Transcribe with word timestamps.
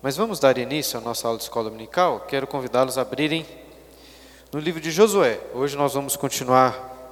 Mas 0.00 0.16
vamos 0.16 0.38
dar 0.38 0.56
início 0.58 0.96
à 0.96 1.02
nossa 1.02 1.26
aula 1.26 1.38
de 1.38 1.42
escola 1.42 1.68
dominical. 1.68 2.20
Quero 2.20 2.46
convidá-los 2.46 2.96
a 2.96 3.02
abrirem 3.02 3.44
no 4.52 4.60
livro 4.60 4.80
de 4.80 4.92
Josué. 4.92 5.40
Hoje 5.52 5.76
nós 5.76 5.94
vamos 5.94 6.14
continuar 6.14 7.10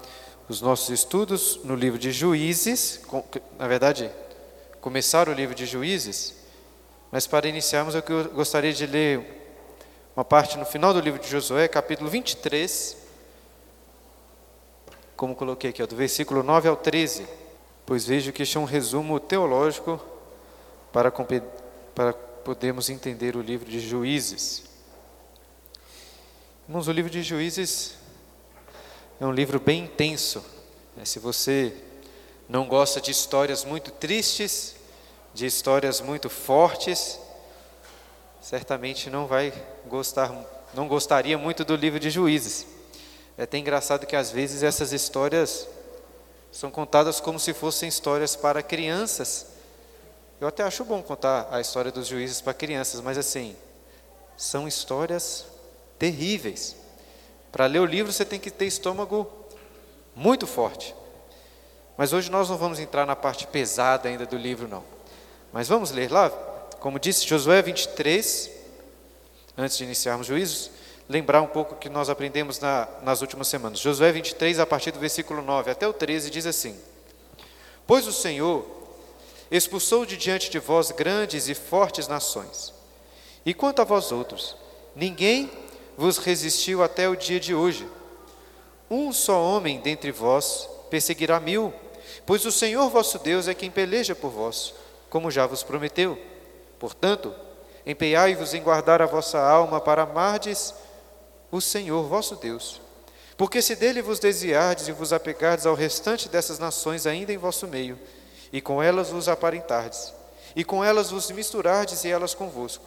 os 0.48 0.60
nossos 0.60 0.90
estudos 0.90 1.58
no 1.64 1.74
livro 1.74 1.98
de 1.98 2.12
Juízes. 2.12 3.00
Na 3.58 3.66
verdade, 3.66 4.08
começar 4.80 5.28
o 5.28 5.32
livro 5.32 5.52
de 5.52 5.66
Juízes. 5.66 6.36
Mas 7.10 7.26
para 7.26 7.48
iniciarmos, 7.48 7.96
eu 7.96 8.02
gostaria 8.32 8.72
de 8.72 8.86
ler 8.86 9.50
uma 10.14 10.24
parte 10.24 10.56
no 10.56 10.64
final 10.64 10.94
do 10.94 11.00
livro 11.00 11.20
de 11.20 11.28
Josué, 11.28 11.66
capítulo 11.66 12.08
23. 12.08 12.96
Como 15.16 15.34
coloquei 15.34 15.70
aqui, 15.70 15.82
ó, 15.82 15.86
do 15.86 15.96
versículo 15.96 16.44
9 16.44 16.68
ao 16.68 16.76
13. 16.76 17.26
Pois 17.84 18.06
vejo 18.06 18.30
que 18.30 18.44
este 18.44 18.56
é 18.56 18.60
um 18.60 18.64
resumo 18.64 19.18
teológico 19.18 20.00
para, 20.92 21.10
para 21.10 22.25
podermos 22.46 22.88
entender 22.88 23.34
o 23.34 23.42
livro 23.42 23.68
de 23.68 23.80
Juízes. 23.80 24.62
Irmãos, 26.68 26.86
o 26.86 26.92
livro 26.92 27.10
de 27.10 27.20
Juízes 27.20 27.94
é 29.20 29.26
um 29.26 29.32
livro 29.32 29.58
bem 29.58 29.82
intenso. 29.82 30.44
Né? 30.96 31.04
Se 31.04 31.18
você 31.18 31.74
não 32.48 32.68
gosta 32.68 33.00
de 33.00 33.10
histórias 33.10 33.64
muito 33.64 33.90
tristes, 33.90 34.76
de 35.34 35.44
histórias 35.44 36.00
muito 36.00 36.30
fortes, 36.30 37.18
certamente 38.40 39.10
não 39.10 39.26
vai 39.26 39.52
gostar, 39.86 40.32
não 40.72 40.86
gostaria 40.86 41.36
muito 41.36 41.64
do 41.64 41.74
livro 41.74 41.98
de 41.98 42.10
Juízes. 42.10 42.64
É 43.36 43.42
até 43.42 43.58
engraçado 43.58 44.06
que 44.06 44.14
às 44.14 44.30
vezes 44.30 44.62
essas 44.62 44.92
histórias 44.92 45.66
são 46.52 46.70
contadas 46.70 47.18
como 47.18 47.40
se 47.40 47.52
fossem 47.52 47.88
histórias 47.88 48.36
para 48.36 48.62
crianças, 48.62 49.55
eu 50.40 50.46
até 50.46 50.62
acho 50.62 50.84
bom 50.84 51.02
contar 51.02 51.48
a 51.50 51.60
história 51.60 51.90
dos 51.90 52.06
juízes 52.06 52.40
para 52.40 52.52
crianças, 52.52 53.00
mas 53.00 53.16
assim, 53.16 53.56
são 54.36 54.68
histórias 54.68 55.46
terríveis. 55.98 56.76
Para 57.50 57.66
ler 57.66 57.80
o 57.80 57.86
livro 57.86 58.12
você 58.12 58.24
tem 58.24 58.38
que 58.38 58.50
ter 58.50 58.66
estômago 58.66 59.30
muito 60.14 60.46
forte. 60.46 60.94
Mas 61.96 62.12
hoje 62.12 62.30
nós 62.30 62.50
não 62.50 62.58
vamos 62.58 62.78
entrar 62.78 63.06
na 63.06 63.16
parte 63.16 63.46
pesada 63.46 64.08
ainda 64.08 64.26
do 64.26 64.36
livro, 64.36 64.68
não. 64.68 64.84
Mas 65.52 65.68
vamos 65.68 65.90
ler 65.90 66.12
lá, 66.12 66.28
como 66.80 66.98
disse 66.98 67.26
Josué 67.26 67.62
23, 67.62 68.50
antes 69.56 69.78
de 69.78 69.84
iniciarmos 69.84 70.26
juízos, 70.26 70.70
lembrar 71.08 71.40
um 71.40 71.46
pouco 71.46 71.74
o 71.74 71.78
que 71.78 71.88
nós 71.88 72.10
aprendemos 72.10 72.58
na, 72.60 72.86
nas 73.02 73.22
últimas 73.22 73.48
semanas. 73.48 73.78
Josué 73.78 74.12
23, 74.12 74.58
a 74.58 74.66
partir 74.66 74.90
do 74.90 74.98
versículo 74.98 75.40
9 75.40 75.70
até 75.70 75.88
o 75.88 75.94
13, 75.94 76.30
diz 76.30 76.44
assim: 76.44 76.78
Pois 77.86 78.06
o 78.06 78.12
Senhor 78.12 78.85
expulsou 79.50 80.04
de 80.04 80.16
diante 80.16 80.50
de 80.50 80.58
vós 80.58 80.90
grandes 80.90 81.48
e 81.48 81.54
fortes 81.54 82.08
nações. 82.08 82.72
E 83.44 83.54
quanto 83.54 83.80
a 83.80 83.84
vós 83.84 84.10
outros, 84.10 84.56
ninguém 84.94 85.50
vos 85.96 86.18
resistiu 86.18 86.82
até 86.82 87.08
o 87.08 87.16
dia 87.16 87.38
de 87.38 87.54
hoje. 87.54 87.88
Um 88.90 89.12
só 89.12 89.42
homem 89.42 89.80
dentre 89.80 90.10
vós 90.12 90.68
perseguirá 90.90 91.40
mil, 91.40 91.72
pois 92.24 92.44
o 92.44 92.52
Senhor 92.52 92.88
vosso 92.90 93.18
Deus 93.18 93.48
é 93.48 93.54
quem 93.54 93.70
peleja 93.70 94.14
por 94.14 94.30
vós, 94.30 94.74
como 95.08 95.30
já 95.30 95.46
vos 95.46 95.62
prometeu. 95.62 96.18
Portanto, 96.78 97.34
empenhai-vos 97.84 98.52
em 98.52 98.62
guardar 98.62 99.00
a 99.00 99.06
vossa 99.06 99.38
alma 99.38 99.80
para 99.80 100.02
amardes 100.02 100.74
o 101.50 101.60
Senhor 101.60 102.04
vosso 102.04 102.36
Deus. 102.36 102.80
Porque 103.36 103.60
se 103.60 103.76
dele 103.76 104.02
vos 104.02 104.18
desviardes 104.18 104.88
e 104.88 104.92
vos 104.92 105.12
apegardes 105.12 105.66
ao 105.66 105.74
restante 105.74 106.28
dessas 106.28 106.58
nações 106.58 107.06
ainda 107.06 107.32
em 107.32 107.36
vosso 107.36 107.66
meio, 107.66 107.98
e 108.56 108.60
com 108.62 108.82
elas 108.82 109.10
vos 109.10 109.28
aparentardes, 109.28 110.14
e 110.54 110.64
com 110.64 110.82
elas 110.82 111.10
vos 111.10 111.30
misturardes 111.30 112.04
e 112.04 112.08
elas 112.08 112.32
convosco. 112.32 112.86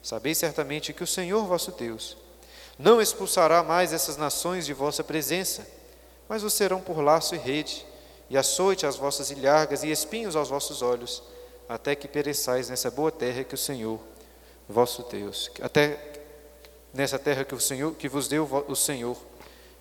Sabeis 0.00 0.38
certamente 0.38 0.92
que 0.92 1.02
o 1.02 1.06
Senhor 1.06 1.44
vosso 1.46 1.72
Deus 1.72 2.16
não 2.78 3.02
expulsará 3.02 3.60
mais 3.64 3.92
essas 3.92 4.16
nações 4.16 4.64
de 4.64 4.72
vossa 4.72 5.02
presença, 5.02 5.66
mas 6.28 6.44
os 6.44 6.52
serão 6.52 6.80
por 6.80 7.00
laço 7.00 7.34
e 7.34 7.38
rede, 7.38 7.84
e 8.30 8.38
açoite 8.38 8.86
às 8.86 8.94
vossas 8.94 9.32
ilhargas 9.32 9.82
e 9.82 9.90
espinhos 9.90 10.36
aos 10.36 10.48
vossos 10.48 10.80
olhos, 10.80 11.24
até 11.68 11.96
que 11.96 12.06
pereçais 12.06 12.70
nessa 12.70 12.88
boa 12.88 13.10
terra 13.10 13.42
que 13.42 13.56
o 13.56 13.58
Senhor 13.58 13.98
vosso 14.68 15.02
Deus, 15.10 15.50
até 15.60 16.22
nessa 16.94 17.18
terra 17.18 17.42
que 17.44 17.54
o 17.56 17.60
Senhor 17.60 17.96
que 17.96 18.08
vos 18.08 18.28
deu 18.28 18.48
o 18.68 18.76
Senhor 18.76 19.16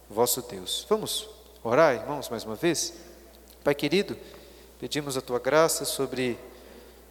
vosso 0.10 0.42
Deus. 0.42 0.88
Vamos 0.90 1.30
orar, 1.64 1.94
irmãos, 1.94 2.30
mais 2.30 2.44
uma 2.44 2.56
vez? 2.56 2.96
Pai 3.64 3.76
querido, 3.76 4.18
Pedimos 4.80 5.18
a 5.18 5.22
tua 5.22 5.40
graça 5.40 5.84
sobre 5.84 6.40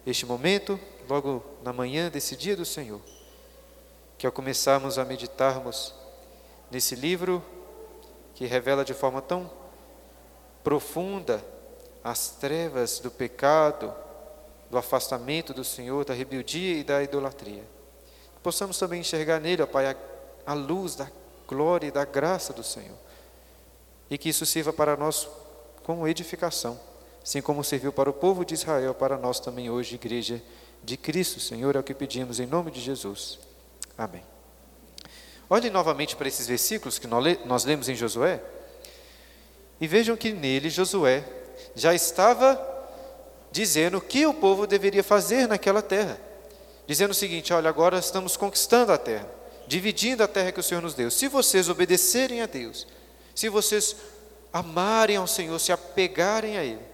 este 0.03 0.25
momento, 0.25 0.79
logo 1.07 1.45
na 1.63 1.71
manhã 1.71 2.09
desse 2.09 2.35
dia 2.35 2.55
do 2.55 2.65
Senhor, 2.65 2.99
que 4.17 4.25
ao 4.25 4.31
começarmos 4.31 4.97
a 4.97 5.05
meditarmos 5.05 5.93
nesse 6.71 6.95
livro 6.95 7.45
que 8.33 8.47
revela 8.47 8.83
de 8.83 8.95
forma 8.95 9.21
tão 9.21 9.51
profunda 10.63 11.45
as 12.03 12.29
trevas 12.29 12.97
do 12.97 13.11
pecado, 13.11 13.93
do 14.71 14.77
afastamento 14.77 15.53
do 15.53 15.63
Senhor, 15.63 16.03
da 16.03 16.13
rebeldia 16.15 16.77
e 16.77 16.83
da 16.83 17.03
idolatria, 17.03 17.63
possamos 18.41 18.79
também 18.79 19.01
enxergar 19.01 19.39
nele, 19.39 19.61
ó 19.61 19.67
Pai, 19.67 19.85
a, 19.85 19.95
a 20.43 20.53
luz 20.55 20.95
da 20.95 21.07
glória 21.47 21.85
e 21.85 21.91
da 21.91 22.03
graça 22.03 22.51
do 22.51 22.63
Senhor, 22.63 22.97
e 24.09 24.17
que 24.17 24.29
isso 24.29 24.43
sirva 24.43 24.73
para 24.73 24.97
nós 24.97 25.29
como 25.83 26.07
edificação 26.07 26.88
assim 27.29 27.43
como 27.43 27.63
serviu 27.63 27.93
para 27.93 28.09
o 28.09 28.13
povo 28.13 28.43
de 28.43 28.55
Israel, 28.55 28.91
para 28.95 29.15
nós 29.15 29.39
também 29.39 29.69
hoje, 29.69 29.93
igreja 29.93 30.41
de 30.83 30.97
Cristo. 30.97 31.39
Senhor, 31.39 31.75
é 31.75 31.79
o 31.79 31.83
que 31.83 31.93
pedimos 31.93 32.39
em 32.39 32.47
nome 32.47 32.71
de 32.71 32.81
Jesus. 32.81 33.37
Amém. 33.95 34.23
Olhem 35.47 35.69
novamente 35.69 36.15
para 36.15 36.27
esses 36.27 36.47
versículos 36.47 36.97
que 36.97 37.05
nós 37.05 37.65
lemos 37.65 37.87
em 37.87 37.93
Josué 37.93 38.41
e 39.79 39.85
vejam 39.85 40.17
que 40.17 40.31
nele 40.31 40.71
Josué 40.71 41.23
já 41.75 41.93
estava 41.93 42.59
dizendo 43.51 43.99
o 43.99 44.01
que 44.01 44.25
o 44.25 44.33
povo 44.33 44.65
deveria 44.65 45.03
fazer 45.03 45.47
naquela 45.47 45.83
terra. 45.83 46.19
Dizendo 46.87 47.11
o 47.11 47.13
seguinte: 47.13 47.53
olha, 47.53 47.69
agora 47.69 47.99
estamos 47.99 48.35
conquistando 48.35 48.91
a 48.91 48.97
terra, 48.97 49.29
dividindo 49.67 50.23
a 50.23 50.27
terra 50.27 50.51
que 50.51 50.59
o 50.59 50.63
Senhor 50.63 50.81
nos 50.81 50.95
deu. 50.95 51.11
Se 51.11 51.27
vocês 51.27 51.69
obedecerem 51.69 52.41
a 52.41 52.47
Deus, 52.47 52.87
se 53.35 53.49
vocês 53.49 53.95
amarem 54.51 55.15
ao 55.15 55.27
Senhor, 55.27 55.59
se 55.59 55.71
apegarem 55.71 56.57
a 56.57 56.63
Ele, 56.63 56.89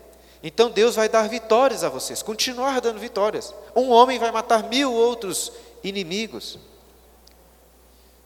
então 0.48 0.70
Deus 0.70 0.96
vai 0.96 1.10
dar 1.10 1.28
vitórias 1.28 1.84
a 1.84 1.90
vocês, 1.90 2.22
continuar 2.22 2.80
dando 2.80 3.00
vitórias. 3.00 3.52
Um 3.76 3.90
homem 3.90 4.20
vai 4.20 4.32
matar 4.32 4.70
mil 4.70 4.94
outros 4.94 5.52
inimigos. 5.84 6.60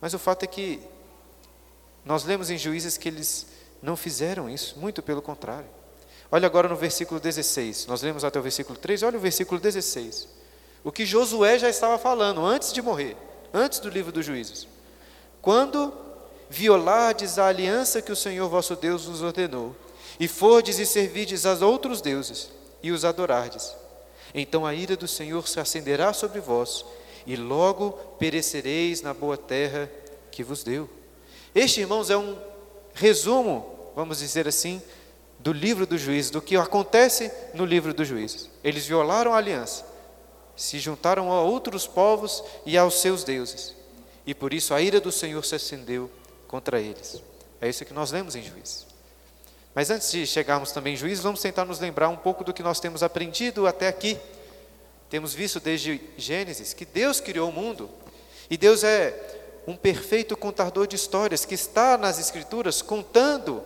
Mas 0.02 0.14
o 0.14 0.20
fato 0.20 0.44
é 0.44 0.48
que 0.48 0.82
nós 2.04 2.26
lemos 2.26 2.50
em 2.50 2.58
Juízes 2.58 2.98
que 2.98 3.08
eles 3.08 3.48
não 3.82 3.96
fizeram 3.96 4.50
isso, 4.50 4.78
muito 4.78 5.02
pelo 5.02 5.22
contrário. 5.22 5.70
Olha 6.30 6.46
agora 6.46 6.68
no 6.68 6.76
versículo 6.76 7.22
16, 7.22 7.88
nós 7.88 8.02
lemos 8.02 8.26
até 8.26 8.38
o 8.38 8.44
versículo 8.44 8.78
3, 8.78 9.02
olha 9.04 9.18
o 9.18 9.22
versículo 9.22 9.58
16. 9.58 10.28
O 10.84 10.92
que 10.92 11.06
Josué 11.06 11.58
já 11.58 11.70
estava 11.70 11.98
falando 11.98 12.46
antes 12.46 12.74
de 12.74 12.82
morrer, 12.82 13.16
antes 13.54 13.80
do 13.80 13.88
livro 13.88 14.12
dos 14.12 14.26
Juízes. 14.26 14.68
Quando 15.42 15.94
violardes 16.50 17.40
a 17.40 17.48
aliança 17.48 18.02
que 18.02 18.12
o 18.12 18.16
Senhor 18.16 18.50
vosso 18.50 18.76
Deus 18.76 19.06
vos 19.06 19.22
ordenou, 19.22 19.74
e 20.20 20.28
fordes 20.28 20.78
e 20.80 20.86
servides 20.86 21.46
a 21.46 21.54
outros 21.66 22.02
deuses, 22.02 22.50
e 22.84 22.92
os 22.92 23.06
adorardes. 23.06 23.74
Então 24.34 24.66
a 24.66 24.74
ira 24.74 24.96
do 24.96 25.08
Senhor 25.08 25.48
se 25.48 25.60
acenderá 25.60 26.14
sobre 26.14 26.40
vós, 26.40 26.86
e 27.26 27.36
logo 27.36 27.92
perecereis 28.18 29.02
na 29.02 29.14
boa 29.14 29.38
terra 29.38 29.90
que 30.32 30.44
vos 30.44 30.64
deu. 30.64 30.90
Este, 31.54 31.82
irmãos, 31.82 32.10
é 32.10 32.18
um 32.18 32.38
resumo, 32.94 33.92
vamos 33.96 34.20
dizer 34.20 34.48
assim, 34.48 34.82
do 35.40 35.54
livro 35.54 35.88
dos 35.88 36.02
juízes, 36.02 36.32
do 36.32 36.42
que 36.42 36.56
acontece 36.58 37.32
no 37.54 37.66
livro 37.66 37.94
dos 37.94 38.08
juízes. 38.08 38.50
Eles 38.64 38.86
violaram 38.86 39.34
a 39.34 39.38
aliança, 39.38 39.86
se 40.56 40.80
juntaram 40.80 41.32
a 41.32 41.42
outros 41.42 41.88
povos 41.88 42.44
e 42.66 42.78
aos 42.78 43.02
seus 43.02 43.24
deuses, 43.24 43.74
e 44.26 44.34
por 44.34 44.54
isso 44.54 44.74
a 44.74 44.82
ira 44.82 45.00
do 45.00 45.12
Senhor 45.12 45.44
se 45.46 45.56
acendeu 45.56 46.10
contra 46.48 46.82
eles. 46.82 47.22
É 47.62 47.70
isso 47.70 47.86
que 47.86 47.94
nós 47.94 48.12
lemos 48.12 48.36
em 48.36 48.44
Juízes. 48.44 48.89
Mas 49.74 49.90
antes 49.90 50.12
de 50.12 50.26
chegarmos 50.26 50.72
também 50.72 50.94
em 50.94 50.98
juízo, 50.98 51.22
vamos 51.22 51.42
tentar 51.42 51.66
nos 51.66 51.80
lembrar 51.80 52.10
um 52.10 52.18
pouco 52.18 52.44
do 52.44 52.54
que 52.54 52.64
nós 52.64 52.80
temos 52.80 53.04
aprendido 53.04 53.68
até 53.68 53.88
aqui. 53.88 54.18
Temos 55.10 55.34
visto 55.34 55.60
desde 55.60 56.02
Gênesis 56.18 56.74
que 56.74 56.86
Deus 56.86 57.20
criou 57.20 57.50
o 57.50 57.54
mundo 57.54 57.90
e 58.50 58.58
Deus 58.58 58.84
é 58.84 59.38
um 59.68 59.76
perfeito 59.76 60.36
contador 60.36 60.88
de 60.88 60.96
histórias 60.96 61.46
que 61.46 61.54
está 61.54 61.98
nas 61.98 62.20
Escrituras 62.20 62.82
contando 62.82 63.64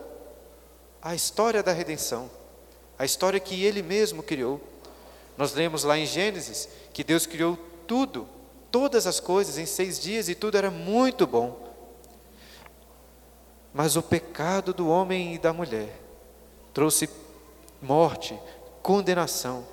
a 1.01 1.15
história 1.15 1.63
da 1.63 1.71
redenção, 1.71 2.29
a 2.97 3.05
história 3.05 3.39
que 3.39 3.63
Ele 3.63 3.81
mesmo 3.81 4.21
criou. 4.21 4.61
Nós 5.37 5.53
lemos 5.53 5.83
lá 5.83 5.97
em 5.97 6.05
Gênesis 6.05 6.67
que 6.93 7.03
Deus 7.03 7.25
criou 7.25 7.57
tudo, 7.87 8.27
todas 8.71 9.07
as 9.07 9.19
coisas 9.19 9.57
em 9.57 9.65
seis 9.65 9.99
dias 9.99 10.27
e 10.29 10.35
tudo 10.35 10.57
era 10.57 10.69
muito 10.69 11.25
bom. 11.25 11.62
Mas 13.73 13.95
o 13.95 14.03
pecado 14.03 14.73
do 14.73 14.87
homem 14.87 15.33
e 15.33 15.37
da 15.39 15.51
mulher 15.51 15.99
trouxe 16.73 17.09
morte, 17.81 18.37
condenação. 18.81 19.65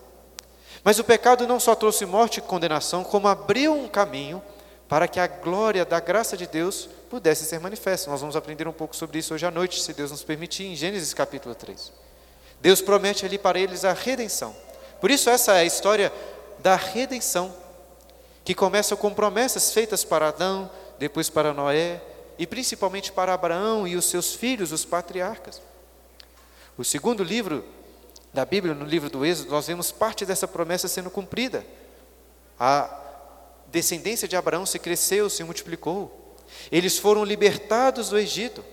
Mas 0.83 0.99
o 0.99 1.05
pecado 1.05 1.47
não 1.47 1.61
só 1.61 1.75
trouxe 1.75 2.07
morte 2.07 2.39
e 2.39 2.43
condenação, 2.43 3.05
como 3.05 3.29
abriu 3.29 3.75
um 3.75 3.89
caminho 3.89 4.43
para 4.89 5.07
que 5.07 5.21
a 5.21 5.27
glória 5.27 5.85
da 5.85 6.01
graça 6.01 6.37
de 6.37 6.47
Deus 6.47 6.89
pudesse 7.11 7.45
ser 7.45 7.61
manifesta. 7.61 8.11
Nós 8.11 8.21
vamos 8.21 8.37
aprender 8.37 8.67
um 8.67 8.73
pouco 8.73 8.97
sobre 8.97 9.19
isso 9.19 9.35
hoje 9.35 9.47
à 9.47 9.51
noite, 9.51 9.81
se 9.81 9.93
Deus 9.93 10.11
nos 10.11 10.25
permitir, 10.25 10.65
em 10.65 10.75
Gênesis 10.75 11.13
capítulo 11.13 11.55
3. 11.55 11.93
Deus 12.61 12.81
promete 12.81 13.25
ali 13.25 13.39
para 13.39 13.59
eles 13.59 13.85
a 13.85 13.93
redenção. 13.93 14.55
Por 15.01 15.11
isso, 15.11 15.31
essa 15.31 15.53
é 15.53 15.61
a 15.61 15.65
história 15.65 16.13
da 16.59 16.77
redenção, 16.77 17.55
que 18.45 18.55
começa 18.55 18.97
com 18.97 19.13
promessas 19.13 19.73
feitas 19.73 20.05
para 20.05 20.29
Adão, 20.29 20.71
depois 20.99 21.31
para 21.31 21.55
Noé 21.55 22.01
e 22.41 22.47
principalmente 22.47 23.13
para 23.13 23.35
Abraão 23.35 23.87
e 23.87 23.97
os 23.97 24.07
seus 24.07 24.35
filhos, 24.35 24.73
os 24.73 24.83
patriarcas. 24.83 25.61
O 26.79 26.83
segundo 26.83 27.23
livro 27.23 27.63
da 28.33 28.47
Bíblia, 28.47 28.73
no 28.75 28.87
livro 28.87 29.11
do 29.11 29.27
Êxodo, 29.27 29.51
nós 29.51 29.67
vemos 29.67 29.93
parte 29.93 30.25
dessa 30.25 30.49
promessa 30.49 30.89
sendo 30.89 31.11
cumprida. 31.11 31.67
A 32.59 32.99
descendência 33.67 34.27
de 34.27 34.37
Abraão 34.37 34.65
se 34.65 34.79
cresceu, 34.79 35.29
se 35.29 35.45
multiplicou. 35.45 36.35
Eles 36.73 36.97
foram 36.99 37.25
libertados 37.25 38.09
do 38.09 38.19
Egito. 38.19 38.65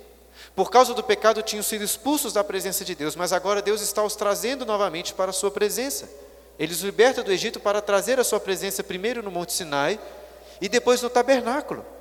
Por 0.55 0.71
causa 0.71 0.93
do 0.93 1.03
pecado, 1.03 1.41
tinham 1.41 1.61
sido 1.61 1.83
expulsos 1.83 2.31
da 2.31 2.45
presença 2.45 2.85
de 2.85 2.95
Deus, 2.95 3.17
mas 3.17 3.33
agora 3.33 3.61
Deus 3.61 3.81
está 3.81 4.01
os 4.01 4.15
trazendo 4.15 4.65
novamente 4.65 5.13
para 5.13 5.31
a 5.31 5.33
sua 5.33 5.51
presença. 5.51 6.09
Eles 6.57 6.79
libertam 6.79 7.21
do 7.21 7.33
Egito 7.33 7.59
para 7.59 7.81
trazer 7.81 8.17
a 8.17 8.23
sua 8.23 8.39
presença 8.39 8.81
primeiro 8.81 9.21
no 9.21 9.29
Monte 9.29 9.51
Sinai 9.51 9.99
e 10.61 10.69
depois 10.69 11.01
no 11.01 11.09
tabernáculo. 11.09 11.96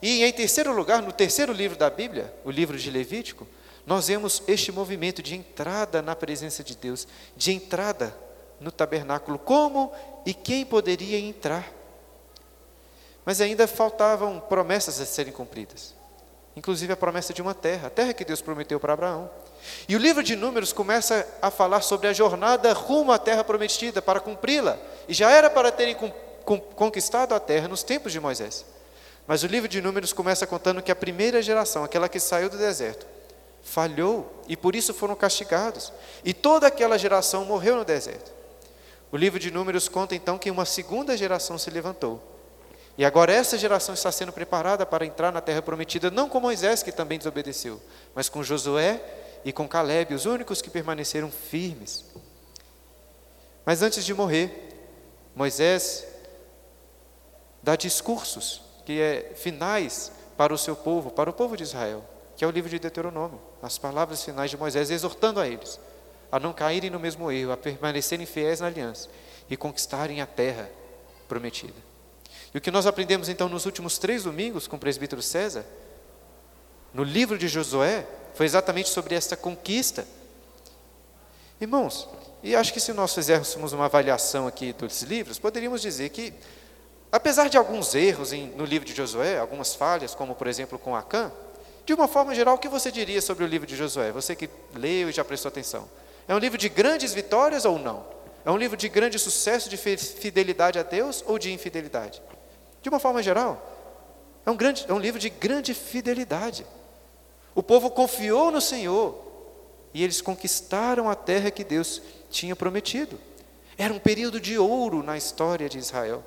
E 0.00 0.24
em 0.24 0.32
terceiro 0.32 0.72
lugar, 0.72 1.02
no 1.02 1.12
terceiro 1.12 1.52
livro 1.52 1.76
da 1.76 1.88
Bíblia, 1.88 2.34
o 2.44 2.50
livro 2.50 2.78
de 2.78 2.90
Levítico, 2.90 3.46
nós 3.86 4.08
vemos 4.08 4.42
este 4.48 4.72
movimento 4.72 5.22
de 5.22 5.34
entrada 5.34 6.00
na 6.00 6.16
presença 6.16 6.64
de 6.64 6.76
Deus, 6.76 7.06
de 7.36 7.52
entrada 7.52 8.16
no 8.60 8.72
tabernáculo. 8.72 9.38
Como 9.38 9.92
e 10.24 10.32
quem 10.32 10.64
poderia 10.64 11.18
entrar? 11.18 11.70
Mas 13.24 13.40
ainda 13.40 13.66
faltavam 13.66 14.40
promessas 14.40 15.00
a 15.00 15.06
serem 15.06 15.32
cumpridas. 15.32 15.94
Inclusive 16.56 16.92
a 16.92 16.96
promessa 16.96 17.32
de 17.32 17.42
uma 17.42 17.54
terra, 17.54 17.88
a 17.88 17.90
terra 17.90 18.12
que 18.12 18.24
Deus 18.24 18.40
prometeu 18.40 18.78
para 18.78 18.92
Abraão. 18.92 19.30
E 19.88 19.96
o 19.96 19.98
livro 19.98 20.22
de 20.22 20.36
Números 20.36 20.72
começa 20.72 21.26
a 21.42 21.50
falar 21.50 21.80
sobre 21.80 22.06
a 22.06 22.12
jornada 22.12 22.72
rumo 22.72 23.12
à 23.12 23.18
terra 23.18 23.42
prometida, 23.42 24.00
para 24.00 24.20
cumpri-la. 24.20 24.78
E 25.08 25.14
já 25.14 25.30
era 25.30 25.50
para 25.50 25.72
terem 25.72 25.96
conquistado 26.76 27.34
a 27.34 27.40
terra 27.40 27.66
nos 27.66 27.82
tempos 27.82 28.12
de 28.12 28.20
Moisés. 28.20 28.64
Mas 29.26 29.42
o 29.42 29.46
livro 29.46 29.68
de 29.68 29.80
Números 29.80 30.12
começa 30.12 30.46
contando 30.46 30.82
que 30.82 30.92
a 30.92 30.96
primeira 30.96 31.40
geração, 31.40 31.82
aquela 31.82 32.08
que 32.08 32.20
saiu 32.20 32.50
do 32.50 32.58
deserto, 32.58 33.06
falhou 33.62 34.42
e 34.46 34.56
por 34.56 34.76
isso 34.76 34.92
foram 34.92 35.16
castigados. 35.16 35.92
E 36.22 36.34
toda 36.34 36.66
aquela 36.66 36.98
geração 36.98 37.44
morreu 37.44 37.76
no 37.76 37.84
deserto. 37.84 38.32
O 39.10 39.16
livro 39.16 39.38
de 39.38 39.50
Números 39.50 39.88
conta 39.88 40.14
então 40.14 40.36
que 40.36 40.50
uma 40.50 40.66
segunda 40.66 41.16
geração 41.16 41.56
se 41.56 41.70
levantou. 41.70 42.22
E 42.98 43.04
agora 43.04 43.32
essa 43.32 43.56
geração 43.56 43.94
está 43.94 44.12
sendo 44.12 44.32
preparada 44.32 44.84
para 44.84 45.06
entrar 45.06 45.32
na 45.32 45.40
terra 45.40 45.62
prometida, 45.62 46.10
não 46.10 46.28
com 46.28 46.38
Moisés, 46.38 46.82
que 46.82 46.92
também 46.92 47.18
desobedeceu, 47.18 47.80
mas 48.14 48.28
com 48.28 48.42
Josué 48.42 49.02
e 49.44 49.52
com 49.52 49.66
Caleb, 49.66 50.14
os 50.14 50.26
únicos 50.26 50.62
que 50.62 50.70
permaneceram 50.70 51.30
firmes. 51.30 52.04
Mas 53.64 53.82
antes 53.82 54.04
de 54.04 54.14
morrer, 54.14 54.68
Moisés 55.34 56.06
dá 57.62 57.74
discursos 57.74 58.62
que 58.84 59.00
é 59.00 59.32
finais 59.34 60.12
para 60.36 60.52
o 60.52 60.58
seu 60.58 60.76
povo, 60.76 61.10
para 61.10 61.30
o 61.30 61.32
povo 61.32 61.56
de 61.56 61.62
Israel, 61.62 62.04
que 62.36 62.44
é 62.44 62.46
o 62.46 62.50
livro 62.50 62.70
de 62.70 62.78
Deuteronômio, 62.78 63.40
as 63.62 63.78
palavras 63.78 64.22
finais 64.22 64.50
de 64.50 64.56
Moisés 64.56 64.90
exortando 64.90 65.40
a 65.40 65.48
eles 65.48 65.78
a 66.34 66.40
não 66.40 66.52
caírem 66.52 66.90
no 66.90 66.98
mesmo 66.98 67.30
erro, 67.30 67.52
a 67.52 67.56
permanecerem 67.56 68.26
fiéis 68.26 68.58
na 68.58 68.66
aliança 68.66 69.08
e 69.48 69.56
conquistarem 69.56 70.20
a 70.20 70.26
terra 70.26 70.68
prometida. 71.28 71.80
E 72.52 72.58
o 72.58 72.60
que 72.60 72.72
nós 72.72 72.86
aprendemos 72.86 73.28
então 73.28 73.48
nos 73.48 73.66
últimos 73.66 73.98
três 73.98 74.24
domingos 74.24 74.66
com 74.66 74.74
o 74.74 74.78
presbítero 74.78 75.22
César, 75.22 75.64
no 76.92 77.04
livro 77.04 77.38
de 77.38 77.46
Josué, 77.46 78.04
foi 78.34 78.46
exatamente 78.46 78.88
sobre 78.88 79.14
esta 79.14 79.36
conquista. 79.36 80.04
Irmãos, 81.60 82.08
e 82.42 82.56
acho 82.56 82.72
que 82.72 82.80
se 82.80 82.92
nós 82.92 83.14
fizéssemos 83.14 83.72
uma 83.72 83.84
avaliação 83.84 84.48
aqui 84.48 84.72
dos 84.72 85.02
livros, 85.02 85.38
poderíamos 85.38 85.80
dizer 85.80 86.08
que, 86.08 86.34
apesar 87.10 87.48
de 87.48 87.56
alguns 87.56 87.94
erros 87.94 88.32
em, 88.32 88.48
no 88.48 88.64
livro 88.64 88.86
de 88.86 88.94
Josué, 88.94 89.38
algumas 89.38 89.74
falhas, 89.74 90.14
como 90.14 90.34
por 90.34 90.46
exemplo 90.46 90.78
com 90.78 90.94
Acã, 90.94 91.32
de 91.86 91.92
uma 91.92 92.08
forma 92.08 92.34
geral, 92.34 92.54
o 92.54 92.58
que 92.58 92.68
você 92.68 92.90
diria 92.90 93.20
sobre 93.20 93.44
o 93.44 93.46
livro 93.46 93.66
de 93.66 93.76
Josué? 93.76 94.10
Você 94.12 94.34
que 94.34 94.48
leu 94.74 95.10
e 95.10 95.12
já 95.12 95.24
prestou 95.24 95.50
atenção. 95.50 95.88
É 96.26 96.34
um 96.34 96.38
livro 96.38 96.56
de 96.56 96.68
grandes 96.68 97.12
vitórias 97.12 97.64
ou 97.64 97.78
não? 97.78 98.06
É 98.44 98.50
um 98.50 98.56
livro 98.56 98.76
de 98.76 98.88
grande 98.88 99.18
sucesso, 99.18 99.68
de 99.68 99.76
fidelidade 99.76 100.78
a 100.78 100.82
Deus 100.82 101.22
ou 101.26 101.38
de 101.38 101.52
infidelidade? 101.52 102.22
De 102.82 102.88
uma 102.88 102.98
forma 102.98 103.22
geral, 103.22 103.74
é 104.44 104.50
um, 104.50 104.56
grande, 104.56 104.84
é 104.88 104.92
um 104.92 104.98
livro 104.98 105.18
de 105.18 105.30
grande 105.30 105.72
fidelidade. 105.72 106.66
O 107.54 107.62
povo 107.62 107.90
confiou 107.90 108.50
no 108.50 108.60
Senhor 108.60 109.22
e 109.92 110.02
eles 110.02 110.20
conquistaram 110.20 111.08
a 111.08 111.14
terra 111.14 111.50
que 111.50 111.64
Deus 111.64 112.02
tinha 112.30 112.56
prometido. 112.56 113.18
Era 113.78 113.92
um 113.92 113.98
período 113.98 114.40
de 114.40 114.58
ouro 114.58 115.02
na 115.02 115.16
história 115.16 115.68
de 115.68 115.78
Israel. 115.78 116.22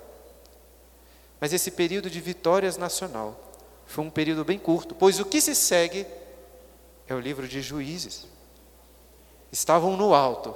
Mas 1.40 1.54
esse 1.54 1.72
período 1.72 2.10
de 2.10 2.20
vitórias 2.20 2.78
nacional 2.78 3.40
foi 3.86 4.04
um 4.04 4.10
período 4.10 4.44
bem 4.44 4.60
curto, 4.60 4.96
pois 4.96 5.20
o 5.20 5.26
que 5.26 5.40
se 5.40 5.56
segue 5.56 6.06
é 7.08 7.14
o 7.14 7.20
livro 7.20 7.48
de 7.48 7.62
Juízes. 7.62 8.26
Estavam 9.52 9.96
no 9.96 10.14
alto 10.14 10.54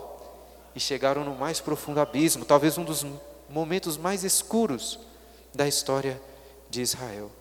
e 0.75 0.79
chegaram 0.79 1.23
no 1.23 1.35
mais 1.35 1.61
profundo 1.61 1.99
abismo, 1.99 2.45
talvez 2.45 2.77
um 2.77 2.83
dos 2.83 3.05
momentos 3.49 3.97
mais 3.97 4.23
escuros 4.23 4.99
da 5.53 5.67
história 5.67 6.21
de 6.69 6.81
Israel. 6.81 7.31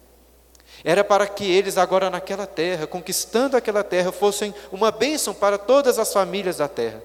Era 0.85 1.03
para 1.03 1.27
que 1.27 1.45
eles, 1.45 1.77
agora 1.77 2.09
naquela 2.09 2.47
terra, 2.47 2.87
conquistando 2.87 3.57
aquela 3.57 3.83
terra, 3.83 4.13
fossem 4.13 4.55
uma 4.71 4.91
bênção 4.91 5.35
para 5.35 5.59
todas 5.59 5.99
as 5.99 6.13
famílias 6.13 6.59
da 6.59 6.69
terra. 6.69 7.03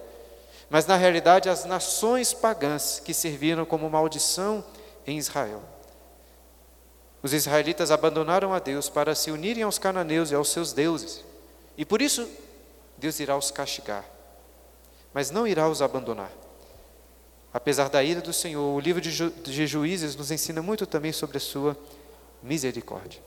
Mas 0.70 0.86
na 0.86 0.96
realidade, 0.96 1.50
as 1.50 1.66
nações 1.66 2.34
pagãs 2.34 3.02
que 3.04 3.14
serviram 3.14 3.66
como 3.66 3.90
maldição 3.90 4.64
em 5.06 5.18
Israel. 5.18 5.62
Os 7.26 7.34
israelitas 7.34 7.90
abandonaram 7.90 8.54
a 8.54 8.60
Deus 8.60 8.88
para 8.88 9.16
se 9.16 9.32
unirem 9.32 9.64
aos 9.64 9.80
cananeus 9.80 10.30
e 10.30 10.36
aos 10.36 10.50
seus 10.50 10.74
deuses. 10.74 11.26
E 11.76 11.84
por 11.84 12.00
isso, 12.00 12.30
Deus 13.00 13.20
irá 13.20 13.36
os 13.36 13.50
castigar, 13.50 14.06
mas 15.12 15.32
não 15.32 15.48
irá 15.48 15.68
os 15.68 15.82
abandonar. 15.82 16.32
Apesar 17.52 17.90
da 17.90 18.04
ira 18.04 18.22
do 18.22 18.32
Senhor, 18.32 18.62
o 18.62 18.80
livro 18.80 19.02
de, 19.02 19.10
Ju, 19.10 19.32
de 19.32 19.66
Juízes 19.66 20.16
nos 20.16 20.30
ensina 20.30 20.62
muito 20.62 20.86
também 20.86 21.12
sobre 21.12 21.38
a 21.38 21.40
sua 21.40 21.76
misericórdia. 22.44 23.20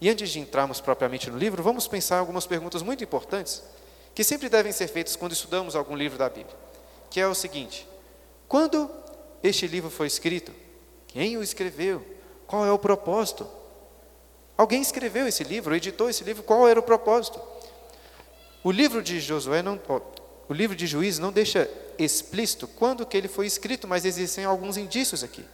E 0.00 0.08
antes 0.08 0.30
de 0.30 0.38
entrarmos 0.38 0.80
propriamente 0.80 1.28
no 1.28 1.36
livro, 1.36 1.64
vamos 1.64 1.88
pensar 1.88 2.20
algumas 2.20 2.46
perguntas 2.46 2.80
muito 2.80 3.02
importantes 3.02 3.60
que 4.14 4.22
sempre 4.22 4.48
devem 4.48 4.70
ser 4.70 4.86
feitas 4.86 5.16
quando 5.16 5.32
estudamos 5.32 5.74
algum 5.74 5.96
livro 5.96 6.16
da 6.16 6.28
Bíblia, 6.28 6.56
que 7.10 7.18
é 7.18 7.26
o 7.26 7.34
seguinte: 7.34 7.88
quando 8.46 8.88
este 9.42 9.66
livro 9.66 9.90
foi 9.90 10.06
escrito? 10.06 10.52
Quem 11.08 11.36
o 11.36 11.42
escreveu? 11.42 12.13
Qual 12.54 12.64
é 12.64 12.70
o 12.70 12.78
propósito? 12.78 13.48
Alguém 14.56 14.80
escreveu 14.80 15.26
esse 15.26 15.42
livro, 15.42 15.74
editou 15.74 16.08
esse 16.08 16.22
livro, 16.22 16.44
qual 16.44 16.68
era 16.68 16.78
o 16.78 16.84
propósito? 16.84 17.42
O 18.62 18.70
livro 18.70 19.02
de 19.02 19.18
Josué 19.18 19.60
não, 19.60 19.80
o 20.48 20.54
livro 20.54 20.76
de 20.76 20.86
Juízes 20.86 21.18
não 21.18 21.32
deixa 21.32 21.68
explícito 21.98 22.68
quando 22.68 23.04
que 23.04 23.16
ele 23.16 23.26
foi 23.26 23.48
escrito, 23.48 23.88
mas 23.88 24.04
existem 24.04 24.44
alguns 24.44 24.76
indícios 24.76 25.24
aqui 25.24 25.44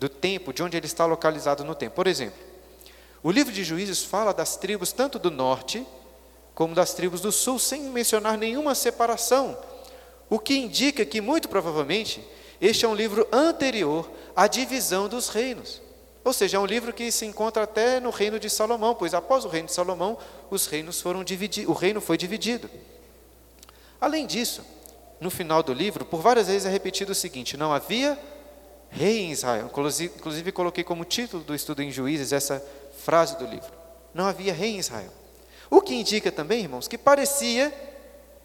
do 0.00 0.08
tempo, 0.08 0.52
de 0.52 0.64
onde 0.64 0.76
ele 0.76 0.86
está 0.86 1.06
localizado 1.06 1.62
no 1.62 1.76
tempo. 1.76 1.94
Por 1.94 2.08
exemplo, 2.08 2.42
o 3.22 3.30
livro 3.30 3.52
de 3.52 3.62
Juízes 3.62 4.02
fala 4.02 4.34
das 4.34 4.56
tribos 4.56 4.90
tanto 4.90 5.16
do 5.16 5.30
norte 5.30 5.86
como 6.56 6.74
das 6.74 6.92
tribos 6.92 7.20
do 7.20 7.30
sul, 7.30 7.56
sem 7.56 7.82
mencionar 7.82 8.36
nenhuma 8.36 8.74
separação, 8.74 9.56
o 10.28 10.40
que 10.40 10.56
indica 10.56 11.04
que, 11.04 11.20
muito 11.20 11.48
provavelmente, 11.48 12.20
este 12.60 12.84
é 12.84 12.88
um 12.88 12.96
livro 12.96 13.28
anterior 13.30 14.10
à 14.34 14.48
divisão 14.48 15.08
dos 15.08 15.28
reinos. 15.28 15.83
Ou 16.24 16.32
seja, 16.32 16.56
é 16.56 16.60
um 16.60 16.64
livro 16.64 16.92
que 16.92 17.12
se 17.12 17.26
encontra 17.26 17.64
até 17.64 18.00
no 18.00 18.08
reino 18.08 18.40
de 18.40 18.48
Salomão, 18.48 18.94
pois 18.94 19.12
após 19.12 19.44
o 19.44 19.48
reino 19.48 19.68
de 19.68 19.74
Salomão, 19.74 20.16
os 20.50 20.66
reinos 20.66 21.00
foram 21.00 21.22
divididos, 21.22 21.70
o 21.70 21.76
reino 21.76 22.00
foi 22.00 22.16
dividido. 22.16 22.70
Além 24.00 24.26
disso, 24.26 24.64
no 25.20 25.30
final 25.30 25.62
do 25.62 25.72
livro, 25.72 26.04
por 26.04 26.20
várias 26.20 26.46
vezes 26.46 26.66
é 26.66 26.70
repetido 26.70 27.12
o 27.12 27.14
seguinte: 27.14 27.56
não 27.56 27.72
havia 27.72 28.18
rei 28.90 29.20
em 29.20 29.32
Israel. 29.32 29.66
Inclusive, 29.66 30.14
inclusive 30.16 30.52
coloquei 30.52 30.82
como 30.82 31.04
título 31.04 31.42
do 31.42 31.54
estudo 31.54 31.82
em 31.82 31.90
Juízes 31.90 32.32
essa 32.32 32.64
frase 32.98 33.36
do 33.36 33.44
livro. 33.44 33.72
Não 34.14 34.26
havia 34.26 34.54
rei 34.54 34.70
em 34.70 34.78
Israel. 34.78 35.12
O 35.68 35.80
que 35.80 35.94
indica 35.94 36.30
também, 36.32 36.60
irmãos, 36.60 36.88
que 36.88 36.96
parecia 36.96 37.72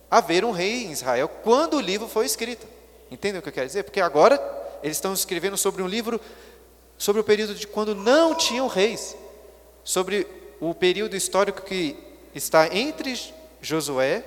haver 0.09 0.43
um 0.43 0.51
rei 0.51 0.85
em 0.85 0.91
Israel 0.91 1.29
quando 1.29 1.75
o 1.75 1.81
livro 1.81 2.07
foi 2.07 2.25
escrito. 2.25 2.67
Entendem 3.11 3.39
o 3.39 3.41
que 3.41 3.49
eu 3.49 3.53
quero 3.53 3.67
dizer? 3.67 3.83
Porque 3.83 4.01
agora 4.01 4.41
eles 4.81 4.97
estão 4.97 5.13
escrevendo 5.13 5.57
sobre 5.57 5.83
um 5.83 5.87
livro 5.87 6.19
sobre 6.99 7.21
o 7.21 7.23
período 7.23 7.55
de 7.55 7.65
quando 7.65 7.95
não 7.95 8.35
tinham 8.35 8.67
reis, 8.67 9.15
sobre 9.85 10.27
o 10.59 10.75
período 10.75 11.15
histórico 11.15 11.61
que 11.61 11.97
está 12.35 12.67
entre 12.75 13.17
Josué 13.61 14.23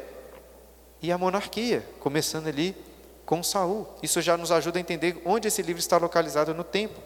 e 1.03 1.13
a 1.13 1.19
monarquia, 1.19 1.87
começando 2.01 2.47
ali 2.47 2.75
com 3.27 3.43
Saul. 3.43 3.87
Isso 4.03 4.23
já 4.23 4.39
nos 4.39 4.51
ajuda 4.51 4.79
a 4.79 4.81
entender 4.81 5.21
onde 5.23 5.49
esse 5.49 5.61
livro 5.61 5.81
está 5.81 5.99
localizado 5.99 6.55
no 6.55 6.65
tempo. 6.65 6.99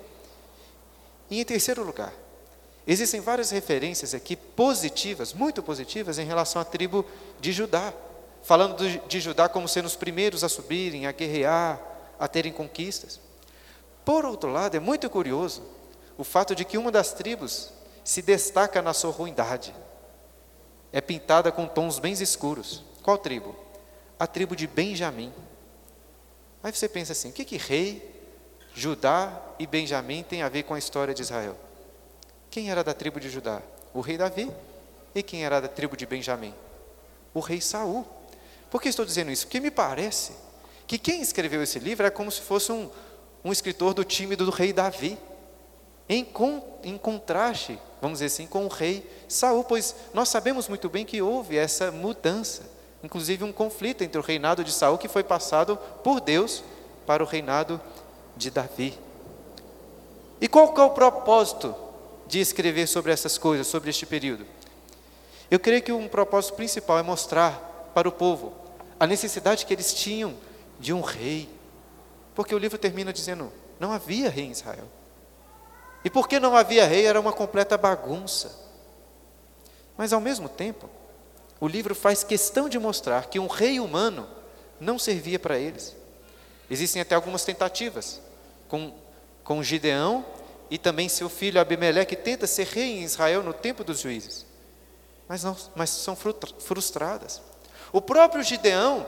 E 1.29 1.41
em 1.41 1.45
terceiro 1.45 1.83
lugar, 1.83 2.13
existem 2.87 3.21
várias 3.21 3.51
referências 3.51 4.15
aqui 4.15 4.37
positivas, 4.37 5.33
muito 5.33 5.65
positivas, 5.65 6.17
em 6.17 6.27
relação 6.27 6.63
à 6.63 6.65
tribo 6.65 7.05
de 7.41 7.53
Judá. 7.53 7.93
Falando 8.45 8.89
de 9.09 9.21
Judá 9.21 9.49
como 9.49 9.67
sendo 9.67 9.87
os 9.87 9.97
primeiros 9.97 10.45
a 10.45 10.49
subirem, 10.49 11.07
a 11.07 11.13
guerrear, 11.13 11.81
a 12.21 12.29
terem 12.29 12.53
conquistas. 12.53 13.26
Por 14.07 14.25
outro 14.25 14.53
lado, 14.53 14.77
é 14.77 14.79
muito 14.79 15.11
curioso 15.11 15.65
o 16.17 16.23
fato 16.23 16.55
de 16.55 16.65
que 16.65 16.79
uma 16.79 16.93
das 16.93 17.13
tribos 17.13 17.73
se 18.05 18.23
destaca 18.23 18.81
na 18.81 18.95
sua 18.95 19.11
ruindade. 19.11 19.75
É 20.93 21.01
pintada 21.01 21.51
com 21.51 21.67
tons 21.67 21.99
bem 21.99 22.13
escuros. 22.13 22.85
Qual 23.03 23.19
tribo? 23.19 23.57
A 24.17 24.25
tribo 24.25 24.55
de 24.55 24.69
Benjamim. 24.69 25.33
Aí 26.63 26.73
você 26.73 26.89
pensa 26.89 27.11
assim: 27.11 27.31
o 27.31 27.33
que, 27.33 27.45
que 27.45 27.57
rei, 27.57 28.25
Judá 28.73 29.43
e 29.59 29.67
Benjamim 29.67 30.23
tem 30.23 30.41
a 30.41 30.49
ver 30.49 30.63
com 30.63 30.75
a 30.75 30.79
história 30.79 31.13
de 31.13 31.23
Israel? 31.23 31.57
Quem 32.49 32.71
era 32.71 32.85
da 32.85 32.95
tribo 32.95 33.19
de 33.19 33.29
Judá? 33.29 33.61
O 33.93 34.01
rei 34.01 34.17
Davi. 34.17 34.49
E 35.17 35.23
quem 35.23 35.45
era 35.45 35.61
da 35.61 35.67
tribo 35.67 35.97
de 35.97 36.07
Benjamim? 36.07 36.55
O 37.35 37.41
rei 37.41 37.61
Saul. 37.61 38.07
Por 38.71 38.81
que 38.81 38.89
estou 38.89 39.05
dizendo 39.05 39.33
isso? 39.33 39.47
Porque 39.47 39.59
me 39.59 39.71
parece 39.73 40.33
que 40.87 40.97
quem 40.97 41.21
escreveu 41.21 41.61
esse 41.61 41.81
livro 41.81 42.07
é 42.07 42.11
como 42.11 42.31
se 42.31 42.41
fosse 42.41 42.71
um, 42.71 42.89
um 43.47 43.53
escritor 43.53 43.95
do 43.95 44.03
time 44.03 44.35
do 44.35 44.51
rei 44.51 44.73
Davi 44.73 45.17
em, 46.09 46.27
em 46.83 46.99
contraste, 46.99 47.79
vamos 48.03 48.19
dizer 48.19 48.27
assim, 48.27 48.45
com 48.45 48.65
o 48.65 48.69
rei 48.69 49.09
Saul, 49.29 49.63
pois 49.63 49.95
nós 50.13 50.29
sabemos 50.29 50.67
muito 50.67 50.89
bem 50.89 51.05
que 51.05 51.23
houve 51.23 51.57
essa 51.57 51.93
mudança, 51.93 52.65
inclusive 53.05 53.45
um 53.45 53.53
conflito 53.53 54.03
entre 54.03 54.19
o 54.19 54.23
reinado 54.23 54.65
de 54.65 54.73
Saul 54.73 54.99
que 54.99 55.07
foi 55.07 55.23
passado 55.23 55.79
por 56.03 56.21
Deus 56.21 56.65
para 57.07 57.23
o 57.23 57.27
reinado 57.27 57.81
de 58.37 58.51
Davi. 58.51 58.99
E 60.41 60.49
qual 60.49 60.75
é 60.77 60.81
o 60.81 60.91
propósito 60.91 61.73
de 62.27 62.41
escrever 62.41 62.89
sobre 62.89 63.13
essas 63.13 63.39
coisas, 63.39 63.69
sobre 63.69 63.91
este 63.91 64.05
período? 64.05 64.45
Eu 65.49 65.61
creio 65.61 65.83
que 65.83 65.93
um 65.93 66.09
propósito 66.09 66.55
principal 66.55 66.99
é 66.99 67.03
mostrar 67.05 67.93
para 67.95 68.09
o 68.09 68.13
povo 68.13 68.53
a 68.99 69.07
necessidade 69.07 69.65
que 69.65 69.73
eles 69.73 69.95
tinham 69.95 70.35
de 70.81 70.93
um 70.93 71.01
rei. 71.01 71.49
Porque 72.37 72.55
o 72.55 72.59
livro 72.59 72.79
termina 72.79 73.13
dizendo: 73.13 73.51
não 73.81 73.91
havia 73.91 74.31
rei 74.31 74.45
em 74.45 74.53
Israel. 74.53 74.87
E 76.05 76.11
porque 76.11 76.39
não 76.39 76.55
havia 76.55 76.87
rei, 76.87 77.07
era 77.07 77.19
uma 77.19 77.33
completa 77.33 77.77
bagunça. 77.77 78.65
Mas 79.97 80.13
ao 80.13 80.21
mesmo 80.21 80.49
tempo, 80.49 80.89
o 81.59 81.67
livro 81.67 81.95
faz 81.95 82.23
questão 82.23 82.69
de 82.69 82.79
mostrar 82.79 83.27
que 83.27 83.41
um 83.41 83.49
rei 83.49 83.81
humano 83.81 84.29
não 84.79 84.99
servia 84.99 85.39
para 85.39 85.59
eles. 85.59 85.97
Existem 86.71 87.01
até 87.01 87.15
algumas 87.15 87.45
tentativas 87.45 88.21
com, 88.69 88.93
com 89.43 89.63
Gideão 89.63 90.25
e 90.71 90.77
também 90.77 91.09
seu 91.09 91.29
filho 91.29 91.61
Abimeleque 91.61 92.15
tenta 92.15 92.47
ser 92.47 92.67
rei 92.67 92.99
em 92.99 93.03
Israel 93.03 93.43
no 93.43 93.55
tempo 93.55 93.83
dos 93.83 94.01
juízes. 94.01 94.45
Mas, 95.27 95.43
não, 95.43 95.57
mas 95.75 95.91
são 95.91 96.15
frustradas. 96.15 97.41
O 97.93 98.01
próprio 98.01 98.43
Gideão, 98.43 99.07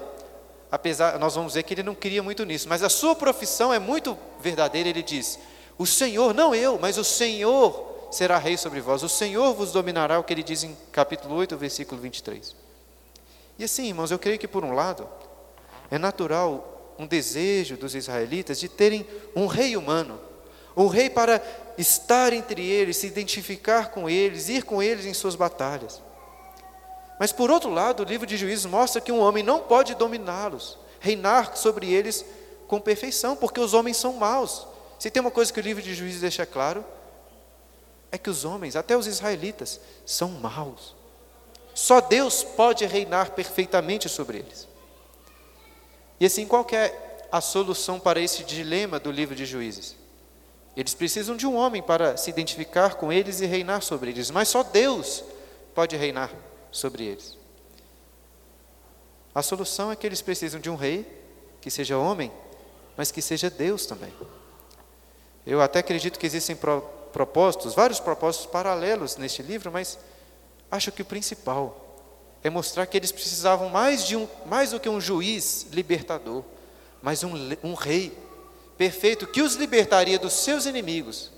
apesar, 0.70 1.18
nós 1.18 1.34
vamos 1.34 1.54
ver 1.54 1.62
que 1.62 1.74
ele 1.74 1.82
não 1.82 1.94
queria 1.94 2.22
muito 2.22 2.44
nisso, 2.44 2.68
mas 2.68 2.82
a 2.82 2.88
sua 2.88 3.14
profissão 3.14 3.72
é 3.72 3.78
muito 3.78 4.18
verdadeira, 4.40 4.88
ele 4.88 5.02
diz: 5.02 5.38
o 5.78 5.86
Senhor, 5.86 6.34
não 6.34 6.54
eu, 6.54 6.78
mas 6.80 6.98
o 6.98 7.04
Senhor 7.04 8.08
será 8.10 8.38
rei 8.38 8.56
sobre 8.56 8.80
vós. 8.80 9.02
O 9.02 9.08
Senhor 9.08 9.54
vos 9.54 9.72
dominará, 9.72 10.18
o 10.18 10.24
que 10.24 10.32
ele 10.32 10.42
diz 10.42 10.64
em 10.64 10.76
capítulo 10.90 11.34
8, 11.36 11.56
versículo 11.56 12.00
23. 12.00 12.54
E 13.58 13.64
assim, 13.64 13.88
irmãos, 13.88 14.10
eu 14.10 14.18
creio 14.18 14.38
que 14.38 14.48
por 14.48 14.64
um 14.64 14.72
lado, 14.72 15.08
é 15.90 15.98
natural 15.98 16.94
um 16.98 17.06
desejo 17.06 17.76
dos 17.76 17.94
israelitas 17.94 18.58
de 18.58 18.68
terem 18.68 19.06
um 19.34 19.46
rei 19.46 19.76
humano, 19.76 20.20
um 20.76 20.86
rei 20.86 21.08
para 21.08 21.40
estar 21.76 22.32
entre 22.32 22.64
eles, 22.64 22.96
se 22.96 23.06
identificar 23.06 23.90
com 23.90 24.08
eles, 24.08 24.48
ir 24.48 24.64
com 24.64 24.82
eles 24.82 25.06
em 25.06 25.14
suas 25.14 25.34
batalhas. 25.34 26.02
Mas 27.18 27.32
por 27.32 27.50
outro 27.50 27.70
lado, 27.70 28.02
o 28.02 28.06
livro 28.06 28.26
de 28.26 28.36
Juízes 28.36 28.64
mostra 28.64 29.00
que 29.00 29.10
um 29.10 29.20
homem 29.20 29.42
não 29.42 29.60
pode 29.60 29.94
dominá-los, 29.94 30.78
reinar 31.00 31.56
sobre 31.56 31.92
eles 31.92 32.24
com 32.68 32.80
perfeição, 32.80 33.34
porque 33.34 33.58
os 33.58 33.74
homens 33.74 33.96
são 33.96 34.12
maus. 34.12 34.66
Se 34.98 35.10
tem 35.10 35.20
uma 35.20 35.30
coisa 35.30 35.52
que 35.52 35.58
o 35.58 35.62
livro 35.62 35.82
de 35.82 35.94
Juízes 35.94 36.20
deixa 36.20 36.46
claro, 36.46 36.84
é 38.12 38.16
que 38.16 38.30
os 38.30 38.44
homens, 38.44 38.76
até 38.76 38.96
os 38.96 39.06
israelitas, 39.06 39.80
são 40.06 40.28
maus. 40.30 40.94
Só 41.74 42.00
Deus 42.00 42.42
pode 42.42 42.84
reinar 42.86 43.32
perfeitamente 43.32 44.08
sobre 44.08 44.38
eles. 44.38 44.68
E 46.20 46.26
assim, 46.26 46.46
qual 46.46 46.66
é 46.72 46.94
a 47.30 47.40
solução 47.40 48.00
para 48.00 48.20
esse 48.20 48.44
dilema 48.44 48.98
do 48.98 49.10
livro 49.10 49.34
de 49.34 49.44
Juízes? 49.44 49.96
Eles 50.76 50.94
precisam 50.94 51.36
de 51.36 51.46
um 51.46 51.56
homem 51.56 51.82
para 51.82 52.16
se 52.16 52.30
identificar 52.30 52.94
com 52.94 53.12
eles 53.12 53.40
e 53.40 53.46
reinar 53.46 53.82
sobre 53.82 54.10
eles, 54.10 54.30
mas 54.30 54.48
só 54.48 54.62
Deus 54.62 55.24
pode 55.74 55.96
reinar 55.96 56.30
sobre 56.70 57.04
eles. 57.04 57.36
A 59.34 59.42
solução 59.42 59.92
é 59.92 59.96
que 59.96 60.06
eles 60.06 60.22
precisam 60.22 60.60
de 60.60 60.68
um 60.68 60.74
rei 60.74 61.06
que 61.60 61.70
seja 61.70 61.98
homem, 61.98 62.32
mas 62.96 63.10
que 63.10 63.22
seja 63.22 63.48
Deus 63.48 63.86
também. 63.86 64.12
Eu 65.46 65.62
até 65.62 65.78
acredito 65.78 66.18
que 66.18 66.26
existem 66.26 66.56
pro, 66.56 66.80
propósitos, 67.12 67.74
vários 67.74 68.00
propósitos 68.00 68.46
paralelos 68.46 69.16
neste 69.16 69.42
livro, 69.42 69.70
mas 69.70 69.98
acho 70.70 70.92
que 70.92 71.02
o 71.02 71.04
principal 71.04 71.84
é 72.42 72.50
mostrar 72.50 72.86
que 72.86 72.96
eles 72.96 73.12
precisavam 73.12 73.68
mais, 73.68 74.04
de 74.04 74.16
um, 74.16 74.28
mais 74.46 74.70
do 74.70 74.80
que 74.80 74.88
um 74.88 75.00
juiz 75.00 75.66
libertador, 75.72 76.44
mas 77.02 77.22
um, 77.24 77.32
um 77.62 77.74
rei 77.74 78.16
perfeito 78.76 79.26
que 79.26 79.42
os 79.42 79.54
libertaria 79.54 80.18
dos 80.18 80.32
seus 80.32 80.66
inimigos, 80.66 81.32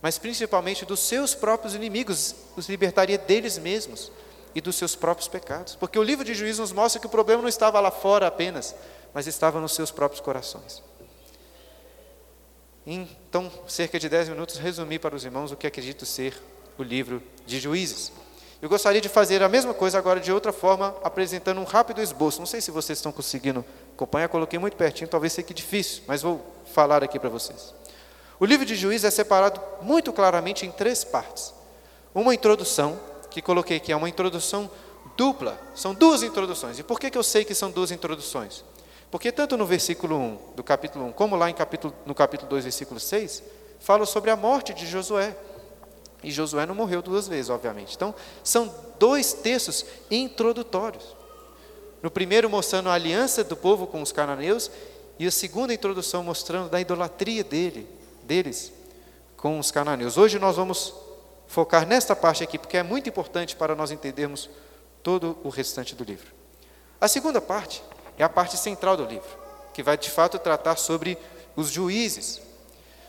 mas 0.00 0.18
principalmente 0.18 0.84
dos 0.84 1.00
seus 1.00 1.34
próprios 1.34 1.74
inimigos, 1.74 2.34
os 2.56 2.68
libertaria 2.68 3.16
deles 3.16 3.58
mesmos 3.58 4.10
e 4.54 4.60
dos 4.60 4.76
seus 4.76 4.94
próprios 4.94 5.28
pecados. 5.28 5.76
Porque 5.76 5.98
o 5.98 6.02
livro 6.02 6.24
de 6.24 6.34
Juízes 6.34 6.58
nos 6.58 6.72
mostra 6.72 7.00
que 7.00 7.06
o 7.06 7.10
problema 7.10 7.42
não 7.42 7.48
estava 7.48 7.80
lá 7.80 7.90
fora 7.90 8.26
apenas, 8.26 8.74
mas 9.14 9.26
estava 9.26 9.60
nos 9.60 9.74
seus 9.74 9.90
próprios 9.90 10.20
corações. 10.20 10.82
Então, 12.86 13.50
cerca 13.68 13.98
de 13.98 14.08
10 14.08 14.30
minutos, 14.30 14.56
resumi 14.56 14.98
para 14.98 15.14
os 15.14 15.24
irmãos 15.24 15.52
o 15.52 15.56
que 15.56 15.66
acredito 15.66 16.04
ser 16.04 16.34
o 16.76 16.82
livro 16.82 17.22
de 17.46 17.60
Juízes. 17.60 18.12
Eu 18.60 18.68
gostaria 18.68 19.00
de 19.00 19.08
fazer 19.08 19.42
a 19.42 19.48
mesma 19.48 19.74
coisa 19.74 19.98
agora 19.98 20.20
de 20.20 20.32
outra 20.32 20.52
forma, 20.52 20.94
apresentando 21.02 21.60
um 21.60 21.64
rápido 21.64 22.00
esboço. 22.00 22.38
Não 22.38 22.46
sei 22.46 22.60
se 22.60 22.70
vocês 22.70 22.98
estão 22.98 23.10
conseguindo 23.10 23.64
acompanhar, 23.94 24.28
coloquei 24.28 24.58
muito 24.58 24.76
pertinho, 24.76 25.08
talvez 25.08 25.32
seja 25.32 25.52
difícil, 25.52 26.02
mas 26.06 26.22
vou 26.22 26.40
falar 26.72 27.02
aqui 27.02 27.18
para 27.18 27.28
vocês. 27.28 27.74
O 28.38 28.44
livro 28.44 28.66
de 28.66 28.74
Juízes 28.74 29.04
é 29.04 29.10
separado 29.10 29.60
muito 29.82 30.12
claramente 30.12 30.66
em 30.66 30.70
três 30.70 31.04
partes. 31.04 31.52
Uma 32.14 32.34
introdução, 32.34 32.98
que 33.32 33.42
coloquei 33.42 33.76
aqui, 33.76 33.92
é 33.92 33.96
uma 33.96 34.08
introdução 34.08 34.70
dupla, 35.16 35.60
são 35.74 35.94
duas 35.94 36.22
introduções. 36.22 36.78
E 36.78 36.82
por 36.82 36.98
que, 36.98 37.10
que 37.10 37.18
eu 37.18 37.22
sei 37.22 37.44
que 37.44 37.54
são 37.54 37.70
duas 37.70 37.90
introduções? 37.90 38.64
Porque 39.10 39.30
tanto 39.30 39.56
no 39.56 39.66
versículo 39.66 40.16
1 40.16 40.38
do 40.56 40.64
capítulo 40.64 41.06
1, 41.06 41.12
como 41.12 41.36
lá 41.36 41.50
em 41.50 41.54
capítulo, 41.54 41.94
no 42.06 42.14
capítulo 42.14 42.48
2, 42.50 42.64
versículo 42.64 42.98
6, 42.98 43.42
fala 43.78 44.06
sobre 44.06 44.30
a 44.30 44.36
morte 44.36 44.72
de 44.72 44.86
Josué. 44.86 45.36
E 46.22 46.30
Josué 46.30 46.64
não 46.66 46.74
morreu 46.74 47.02
duas 47.02 47.28
vezes, 47.28 47.50
obviamente. 47.50 47.94
Então, 47.94 48.14
são 48.42 48.72
dois 48.98 49.32
textos 49.32 49.84
introdutórios. 50.10 51.16
No 52.00 52.10
primeiro, 52.10 52.48
mostrando 52.48 52.88
a 52.88 52.94
aliança 52.94 53.44
do 53.44 53.56
povo 53.56 53.86
com 53.86 54.00
os 54.00 54.12
cananeus, 54.12 54.70
e 55.18 55.26
a 55.26 55.30
segunda 55.30 55.74
introdução 55.74 56.24
mostrando 56.24 56.70
da 56.70 56.80
idolatria 56.80 57.44
dele, 57.44 57.86
deles 58.24 58.72
com 59.36 59.58
os 59.58 59.70
cananeus. 59.70 60.16
Hoje 60.16 60.38
nós 60.38 60.56
vamos 60.56 60.94
focar 61.52 61.86
nesta 61.86 62.16
parte 62.16 62.42
aqui, 62.42 62.58
porque 62.58 62.78
é 62.78 62.82
muito 62.82 63.10
importante 63.10 63.54
para 63.54 63.76
nós 63.76 63.90
entendermos 63.90 64.48
todo 65.02 65.36
o 65.44 65.50
restante 65.50 65.94
do 65.94 66.02
livro. 66.02 66.28
A 66.98 67.06
segunda 67.06 67.42
parte 67.42 67.84
é 68.16 68.24
a 68.24 68.28
parte 68.28 68.56
central 68.56 68.96
do 68.96 69.04
livro, 69.04 69.28
que 69.74 69.82
vai 69.82 69.98
de 69.98 70.08
fato 70.08 70.38
tratar 70.38 70.76
sobre 70.76 71.18
os 71.54 71.68
juízes. 71.68 72.40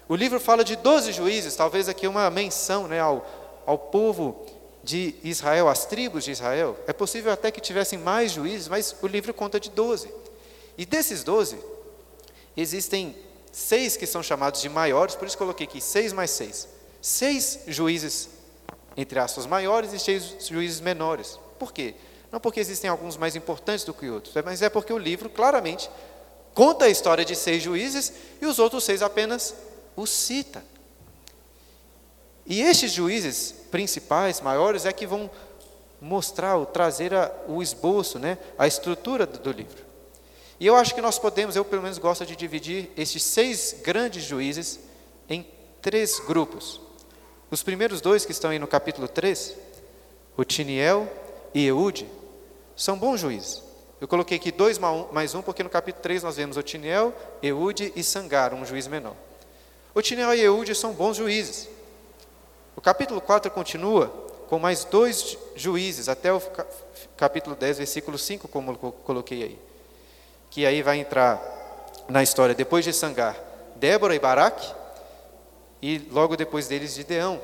O 0.10 0.16
livro 0.16 0.42
fala 0.42 0.62
de 0.62 0.76
12 0.76 1.14
juízes, 1.14 1.56
talvez 1.56 1.88
aqui 1.88 2.06
uma 2.06 2.30
menção 2.30 2.86
né, 2.86 3.00
ao, 3.00 3.26
ao 3.66 3.78
povo 3.78 4.46
de 4.84 5.16
Israel, 5.24 5.70
às 5.70 5.86
tribos 5.86 6.26
de 6.26 6.32
Israel. 6.32 6.78
É 6.86 6.92
possível 6.92 7.32
até 7.32 7.50
que 7.50 7.62
tivessem 7.62 7.98
mais 7.98 8.34
juízes, 8.34 8.68
mas 8.68 8.94
o 9.02 9.08
livro 9.08 9.34
conta 9.34 9.58
de 9.58 9.70
12. 9.70 10.14
E 10.78 10.86
desses 10.86 11.24
12, 11.24 11.58
existem 12.58 13.16
seis 13.54 13.96
que 13.96 14.06
são 14.06 14.22
chamados 14.22 14.60
de 14.60 14.68
maiores, 14.68 15.16
por 15.16 15.26
isso 15.26 15.38
coloquei 15.38 15.66
aqui 15.66 15.80
seis 15.80 16.12
mais 16.12 16.32
seis. 16.32 16.73
Seis 17.06 17.60
juízes, 17.68 18.30
entre 18.96 19.20
aspas, 19.20 19.46
maiores 19.46 19.92
e 19.92 20.00
seis 20.00 20.38
juízes 20.48 20.80
menores. 20.80 21.38
Por 21.60 21.74
quê? 21.74 21.96
Não 22.32 22.40
porque 22.40 22.62
existem 22.62 22.90
alguns 22.90 23.18
mais 23.18 23.36
importantes 23.36 23.84
do 23.84 23.94
que 23.94 24.10
outros, 24.10 24.34
mas 24.46 24.62
é 24.62 24.70
porque 24.70 24.94
o 24.94 24.98
livro 24.98 25.30
claramente 25.30 25.90
conta 26.54 26.86
a 26.86 26.90
história 26.90 27.26
de 27.26 27.36
seis 27.36 27.62
juízes 27.62 28.14
e 28.42 28.46
os 28.46 28.58
outros 28.58 28.86
seis 28.86 29.02
apenas 29.02 29.54
os 29.98 30.10
cita. 30.10 30.64
E 32.46 32.62
estes 32.62 32.94
juízes 32.94 33.54
principais, 33.70 34.40
maiores, 34.40 34.86
é 34.86 34.94
que 34.94 35.06
vão 35.06 35.30
mostrar, 36.00 36.58
trazer 36.68 37.14
a, 37.14 37.30
o 37.50 37.62
esboço, 37.62 38.18
né, 38.18 38.38
a 38.58 38.66
estrutura 38.66 39.26
do, 39.26 39.40
do 39.40 39.52
livro. 39.52 39.84
E 40.58 40.66
eu 40.66 40.78
acho 40.78 40.96
que 40.96 41.02
nós 41.02 41.20
podemos, 41.20 41.58
eu 41.58 41.66
pelo 41.66 41.82
menos 41.82 41.98
gosto 41.98 42.26
de 42.26 42.34
dividir 42.34 42.90
estes 42.96 43.24
seis 43.24 43.76
grandes 43.84 44.24
juízes 44.24 44.80
em 45.28 45.46
três 45.82 46.18
grupos. 46.22 46.80
Os 47.52 47.62
primeiros 47.62 48.02
dois 48.02 48.26
que 48.26 48.32
estão 48.32 48.52
aí 48.52 48.60
no 48.60 48.68
capítulo 48.68 49.08
3, 49.08 49.56
o 50.36 50.44
Tiniel 50.44 51.08
e 51.54 51.66
Eude, 51.66 52.10
são 52.76 52.98
bons 52.98 53.20
juízes. 53.20 53.62
Eu 54.02 54.08
coloquei 54.08 54.38
aqui 54.38 54.52
dois 54.52 54.78
mais 54.78 55.34
um, 55.34 55.42
porque 55.42 55.64
no 55.64 55.70
capítulo 55.70 56.04
3 56.04 56.24
nós 56.24 56.36
vemos 56.36 56.58
Otiniel, 56.58 57.14
Eude 57.42 57.94
e 57.96 58.04
Sangar, 58.04 58.54
um 58.54 58.66
juiz 58.66 58.86
menor. 58.86 59.16
Otiniel 59.96 60.34
e 60.34 60.42
Eude 60.42 60.76
são 60.76 60.92
bons 60.92 61.16
juízes. 61.16 61.70
O 62.76 62.82
capítulo 62.82 63.22
4 63.22 63.50
continua 63.52 64.08
com 64.50 64.60
mais 64.60 64.84
dois 64.84 65.38
juízes, 65.56 66.10
até 66.10 66.34
o 66.34 66.42
capítulo 67.16 67.56
10, 67.56 67.78
versículo 67.78 68.18
5, 68.18 68.48
como 68.48 68.72
eu 68.72 68.92
coloquei 68.92 69.44
aí. 69.44 69.60
Que 70.50 70.66
aí 70.66 70.82
vai 70.82 70.98
entrar 70.98 71.42
na 72.10 72.22
história, 72.22 72.54
depois 72.54 72.84
de 72.84 72.92
Sangar, 72.92 73.38
Débora 73.78 74.14
e 74.14 74.20
Baraque, 74.20 74.70
e 75.84 75.98
logo 76.10 76.38
depois 76.38 76.66
deles 76.70 76.94
Gideão. 76.94 77.42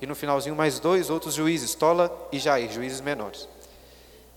E 0.00 0.06
no 0.06 0.14
finalzinho 0.14 0.54
mais 0.54 0.78
dois 0.78 1.10
outros 1.10 1.34
juízes, 1.34 1.74
Tola 1.74 2.28
e 2.30 2.38
Jair, 2.38 2.70
juízes 2.70 3.00
menores. 3.00 3.48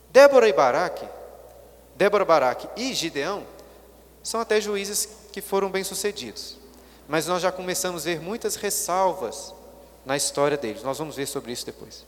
Débora 0.10 0.50
e 0.50 0.54
Baraque, 0.54 1.08
Débora, 1.96 2.26
Baraque 2.26 2.68
e 2.76 2.92
Gideão 2.96 3.46
são 4.24 4.42
até 4.42 4.60
juízes 4.60 5.08
que 5.32 5.40
foram 5.40 5.70
bem-sucedidos. 5.70 6.58
Mas 7.08 7.28
nós 7.28 7.44
já 7.44 7.52
começamos 7.52 8.02
a 8.02 8.06
ver 8.06 8.20
muitas 8.20 8.56
ressalvas 8.56 9.54
na 10.04 10.18
história 10.18 10.58
deles. 10.58 10.82
Nós 10.82 10.98
vamos 10.98 11.16
ver 11.16 11.28
sobre 11.28 11.52
isso 11.52 11.66
depois. 11.66 12.04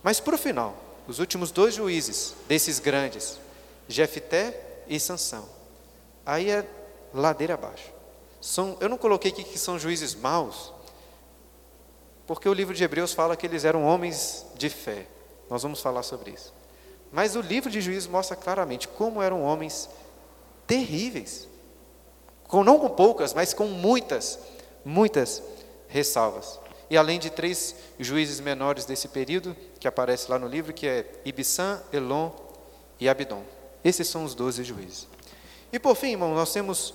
Mas 0.00 0.20
para 0.20 0.36
o 0.36 0.38
final, 0.38 0.76
os 1.08 1.18
últimos 1.18 1.50
dois 1.50 1.74
juízes 1.74 2.34
desses 2.46 2.78
grandes, 2.78 3.36
Jefté 3.88 4.84
e 4.86 5.00
Sansão, 5.00 5.44
aí 6.24 6.50
é 6.50 6.64
ladeira 7.12 7.54
abaixo. 7.54 7.95
São, 8.40 8.76
eu 8.80 8.88
não 8.88 8.98
coloquei 8.98 9.30
aqui 9.30 9.44
que 9.44 9.58
são 9.58 9.78
juízes 9.78 10.14
maus, 10.14 10.72
porque 12.26 12.48
o 12.48 12.52
livro 12.52 12.74
de 12.74 12.82
Hebreus 12.82 13.12
fala 13.12 13.36
que 13.36 13.46
eles 13.46 13.64
eram 13.64 13.84
homens 13.84 14.44
de 14.56 14.68
fé. 14.68 15.06
Nós 15.48 15.62
vamos 15.62 15.80
falar 15.80 16.02
sobre 16.02 16.32
isso. 16.32 16.52
Mas 17.12 17.36
o 17.36 17.40
livro 17.40 17.70
de 17.70 17.80
Juízes 17.80 18.08
mostra 18.08 18.36
claramente 18.36 18.88
como 18.88 19.22
eram 19.22 19.42
homens 19.42 19.88
terríveis. 20.66 21.48
Com, 22.48 22.64
não 22.64 22.78
com 22.78 22.88
poucas, 22.88 23.32
mas 23.32 23.54
com 23.54 23.66
muitas, 23.66 24.38
muitas 24.84 25.42
ressalvas. 25.88 26.58
E 26.90 26.96
além 26.96 27.18
de 27.18 27.30
três 27.30 27.74
juízes 27.98 28.40
menores 28.40 28.84
desse 28.84 29.08
período, 29.08 29.56
que 29.78 29.88
aparece 29.88 30.30
lá 30.30 30.38
no 30.38 30.46
livro, 30.46 30.72
que 30.72 30.86
é 30.86 31.20
Ibissã, 31.24 31.80
Elon 31.92 32.30
e 33.00 33.08
Abidom. 33.08 33.42
Esses 33.84 34.08
são 34.08 34.24
os 34.24 34.34
doze 34.34 34.62
juízes. 34.64 35.08
E 35.72 35.78
por 35.78 35.96
fim, 35.96 36.12
irmão, 36.12 36.34
nós 36.34 36.52
temos 36.52 36.94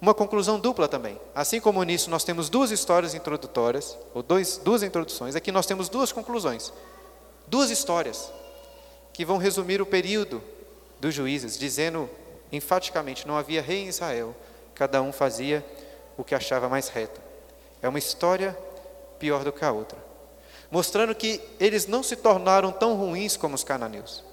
uma 0.00 0.14
conclusão 0.14 0.58
dupla 0.58 0.88
também. 0.88 1.20
Assim 1.34 1.60
como 1.60 1.82
nisso 1.82 2.08
nós 2.08 2.24
temos 2.24 2.48
duas 2.48 2.70
histórias 2.70 3.14
introdutórias, 3.14 3.98
ou 4.14 4.22
dois, 4.22 4.56
duas 4.58 4.82
introduções, 4.82 5.36
aqui 5.36 5.52
nós 5.52 5.66
temos 5.66 5.88
duas 5.88 6.10
conclusões. 6.10 6.72
Duas 7.46 7.70
histórias 7.70 8.32
que 9.12 9.24
vão 9.24 9.36
resumir 9.36 9.82
o 9.82 9.86
período 9.86 10.42
dos 10.98 11.14
juízes, 11.14 11.58
dizendo 11.58 12.08
enfaticamente: 12.50 13.28
não 13.28 13.36
havia 13.36 13.60
rei 13.60 13.84
em 13.84 13.88
Israel, 13.88 14.34
cada 14.74 15.02
um 15.02 15.12
fazia 15.12 15.64
o 16.16 16.24
que 16.24 16.34
achava 16.34 16.68
mais 16.68 16.88
reto. 16.88 17.20
É 17.82 17.88
uma 17.88 17.98
história 17.98 18.56
pior 19.18 19.44
do 19.44 19.52
que 19.52 19.64
a 19.64 19.72
outra, 19.72 19.98
mostrando 20.70 21.14
que 21.14 21.40
eles 21.58 21.86
não 21.86 22.02
se 22.02 22.16
tornaram 22.16 22.72
tão 22.72 22.94
ruins 22.94 23.36
como 23.36 23.54
os 23.54 23.64
cananeus. 23.64 24.24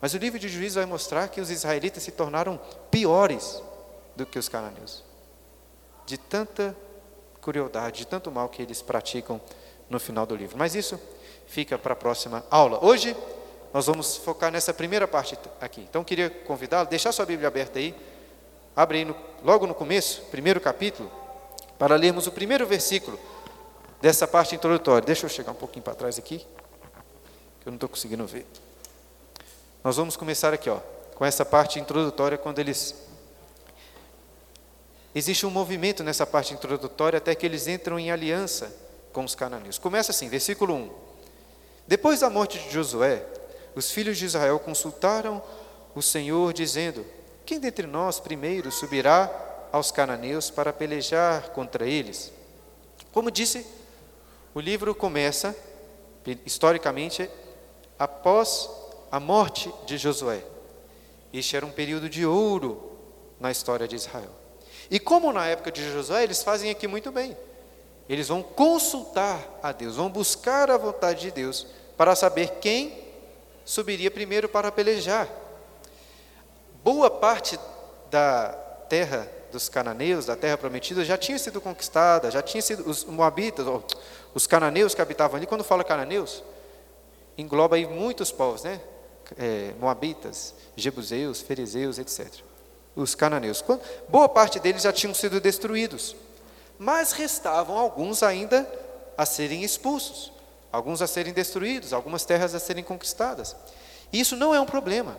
Mas 0.00 0.14
o 0.14 0.18
livro 0.18 0.38
de 0.38 0.48
Juízes 0.48 0.76
vai 0.76 0.86
mostrar 0.86 1.28
que 1.28 1.40
os 1.40 1.50
israelitas 1.50 2.02
se 2.02 2.10
tornaram 2.10 2.58
piores 2.90 3.62
do 4.20 4.26
que 4.26 4.38
os 4.38 4.48
cananeus, 4.48 5.02
de 6.06 6.18
tanta 6.18 6.76
crueldade, 7.40 7.98
de 7.98 8.06
tanto 8.06 8.30
mal 8.30 8.48
que 8.48 8.60
eles 8.60 8.82
praticam 8.82 9.40
no 9.88 9.98
final 9.98 10.26
do 10.26 10.36
livro. 10.36 10.58
Mas 10.58 10.74
isso 10.74 11.00
fica 11.46 11.78
para 11.78 11.94
a 11.94 11.96
próxima 11.96 12.44
aula. 12.50 12.84
Hoje 12.84 13.16
nós 13.72 13.86
vamos 13.86 14.16
focar 14.16 14.52
nessa 14.52 14.74
primeira 14.74 15.08
parte 15.08 15.38
aqui. 15.60 15.80
Então, 15.80 16.04
queria 16.04 16.28
convidá-lo, 16.28 16.88
deixar 16.88 17.12
sua 17.12 17.24
Bíblia 17.24 17.48
aberta 17.48 17.78
aí, 17.78 17.94
abre 18.76 18.98
aí 18.98 19.04
no, 19.04 19.16
logo 19.42 19.66
no 19.66 19.74
começo, 19.74 20.22
primeiro 20.30 20.60
capítulo, 20.60 21.10
para 21.78 21.96
lermos 21.96 22.26
o 22.26 22.32
primeiro 22.32 22.66
versículo 22.66 23.18
dessa 24.02 24.28
parte 24.28 24.54
introdutória. 24.54 25.06
Deixa 25.06 25.24
eu 25.24 25.30
chegar 25.30 25.52
um 25.52 25.56
pouquinho 25.56 25.82
para 25.82 25.94
trás 25.94 26.18
aqui, 26.18 26.38
que 27.60 27.68
eu 27.68 27.70
não 27.70 27.76
estou 27.76 27.88
conseguindo 27.88 28.26
ver. 28.26 28.46
Nós 29.82 29.96
vamos 29.96 30.16
começar 30.16 30.52
aqui, 30.52 30.68
ó, 30.68 30.78
com 31.14 31.24
essa 31.24 31.44
parte 31.44 31.78
introdutória, 31.80 32.36
quando 32.36 32.58
eles. 32.58 33.08
Existe 35.14 35.44
um 35.44 35.50
movimento 35.50 36.04
nessa 36.04 36.26
parte 36.26 36.54
introdutória 36.54 37.18
até 37.18 37.34
que 37.34 37.44
eles 37.44 37.66
entram 37.66 37.98
em 37.98 38.10
aliança 38.10 38.72
com 39.12 39.24
os 39.24 39.34
cananeus. 39.34 39.78
Começa 39.78 40.12
assim, 40.12 40.28
versículo 40.28 40.74
1. 40.74 40.90
Depois 41.86 42.20
da 42.20 42.30
morte 42.30 42.58
de 42.58 42.70
Josué, 42.70 43.24
os 43.74 43.90
filhos 43.90 44.18
de 44.18 44.26
Israel 44.26 44.58
consultaram 44.60 45.42
o 45.94 46.00
Senhor, 46.00 46.52
dizendo: 46.52 47.04
Quem 47.44 47.58
dentre 47.58 47.86
nós 47.86 48.20
primeiro 48.20 48.70
subirá 48.70 49.28
aos 49.72 49.90
cananeus 49.90 50.50
para 50.50 50.72
pelejar 50.72 51.50
contra 51.50 51.86
eles? 51.86 52.32
Como 53.12 53.30
disse, 53.30 53.66
o 54.54 54.60
livro 54.60 54.94
começa, 54.94 55.56
historicamente, 56.46 57.28
após 57.98 58.70
a 59.10 59.18
morte 59.18 59.72
de 59.86 59.98
Josué. 59.98 60.44
Este 61.32 61.56
era 61.56 61.66
um 61.66 61.72
período 61.72 62.08
de 62.08 62.24
ouro 62.24 62.92
na 63.38 63.50
história 63.50 63.88
de 63.88 63.96
Israel. 63.96 64.39
E 64.90 64.98
como 64.98 65.32
na 65.32 65.46
época 65.46 65.70
de 65.70 65.92
Josué, 65.92 66.24
eles 66.24 66.42
fazem 66.42 66.70
aqui 66.70 66.88
muito 66.88 67.12
bem. 67.12 67.36
Eles 68.08 68.26
vão 68.26 68.42
consultar 68.42 69.60
a 69.62 69.70
Deus, 69.70 69.94
vão 69.94 70.10
buscar 70.10 70.68
a 70.70 70.76
vontade 70.76 71.20
de 71.20 71.30
Deus 71.30 71.66
para 71.96 72.16
saber 72.16 72.58
quem 72.60 72.98
subiria 73.64 74.10
primeiro 74.10 74.48
para 74.48 74.72
pelejar. 74.72 75.28
Boa 76.82 77.08
parte 77.08 77.56
da 78.10 78.48
terra 78.88 79.30
dos 79.52 79.68
cananeus, 79.68 80.26
da 80.26 80.34
terra 80.34 80.58
prometida, 80.58 81.04
já 81.04 81.16
tinha 81.16 81.38
sido 81.38 81.60
conquistada, 81.60 82.30
já 82.30 82.42
tinha 82.42 82.62
sido 82.62 82.88
os 82.88 83.04
moabitas, 83.04 83.64
os 84.34 84.46
cananeus 84.46 84.94
que 84.94 85.00
habitavam 85.00 85.36
ali. 85.36 85.46
Quando 85.46 85.62
fala 85.62 85.84
cananeus, 85.84 86.42
engloba 87.38 87.76
aí 87.76 87.86
muitos 87.86 88.32
povos, 88.32 88.64
né? 88.64 88.80
É, 89.38 89.72
moabitas, 89.78 90.54
jebuseus, 90.74 91.40
fariseus, 91.40 91.98
etc. 91.98 92.49
Os 93.00 93.14
cananeus. 93.14 93.64
Boa 94.08 94.28
parte 94.28 94.60
deles 94.60 94.82
já 94.82 94.92
tinham 94.92 95.14
sido 95.14 95.40
destruídos, 95.40 96.14
mas 96.78 97.12
restavam 97.12 97.78
alguns 97.78 98.22
ainda 98.22 98.70
a 99.16 99.24
serem 99.24 99.62
expulsos 99.62 100.32
alguns 100.72 101.02
a 101.02 101.06
serem 101.06 101.32
destruídos, 101.32 101.92
algumas 101.92 102.24
terras 102.24 102.54
a 102.54 102.60
serem 102.60 102.84
conquistadas. 102.84 103.56
Isso 104.12 104.36
não 104.36 104.54
é 104.54 104.60
um 104.60 104.66
problema. 104.66 105.18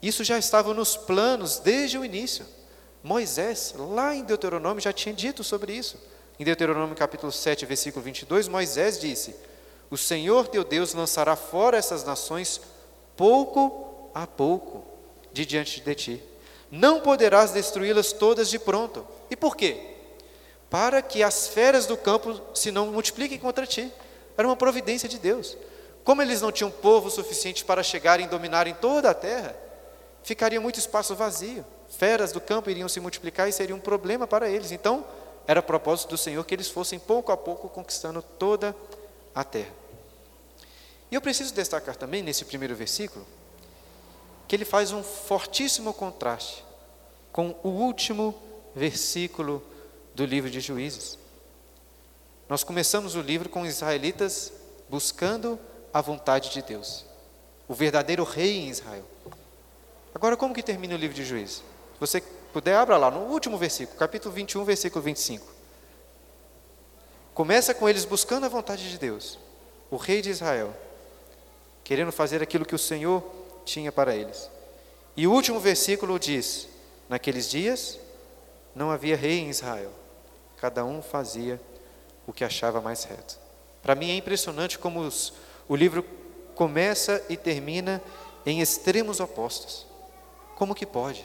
Isso 0.00 0.22
já 0.22 0.38
estava 0.38 0.72
nos 0.74 0.96
planos 0.96 1.58
desde 1.58 1.98
o 1.98 2.04
início. 2.04 2.46
Moisés, 3.02 3.74
lá 3.76 4.14
em 4.14 4.22
Deuteronômio, 4.22 4.80
já 4.80 4.92
tinha 4.92 5.14
dito 5.14 5.42
sobre 5.42 5.72
isso. 5.72 5.98
Em 6.38 6.44
Deuteronômio 6.44 6.94
capítulo 6.94 7.32
7, 7.32 7.66
versículo 7.66 8.04
22, 8.04 8.46
Moisés 8.48 9.00
disse: 9.00 9.34
O 9.90 9.96
Senhor 9.96 10.48
teu 10.48 10.62
Deus 10.62 10.94
lançará 10.94 11.34
fora 11.34 11.76
essas 11.76 12.04
nações 12.04 12.60
pouco 13.16 14.10
a 14.14 14.26
pouco 14.26 14.84
de 15.32 15.44
diante 15.44 15.80
de 15.80 15.94
ti. 15.94 16.22
Não 16.70 17.00
poderás 17.00 17.50
destruí-las 17.50 18.12
todas 18.12 18.48
de 18.48 18.58
pronto. 18.58 19.06
E 19.30 19.36
por 19.36 19.56
quê? 19.56 19.94
Para 20.68 21.00
que 21.00 21.22
as 21.22 21.48
feras 21.48 21.86
do 21.86 21.96
campo 21.96 22.40
se 22.54 22.70
não 22.70 22.88
multipliquem 22.88 23.38
contra 23.38 23.66
ti. 23.66 23.92
Era 24.36 24.46
uma 24.46 24.56
providência 24.56 25.08
de 25.08 25.18
Deus. 25.18 25.56
Como 26.04 26.22
eles 26.22 26.40
não 26.40 26.52
tinham 26.52 26.70
povo 26.70 27.10
suficiente 27.10 27.64
para 27.64 27.82
chegarem 27.82 28.26
e 28.26 28.28
dominarem 28.28 28.74
toda 28.74 29.10
a 29.10 29.14
terra, 29.14 29.56
ficaria 30.22 30.60
muito 30.60 30.78
espaço 30.78 31.14
vazio. 31.14 31.64
Feras 31.88 32.32
do 32.32 32.40
campo 32.40 32.70
iriam 32.70 32.88
se 32.88 33.00
multiplicar 33.00 33.48
e 33.48 33.52
seria 33.52 33.74
um 33.74 33.80
problema 33.80 34.26
para 34.26 34.48
eles. 34.48 34.70
Então, 34.70 35.04
era 35.46 35.62
propósito 35.62 36.10
do 36.10 36.18
Senhor 36.18 36.44
que 36.44 36.54
eles 36.54 36.68
fossem 36.68 36.98
pouco 36.98 37.32
a 37.32 37.36
pouco 37.36 37.68
conquistando 37.68 38.22
toda 38.22 38.76
a 39.34 39.42
terra. 39.42 39.72
E 41.10 41.14
eu 41.14 41.20
preciso 41.20 41.54
destacar 41.54 41.96
também 41.96 42.22
nesse 42.22 42.44
primeiro 42.44 42.74
versículo 42.76 43.26
que 44.48 44.56
ele 44.56 44.64
faz 44.64 44.92
um 44.92 45.02
fortíssimo 45.02 45.92
contraste 45.92 46.64
com 47.30 47.54
o 47.62 47.68
último 47.68 48.34
versículo 48.74 49.62
do 50.14 50.24
livro 50.24 50.50
de 50.50 50.58
Juízes. 50.58 51.18
Nós 52.48 52.64
começamos 52.64 53.14
o 53.14 53.20
livro 53.20 53.50
com 53.50 53.60
os 53.60 53.68
israelitas 53.68 54.50
buscando 54.88 55.58
a 55.92 56.00
vontade 56.00 56.50
de 56.50 56.62
Deus, 56.62 57.04
o 57.68 57.74
verdadeiro 57.74 58.24
rei 58.24 58.58
em 58.58 58.68
Israel. 58.68 59.04
Agora, 60.14 60.36
como 60.36 60.54
que 60.54 60.62
termina 60.62 60.94
o 60.94 60.98
livro 60.98 61.14
de 61.14 61.24
Juízes? 61.24 61.56
Se 61.56 62.00
você 62.00 62.20
puder, 62.52 62.74
abra 62.74 62.96
lá 62.96 63.10
no 63.10 63.20
último 63.26 63.58
versículo, 63.58 63.98
capítulo 63.98 64.34
21, 64.34 64.64
versículo 64.64 65.04
25. 65.04 65.46
Começa 67.34 67.74
com 67.74 67.86
eles 67.86 68.06
buscando 68.06 68.46
a 68.46 68.48
vontade 68.48 68.90
de 68.90 68.98
Deus, 68.98 69.38
o 69.90 69.96
rei 69.96 70.22
de 70.22 70.30
Israel, 70.30 70.74
querendo 71.84 72.10
fazer 72.10 72.42
aquilo 72.42 72.64
que 72.64 72.74
o 72.74 72.78
Senhor 72.78 73.37
tinha 73.68 73.92
para 73.92 74.16
eles. 74.16 74.50
E 75.16 75.26
o 75.26 75.32
último 75.32 75.60
versículo 75.60 76.18
diz: 76.18 76.68
Naqueles 77.08 77.48
dias 77.48 77.98
não 78.74 78.90
havia 78.90 79.16
rei 79.16 79.38
em 79.38 79.50
Israel, 79.50 79.92
cada 80.56 80.84
um 80.84 81.02
fazia 81.02 81.60
o 82.26 82.32
que 82.32 82.44
achava 82.44 82.80
mais 82.80 83.04
reto. 83.04 83.38
Para 83.82 83.94
mim 83.94 84.10
é 84.10 84.16
impressionante 84.16 84.78
como 84.78 85.00
os, 85.00 85.32
o 85.68 85.76
livro 85.76 86.04
começa 86.54 87.24
e 87.28 87.36
termina 87.36 88.02
em 88.44 88.60
extremos 88.60 89.20
opostos. 89.20 89.86
Como 90.56 90.74
que 90.74 90.84
pode? 90.84 91.24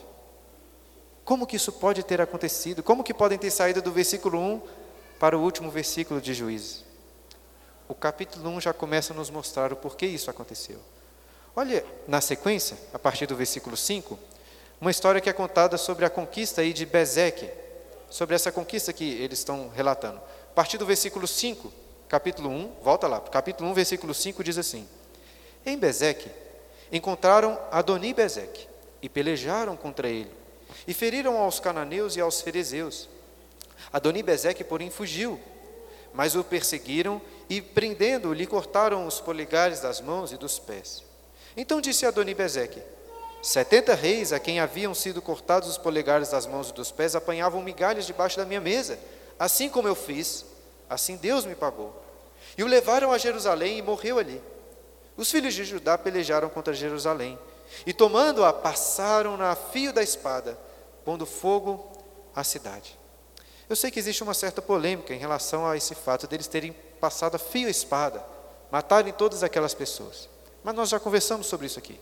Como 1.25 1.47
que 1.47 1.55
isso 1.55 1.71
pode 1.71 2.03
ter 2.03 2.21
acontecido? 2.21 2.83
Como 2.83 3.03
que 3.03 3.13
podem 3.13 3.37
ter 3.37 3.49
saído 3.49 3.81
do 3.81 3.91
versículo 3.91 4.37
1 4.37 4.61
para 5.19 5.37
o 5.37 5.41
último 5.41 5.71
versículo 5.71 6.21
de 6.21 6.33
Juízes? 6.33 6.83
O 7.87 7.95
capítulo 7.95 8.49
1 8.49 8.61
já 8.61 8.73
começa 8.73 9.13
a 9.13 9.15
nos 9.15 9.29
mostrar 9.29 9.71
o 9.71 9.75
porquê 9.75 10.05
isso 10.05 10.29
aconteceu. 10.29 10.79
Olha, 11.55 11.85
na 12.07 12.19
sequência, 12.19 12.75
a 12.91 12.97
partir 12.97 13.27
do 13.27 13.35
versículo 13.35 13.77
5, 13.77 14.17
uma 14.81 14.89
história 14.89 15.21
que 15.21 15.29
é 15.29 15.33
contada 15.33 15.77
sobre 15.77 16.03
a 16.03 16.09
conquista 16.09 16.61
aí 16.61 16.73
de 16.73 16.83
Bezeque, 16.83 17.47
sobre 18.09 18.35
essa 18.35 18.51
conquista 18.51 18.91
que 18.91 19.03
eles 19.21 19.37
estão 19.37 19.69
relatando. 19.69 20.17
A 20.17 20.53
partir 20.55 20.79
do 20.79 20.85
versículo 20.85 21.27
5, 21.27 21.71
capítulo 22.09 22.49
1, 22.49 22.71
volta 22.81 23.07
lá, 23.07 23.21
capítulo 23.21 23.69
1, 23.69 23.73
versículo 23.75 24.15
5 24.15 24.43
diz 24.43 24.57
assim: 24.57 24.87
Em 25.63 25.77
Bezeque 25.77 26.27
encontraram 26.91 27.59
Adoni 27.71 28.15
Bezeque 28.15 28.67
e 28.99 29.07
pelejaram 29.07 29.77
contra 29.77 30.09
ele, 30.09 30.31
e 30.87 30.93
feriram 30.93 31.37
aos 31.37 31.59
cananeus 31.59 32.15
e 32.15 32.21
aos 32.21 32.41
ferezeus. 32.41 33.07
Adoni 33.91 34.23
Bezeque, 34.23 34.63
porém, 34.63 34.89
fugiu, 34.89 35.39
mas 36.15 36.35
o 36.35 36.43
perseguiram 36.43 37.21
e, 37.47 37.61
prendendo-o, 37.61 38.33
lhe 38.33 38.47
cortaram 38.47 39.05
os 39.05 39.21
polegares 39.21 39.81
das 39.81 40.01
mãos 40.01 40.31
e 40.31 40.37
dos 40.37 40.57
pés. 40.57 41.12
Então 41.55 41.81
disse 41.81 42.05
Adoni 42.05 42.33
Bezeque: 42.33 42.81
Setenta 43.41 43.93
reis 43.93 44.31
a 44.31 44.39
quem 44.39 44.59
haviam 44.59 44.93
sido 44.93 45.21
cortados 45.21 45.69
os 45.69 45.77
polegares 45.77 46.29
das 46.29 46.45
mãos 46.45 46.69
e 46.69 46.73
dos 46.73 46.91
pés 46.91 47.15
apanhavam 47.15 47.61
migalhas 47.61 48.05
debaixo 48.05 48.37
da 48.37 48.45
minha 48.45 48.61
mesa. 48.61 48.97
Assim 49.37 49.69
como 49.69 49.87
eu 49.87 49.95
fiz, 49.95 50.45
assim 50.89 51.17
Deus 51.17 51.45
me 51.45 51.55
pagou. 51.55 52.01
E 52.57 52.63
o 52.63 52.67
levaram 52.67 53.11
a 53.11 53.17
Jerusalém 53.17 53.79
e 53.79 53.81
morreu 53.81 54.17
ali. 54.19 54.41
Os 55.17 55.29
filhos 55.29 55.53
de 55.53 55.63
Judá 55.63 55.97
pelejaram 55.97 56.49
contra 56.49 56.73
Jerusalém 56.73 57.37
e, 57.85 57.93
tomando-a, 57.93 58.51
passaram-na 58.53 59.51
a 59.51 59.55
fio 59.55 59.91
da 59.91 60.01
espada, 60.01 60.57
pondo 61.03 61.25
fogo 61.25 61.91
à 62.35 62.43
cidade. 62.43 62.97
Eu 63.69 63.75
sei 63.75 63.91
que 63.91 63.99
existe 63.99 64.23
uma 64.23 64.33
certa 64.33 64.61
polêmica 64.61 65.13
em 65.13 65.19
relação 65.19 65.65
a 65.65 65.75
esse 65.75 65.95
fato 65.95 66.27
deles 66.27 66.47
terem 66.47 66.73
passado 66.99 67.35
a 67.35 67.39
fio 67.39 67.67
a 67.67 67.71
espada, 67.71 68.23
matarem 68.71 69.13
todas 69.13 69.43
aquelas 69.43 69.73
pessoas. 69.73 70.29
Mas 70.63 70.75
nós 70.75 70.89
já 70.89 70.99
conversamos 70.99 71.47
sobre 71.47 71.65
isso 71.67 71.79
aqui. 71.79 71.99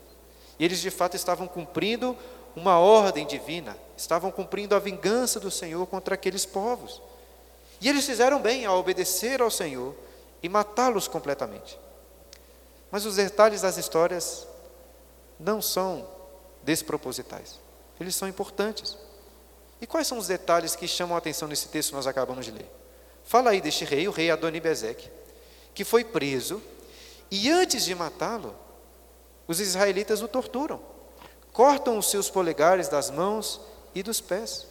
E 0.58 0.64
eles 0.64 0.80
de 0.80 0.90
fato 0.90 1.16
estavam 1.16 1.48
cumprindo 1.48 2.16
uma 2.54 2.78
ordem 2.78 3.26
divina, 3.26 3.76
estavam 3.96 4.30
cumprindo 4.30 4.74
a 4.74 4.78
vingança 4.78 5.40
do 5.40 5.50
Senhor 5.50 5.86
contra 5.86 6.14
aqueles 6.14 6.44
povos. 6.44 7.00
E 7.80 7.88
eles 7.88 8.06
fizeram 8.06 8.40
bem 8.40 8.64
ao 8.64 8.78
obedecer 8.78 9.42
ao 9.42 9.50
Senhor 9.50 9.94
e 10.42 10.48
matá-los 10.48 11.08
completamente. 11.08 11.78
Mas 12.90 13.06
os 13.06 13.16
detalhes 13.16 13.62
das 13.62 13.76
histórias 13.76 14.46
não 15.40 15.60
são 15.62 16.06
despropositais, 16.62 17.58
eles 17.98 18.14
são 18.14 18.28
importantes. 18.28 18.96
E 19.80 19.86
quais 19.86 20.06
são 20.06 20.18
os 20.18 20.28
detalhes 20.28 20.76
que 20.76 20.86
chamam 20.86 21.16
a 21.16 21.18
atenção 21.18 21.48
nesse 21.48 21.68
texto 21.68 21.88
que 21.88 21.96
nós 21.96 22.06
acabamos 22.06 22.44
de 22.44 22.52
ler? 22.52 22.70
Fala 23.24 23.50
aí 23.50 23.60
deste 23.60 23.84
rei, 23.84 24.06
o 24.06 24.12
rei 24.12 24.30
Adonibezeque, 24.30 25.10
que 25.74 25.84
foi 25.84 26.04
preso 26.04 26.62
e 27.34 27.50
antes 27.50 27.86
de 27.86 27.94
matá-lo, 27.94 28.54
os 29.48 29.58
israelitas 29.58 30.20
o 30.20 30.28
torturam, 30.28 30.78
cortam 31.50 31.96
os 31.96 32.10
seus 32.10 32.28
polegares 32.28 32.88
das 32.88 33.10
mãos 33.10 33.58
e 33.94 34.02
dos 34.02 34.20
pés. 34.20 34.66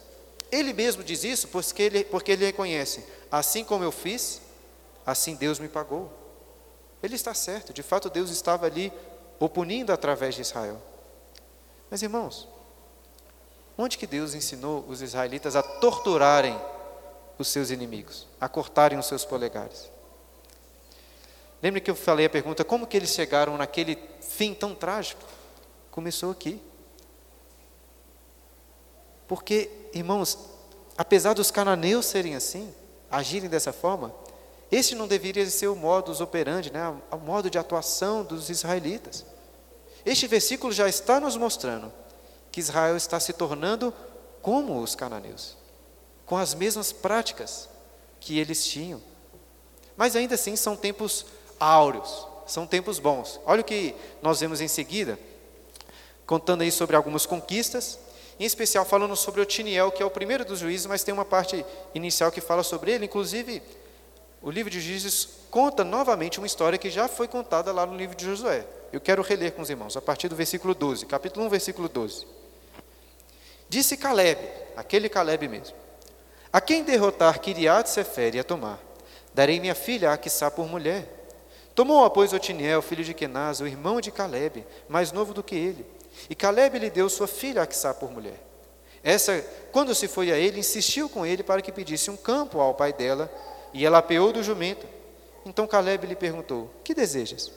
Ele 0.48 0.72
mesmo 0.72 1.02
diz 1.02 1.24
isso 1.24 1.48
porque 1.48 1.82
ele, 1.82 2.04
porque 2.04 2.30
ele 2.30 2.44
reconhece: 2.44 3.04
assim 3.32 3.64
como 3.64 3.82
eu 3.82 3.90
fiz, 3.90 4.40
assim 5.04 5.34
Deus 5.34 5.58
me 5.58 5.68
pagou. 5.68 6.08
Ele 7.02 7.16
está 7.16 7.34
certo, 7.34 7.72
de 7.72 7.82
fato 7.82 8.08
Deus 8.08 8.30
estava 8.30 8.64
ali 8.64 8.92
o 9.40 9.48
punindo 9.48 9.92
através 9.92 10.36
de 10.36 10.42
Israel. 10.42 10.80
Mas 11.90 12.00
irmãos, 12.00 12.46
onde 13.76 13.98
que 13.98 14.06
Deus 14.06 14.34
ensinou 14.34 14.84
os 14.86 15.02
israelitas 15.02 15.56
a 15.56 15.64
torturarem 15.64 16.56
os 17.36 17.48
seus 17.48 17.70
inimigos, 17.70 18.28
a 18.40 18.48
cortarem 18.48 19.00
os 19.00 19.06
seus 19.06 19.24
polegares? 19.24 19.91
Lembra 21.62 21.80
que 21.80 21.90
eu 21.90 21.94
falei 21.94 22.26
a 22.26 22.30
pergunta, 22.30 22.64
como 22.64 22.86
que 22.86 22.96
eles 22.96 23.10
chegaram 23.10 23.56
naquele 23.56 23.96
fim 24.20 24.52
tão 24.52 24.74
trágico? 24.74 25.22
Começou 25.92 26.32
aqui. 26.32 26.60
Porque, 29.28 29.70
irmãos, 29.94 30.36
apesar 30.98 31.34
dos 31.34 31.52
cananeus 31.52 32.06
serem 32.06 32.34
assim, 32.34 32.74
agirem 33.08 33.48
dessa 33.48 33.72
forma, 33.72 34.12
esse 34.72 34.96
não 34.96 35.06
deveria 35.06 35.48
ser 35.48 35.68
o 35.68 35.76
modus 35.76 36.20
operandi, 36.20 36.72
né? 36.72 36.88
o 37.10 37.16
modo 37.18 37.48
de 37.48 37.58
atuação 37.58 38.24
dos 38.24 38.50
israelitas. 38.50 39.24
Este 40.04 40.26
versículo 40.26 40.72
já 40.72 40.88
está 40.88 41.20
nos 41.20 41.36
mostrando 41.36 41.92
que 42.50 42.58
Israel 42.58 42.96
está 42.96 43.20
se 43.20 43.32
tornando 43.32 43.94
como 44.40 44.80
os 44.80 44.96
cananeus, 44.96 45.56
com 46.26 46.36
as 46.36 46.54
mesmas 46.54 46.90
práticas 46.90 47.68
que 48.18 48.38
eles 48.38 48.66
tinham. 48.66 49.00
Mas 49.96 50.16
ainda 50.16 50.34
assim 50.34 50.56
são 50.56 50.74
tempos 50.74 51.24
áureos, 51.62 52.26
são 52.46 52.66
tempos 52.66 52.98
bons. 52.98 53.40
Olha 53.44 53.60
o 53.60 53.64
que 53.64 53.94
nós 54.20 54.40
vemos 54.40 54.60
em 54.60 54.68
seguida, 54.68 55.18
contando 56.26 56.62
aí 56.62 56.72
sobre 56.72 56.96
algumas 56.96 57.26
conquistas, 57.26 57.98
em 58.38 58.44
especial 58.44 58.84
falando 58.84 59.14
sobre 59.14 59.40
Otiniel, 59.40 59.92
que 59.92 60.02
é 60.02 60.06
o 60.06 60.10
primeiro 60.10 60.44
dos 60.44 60.58
juízes, 60.58 60.86
mas 60.86 61.04
tem 61.04 61.14
uma 61.14 61.24
parte 61.24 61.64
inicial 61.94 62.32
que 62.32 62.40
fala 62.40 62.62
sobre 62.62 62.92
ele, 62.92 63.04
inclusive 63.04 63.62
o 64.42 64.50
livro 64.50 64.68
de 64.68 64.80
Juízes 64.80 65.28
conta 65.52 65.84
novamente 65.84 66.38
uma 66.38 66.46
história 66.48 66.76
que 66.76 66.90
já 66.90 67.06
foi 67.06 67.28
contada 67.28 67.70
lá 67.72 67.86
no 67.86 67.96
livro 67.96 68.16
de 68.16 68.24
Josué. 68.24 68.66
Eu 68.92 69.00
quero 69.00 69.22
reler 69.22 69.52
com 69.52 69.62
os 69.62 69.70
irmãos, 69.70 69.96
a 69.96 70.02
partir 70.02 70.28
do 70.28 70.34
versículo 70.34 70.74
12, 70.74 71.06
capítulo 71.06 71.46
1, 71.46 71.48
versículo 71.48 71.88
12. 71.88 72.26
Disse 73.68 73.96
Caleb, 73.96 74.40
aquele 74.76 75.08
Caleb 75.08 75.46
mesmo, 75.46 75.76
a 76.52 76.60
quem 76.60 76.82
derrotar 76.82 77.38
Kiriat 77.38 77.88
Sefer 77.88 78.34
e 78.34 78.40
a 78.40 78.44
tomar, 78.44 78.80
darei 79.32 79.60
minha 79.60 79.76
filha 79.76 80.10
a 80.10 80.14
Aquissá 80.14 80.50
por 80.50 80.66
mulher. 80.66 81.21
Tomou, 81.74 82.08
pois, 82.10 82.32
Otiniel, 82.32 82.82
filho 82.82 83.04
de 83.04 83.14
Kenaz, 83.14 83.60
o 83.60 83.66
irmão 83.66 84.00
de 84.00 84.10
Caleb, 84.10 84.66
mais 84.88 85.10
novo 85.10 85.32
do 85.32 85.42
que 85.42 85.54
ele, 85.54 85.86
e 86.28 86.34
Caleb 86.34 86.78
lhe 86.78 86.90
deu 86.90 87.08
sua 87.08 87.26
filha 87.26 87.60
a 87.60 87.64
Aquissá 87.64 87.94
por 87.94 88.10
mulher. 88.10 88.38
Essa, 89.02 89.44
quando 89.72 89.94
se 89.94 90.06
foi 90.06 90.30
a 90.30 90.36
ele, 90.36 90.60
insistiu 90.60 91.08
com 91.08 91.26
ele 91.26 91.42
para 91.42 91.62
que 91.62 91.72
pedisse 91.72 92.10
um 92.10 92.16
campo 92.16 92.60
ao 92.60 92.74
pai 92.74 92.92
dela, 92.92 93.32
e 93.72 93.84
ela 93.84 93.98
apeou 93.98 94.32
do 94.32 94.42
jumento. 94.42 94.86
Então 95.44 95.66
Caleb 95.66 96.06
lhe 96.06 96.14
perguntou: 96.14 96.70
Que 96.84 96.94
desejas? 96.94 97.50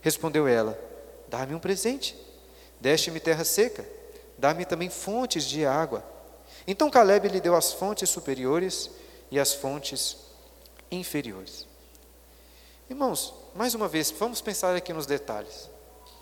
Respondeu 0.00 0.46
ela: 0.46 0.78
Dá-me 1.28 1.54
um 1.54 1.58
presente. 1.58 2.16
Deste-me 2.80 3.20
terra 3.20 3.44
seca, 3.44 3.88
dá-me 4.36 4.64
também 4.64 4.90
fontes 4.90 5.44
de 5.44 5.64
água. 5.64 6.04
Então 6.66 6.90
Caleb 6.90 7.28
lhe 7.28 7.40
deu 7.40 7.54
as 7.54 7.72
fontes 7.72 8.10
superiores 8.10 8.90
e 9.30 9.38
as 9.38 9.54
fontes 9.54 10.16
inferiores. 10.90 11.66
Irmãos, 12.90 13.34
mais 13.54 13.74
uma 13.74 13.86
vez, 13.88 14.10
vamos 14.10 14.40
pensar 14.40 14.74
aqui 14.74 14.92
nos 14.92 15.06
detalhes. 15.06 15.68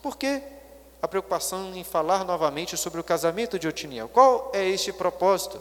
Por 0.02 0.16
que 0.16 0.42
a 1.00 1.08
preocupação 1.08 1.74
em 1.74 1.84
falar 1.84 2.24
novamente 2.24 2.76
sobre 2.76 3.00
o 3.00 3.04
casamento 3.04 3.58
de 3.58 3.68
Otiniel? 3.68 4.08
Qual 4.08 4.50
é 4.52 4.68
este 4.68 4.92
propósito? 4.92 5.60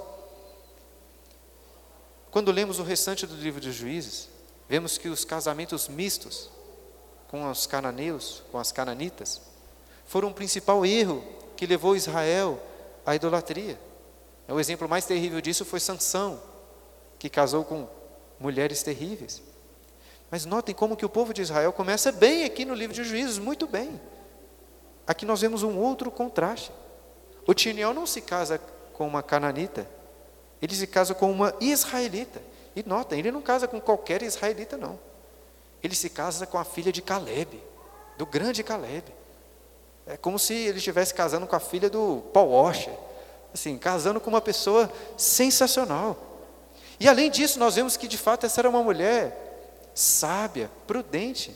Quando 2.31 2.51
lemos 2.51 2.79
o 2.79 2.83
restante 2.83 3.25
do 3.25 3.35
livro 3.35 3.61
dos 3.61 3.73
Juízes, 3.73 4.29
vemos 4.67 4.97
que 4.97 5.07
os 5.07 5.23
casamentos 5.23 5.87
mistos 5.87 6.49
com 7.29 7.49
os 7.49 7.67
cananeus, 7.67 8.43
com 8.51 8.57
as 8.57 8.71
cananitas, 8.71 9.41
foram 10.05 10.29
o 10.29 10.33
principal 10.33 10.83
erro 10.85 11.23
que 11.55 11.67
levou 11.67 11.95
Israel 11.95 12.59
à 13.05 13.15
idolatria. 13.15 13.79
O 14.47 14.59
exemplo 14.59 14.89
mais 14.89 15.05
terrível 15.05 15.39
disso 15.39 15.63
foi 15.63 15.79
Sansão, 15.79 16.41
que 17.19 17.29
casou 17.29 17.63
com 17.63 17.87
mulheres 18.39 18.81
terríveis. 18.81 19.43
Mas 20.31 20.45
notem 20.45 20.75
como 20.75 20.95
que 20.95 21.05
o 21.05 21.09
povo 21.09 21.33
de 21.33 21.41
Israel 21.41 21.73
começa 21.73 22.11
bem 22.11 22.43
aqui 22.43 22.63
no 22.65 22.73
livro 22.73 22.93
de 22.93 23.03
Juízes, 23.03 23.39
muito 23.39 23.65
bem. 23.65 23.99
Aqui 25.07 25.25
nós 25.25 25.41
vemos 25.41 25.63
um 25.63 25.77
outro 25.77 26.11
contraste. 26.11 26.71
O 27.47 27.53
Tiniel 27.53 27.93
não 27.93 28.05
se 28.05 28.21
casa 28.21 28.59
com 28.93 29.07
uma 29.07 29.23
cananita, 29.23 29.89
ele 30.61 30.75
se 30.75 30.85
casa 30.85 31.15
com 31.15 31.31
uma 31.31 31.53
israelita. 31.59 32.41
E 32.75 32.83
nota, 32.87 33.15
ele 33.15 33.31
não 33.31 33.41
casa 33.41 33.67
com 33.67 33.81
qualquer 33.81 34.21
israelita, 34.21 34.77
não. 34.77 34.99
Ele 35.83 35.95
se 35.95 36.09
casa 36.09 36.45
com 36.45 36.57
a 36.57 36.63
filha 36.63 36.91
de 36.91 37.01
Caleb, 37.01 37.61
do 38.17 38.25
grande 38.25 38.63
Caleb. 38.63 39.05
É 40.05 40.15
como 40.17 40.37
se 40.37 40.53
ele 40.53 40.77
estivesse 40.77 41.13
casando 41.13 41.47
com 41.47 41.55
a 41.55 41.59
filha 41.59 41.89
do 41.89 42.23
Paul 42.31 42.51
Washer. 42.51 42.93
Assim, 43.51 43.77
casando 43.77 44.19
com 44.19 44.29
uma 44.29 44.41
pessoa 44.41 44.91
sensacional. 45.17 46.17
E 46.99 47.07
além 47.07 47.31
disso, 47.31 47.57
nós 47.57 47.75
vemos 47.75 47.97
que 47.97 48.07
de 48.07 48.17
fato 48.17 48.45
essa 48.45 48.61
era 48.61 48.69
uma 48.69 48.83
mulher 48.83 49.48
sábia, 49.99 50.71
prudente. 50.87 51.55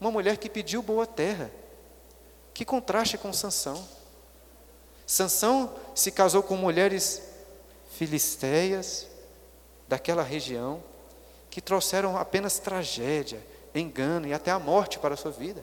Uma 0.00 0.10
mulher 0.10 0.36
que 0.36 0.50
pediu 0.50 0.82
boa 0.82 1.06
terra. 1.06 1.50
Que 2.52 2.64
contraste 2.64 3.16
com 3.16 3.32
Sansão. 3.32 3.86
Sansão 5.06 5.72
se 5.94 6.10
casou 6.10 6.42
com 6.42 6.56
mulheres 6.56 7.22
filisteias 7.92 9.06
daquela 9.86 10.22
região 10.22 10.82
que 11.50 11.60
trouxeram 11.60 12.16
apenas 12.16 12.58
tragédia, 12.58 13.40
engano 13.74 14.26
e 14.26 14.32
até 14.32 14.50
a 14.50 14.58
morte 14.58 14.98
para 14.98 15.14
a 15.14 15.16
sua 15.16 15.30
vida. 15.30 15.62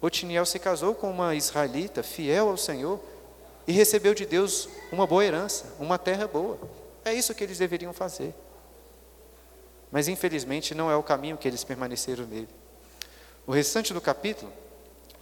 Otiniel 0.00 0.44
se 0.46 0.58
casou 0.58 0.94
com 0.94 1.10
uma 1.10 1.34
israelita 1.34 2.02
fiel 2.02 2.50
ao 2.50 2.56
Senhor 2.56 3.00
e 3.66 3.72
recebeu 3.72 4.14
de 4.14 4.26
Deus 4.26 4.68
uma 4.92 5.06
boa 5.06 5.24
herança, 5.24 5.74
uma 5.80 5.98
terra 5.98 6.28
boa. 6.28 6.58
É 7.04 7.12
isso 7.14 7.34
que 7.34 7.42
eles 7.42 7.58
deveriam 7.58 7.92
fazer. 7.92 8.34
Mas 9.92 10.08
infelizmente 10.08 10.74
não 10.74 10.90
é 10.90 10.96
o 10.96 11.02
caminho 11.02 11.36
que 11.36 11.46
eles 11.46 11.62
permaneceram 11.62 12.24
nele. 12.26 12.48
O 13.46 13.52
restante 13.52 13.92
do 13.92 14.00
capítulo, 14.00 14.50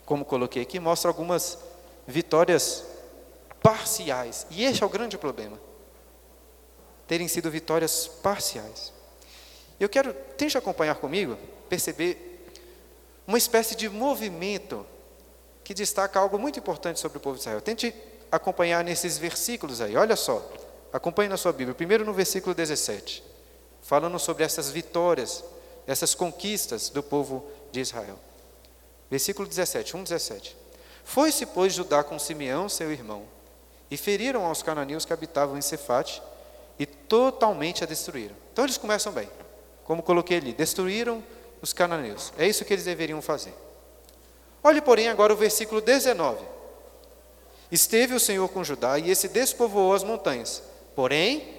como 0.07 0.25
coloquei 0.25 0.63
aqui, 0.63 0.79
mostra 0.79 1.11
algumas 1.11 1.59
vitórias 2.07 2.85
parciais. 3.61 4.47
E 4.49 4.65
este 4.65 4.85
é 4.85 4.87
o 4.87 4.89
grande 4.89 5.19
problema. 5.19 5.59
Terem 7.09 7.27
sido 7.27 7.51
vitórias 7.51 8.07
parciais. 8.07 8.93
Eu 9.81 9.89
quero, 9.89 10.15
tente 10.37 10.57
acompanhar 10.57 10.95
comigo, 10.95 11.37
perceber 11.69 12.47
uma 13.27 13.39
espécie 13.39 13.75
de 13.75 13.89
movimento 13.89 14.87
que 15.65 15.75
destaca 15.75 16.21
algo 16.21 16.39
muito 16.39 16.59
importante 16.59 17.01
sobre 17.01 17.19
o 17.19 17.21
povo 17.21 17.35
de 17.35 17.41
Israel. 17.41 17.61
Tente 17.61 17.93
acompanhar 18.31 18.85
nesses 18.85 19.19
versículos 19.19 19.81
aí, 19.81 19.97
olha 19.97 20.15
só. 20.15 20.49
Acompanhe 20.93 21.29
na 21.29 21.37
sua 21.37 21.53
Bíblia. 21.53 21.75
Primeiro 21.75 22.05
no 22.05 22.13
versículo 22.13 22.55
17, 22.55 23.30
falando 23.91 24.21
sobre 24.21 24.45
essas 24.45 24.71
vitórias, 24.71 25.43
essas 25.85 26.15
conquistas 26.15 26.91
do 26.91 27.03
povo 27.03 27.45
de 27.73 27.81
Israel. 27.81 28.17
Versículo 29.11 29.49
17, 29.49 29.97
1, 29.97 30.05
17. 30.05 30.57
Foi-se, 31.03 31.45
pois, 31.45 31.73
Judá 31.73 32.05
com 32.05 32.17
Simeão, 32.17 32.69
seu 32.69 32.93
irmão, 32.93 33.25
e 33.91 33.97
feriram 33.97 34.47
aos 34.47 34.63
cananeus 34.63 35.05
que 35.05 35.13
habitavam 35.13 35.59
em 35.59 35.61
Cefate, 35.61 36.23
e 36.79 36.87
totalmente 36.87 37.83
a 37.83 37.87
destruíram. 37.87 38.37
Então 38.53 38.65
eles 38.65 38.79
começam 38.79 39.11
bem. 39.11 39.29
Como 39.83 40.05
coloquei 40.05 40.37
ali, 40.37 40.53
destruíram 40.53 41.21
os 41.61 41.73
cananeus. 41.73 42.33
É 42.39 42.47
isso 42.47 42.65
que 42.65 42.73
eles 42.73 42.85
deveriam 42.85 43.21
fazer. 43.21 43.53
Olhe, 44.63 44.81
porém, 44.81 45.09
agora 45.09 45.33
o 45.33 45.37
versículo 45.37 45.81
19. 45.81 46.45
Esteve 47.73 48.15
o 48.15 48.21
Senhor 48.21 48.49
com 48.51 48.63
Judá 48.63 49.01
e 49.01 49.11
esse 49.11 49.27
despovoou 49.27 49.95
as 49.95 50.05
montanhas, 50.05 50.63
porém 50.95 51.59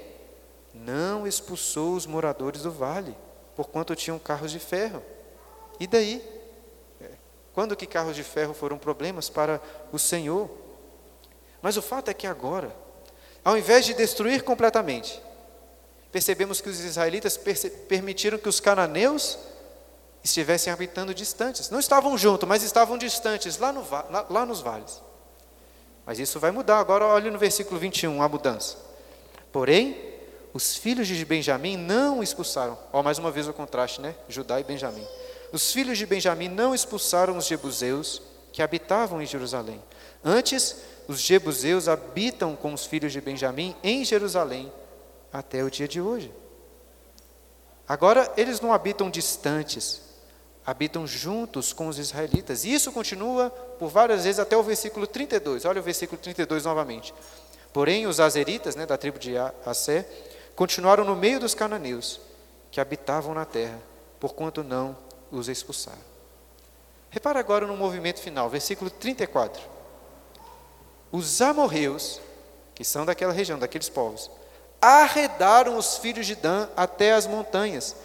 não 0.85 1.27
expulsou 1.27 1.93
os 1.93 2.05
moradores 2.05 2.63
do 2.63 2.71
vale, 2.71 3.15
porquanto 3.55 3.95
tinham 3.95 4.17
carros 4.17 4.51
de 4.51 4.59
ferro. 4.59 5.03
E 5.79 5.87
daí? 5.87 6.23
É, 6.99 7.09
quando 7.53 7.75
que 7.75 7.85
carros 7.85 8.15
de 8.15 8.23
ferro 8.23 8.53
foram 8.53 8.77
problemas 8.77 9.29
para 9.29 9.61
o 9.91 9.99
Senhor? 9.99 10.49
Mas 11.61 11.77
o 11.77 11.81
fato 11.81 12.09
é 12.09 12.13
que 12.13 12.25
agora, 12.25 12.75
ao 13.43 13.57
invés 13.57 13.85
de 13.85 13.93
destruir 13.93 14.43
completamente, 14.43 15.21
percebemos 16.11 16.59
que 16.59 16.69
os 16.69 16.79
israelitas 16.79 17.37
permitiram 17.87 18.37
que 18.37 18.49
os 18.49 18.59
cananeus 18.59 19.37
estivessem 20.23 20.71
habitando 20.73 21.13
distantes. 21.13 21.69
Não 21.69 21.79
estavam 21.79 22.17
juntos, 22.17 22.47
mas 22.47 22.63
estavam 22.63 22.97
distantes, 22.97 23.57
lá, 23.57 23.71
no, 23.71 23.87
lá, 23.89 24.25
lá 24.29 24.45
nos 24.45 24.61
vales. 24.61 25.01
Mas 26.05 26.19
isso 26.19 26.39
vai 26.39 26.51
mudar. 26.51 26.79
Agora, 26.79 27.05
olhe 27.05 27.29
no 27.29 27.37
versículo 27.37 27.79
21, 27.79 28.21
a 28.21 28.27
mudança. 28.27 28.77
Porém, 29.51 30.10
os 30.53 30.75
filhos 30.75 31.07
de 31.07 31.23
Benjamim 31.23 31.77
não 31.77 32.21
expulsaram. 32.21 32.77
Ó, 32.91 33.01
mais 33.01 33.17
uma 33.17 33.31
vez 33.31 33.47
o 33.47 33.53
contraste, 33.53 34.01
né? 34.01 34.15
Judá 34.27 34.59
e 34.59 34.63
Benjamim. 34.63 35.05
Os 35.51 35.71
filhos 35.71 35.97
de 35.97 36.05
Benjamim 36.05 36.49
não 36.49 36.75
expulsaram 36.75 37.37
os 37.37 37.45
jebuseus 37.45 38.21
que 38.51 38.61
habitavam 38.61 39.21
em 39.21 39.25
Jerusalém. 39.25 39.81
Antes, 40.23 40.77
os 41.07 41.19
jebuseus 41.19 41.87
habitam 41.87 42.55
com 42.55 42.73
os 42.73 42.85
filhos 42.85 43.11
de 43.11 43.21
Benjamim 43.21 43.75
em 43.83 44.03
Jerusalém 44.03 44.71
até 45.31 45.63
o 45.63 45.71
dia 45.71 45.87
de 45.87 46.01
hoje. 46.01 46.31
Agora, 47.87 48.31
eles 48.37 48.61
não 48.61 48.73
habitam 48.73 49.09
distantes, 49.09 50.01
habitam 50.65 51.07
juntos 51.07 51.73
com 51.73 51.87
os 51.87 51.97
israelitas. 51.97 52.63
E 52.63 52.73
isso 52.73 52.91
continua 52.91 53.49
por 53.49 53.89
várias 53.89 54.23
vezes 54.23 54.39
até 54.39 54.55
o 54.55 54.63
versículo 54.63 55.07
32. 55.07 55.65
Olha 55.65 55.79
o 55.79 55.83
versículo 55.83 56.21
32 56.21 56.65
novamente. 56.65 57.13
Porém, 57.73 58.05
os 58.05 58.19
azeritas, 58.19 58.75
né, 58.75 58.85
da 58.85 58.97
tribo 58.97 59.17
de 59.17 59.33
Assé, 59.65 60.07
continuaram 60.55 61.03
no 61.03 61.15
meio 61.15 61.39
dos 61.39 61.53
cananeus, 61.53 62.19
que 62.69 62.79
habitavam 62.79 63.33
na 63.33 63.45
terra, 63.45 63.79
porquanto 64.19 64.63
não 64.63 64.95
os 65.31 65.47
expulsaram. 65.47 66.11
Repara 67.09 67.39
agora 67.39 67.67
no 67.67 67.75
movimento 67.75 68.21
final, 68.21 68.49
versículo 68.49 68.89
34. 68.89 69.61
Os 71.11 71.41
amorreus, 71.41 72.21
que 72.73 72.85
são 72.85 73.05
daquela 73.05 73.33
região, 73.33 73.59
daqueles 73.59 73.89
povos, 73.89 74.31
arredaram 74.81 75.77
os 75.77 75.97
filhos 75.97 76.25
de 76.25 76.35
Dan 76.35 76.67
até 76.75 77.13
as 77.13 77.27
montanhas, 77.27 77.95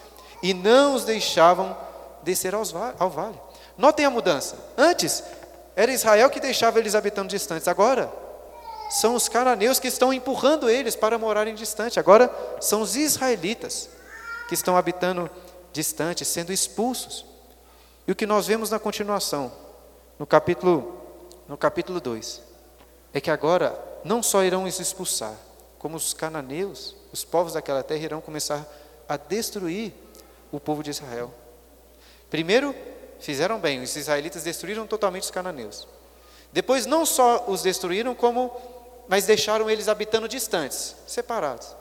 e 0.43 0.53
não 0.53 0.95
os 0.95 1.05
deixavam 1.05 1.77
descer 2.23 2.55
ao 2.55 3.11
vale. 3.11 3.41
Notem 3.79 4.05
a 4.05 4.11
mudança. 4.11 4.57
Antes, 4.77 5.23
era 5.77 5.93
Israel 5.93 6.29
que 6.29 6.41
deixava 6.41 6.79
eles 6.79 6.95
habitando 6.95 7.29
distantes. 7.29 7.69
Agora, 7.69 8.11
são 8.89 9.15
os 9.15 9.29
cananeus 9.29 9.79
que 9.79 9.89
estão 9.89 10.13
empurrando 10.13 10.71
eles 10.71 10.95
para 10.95 11.19
morarem 11.19 11.55
distante. 11.55 11.99
Agora, 11.99 12.31
são 12.61 12.83
os 12.83 12.97
israelitas 12.97 13.89
que 14.49 14.55
estão 14.55 14.77
habitando 14.77 15.31
distante, 15.73 16.25
sendo 16.25 16.53
expulsos. 16.53 17.25
E 18.07 18.13
o 18.13 18.17
que 18.17 18.27
nós 18.27 18.47
vemos 18.47 18.71
na 18.71 18.79
continuação, 18.79 19.53
no 20.19 20.27
capítulo, 20.27 21.01
no 21.49 21.57
capítulo 21.57 22.01
2, 22.01 22.43
é 23.13 23.21
que 23.21 23.31
agora 23.31 23.79
não 24.05 24.23
só 24.23 24.45
irão 24.45 24.65
os 24.65 24.79
expulsar, 24.79 25.35
como 25.79 25.97
os 25.97 26.15
cananeus, 26.15 26.95
os 27.13 27.25
povos 27.25 27.55
daquela 27.55 27.83
terra 27.83 28.05
irão 28.05 28.21
começar 28.21 28.67
a 29.09 29.17
destruir 29.17 29.93
o 30.53 30.61
povo 30.61 30.83
de 30.83 30.91
Israel. 30.91 31.33
Primeiro, 32.31 32.75
fizeram 33.21 33.59
bem, 33.59 33.83
os 33.83 33.95
israelitas 33.97 34.43
destruíram 34.43 34.87
totalmente 34.87 35.25
os 35.25 35.31
cananeus. 35.31 35.87
Depois, 36.53 36.87
não 36.87 37.05
só 37.05 37.45
os 37.49 37.63
destruíram, 37.63 38.15
como, 38.15 38.51
mas 39.09 39.27
deixaram 39.27 39.71
eles 39.71 39.89
habitando 39.89 40.29
distantes, 40.29 40.97
separados. 41.07 41.75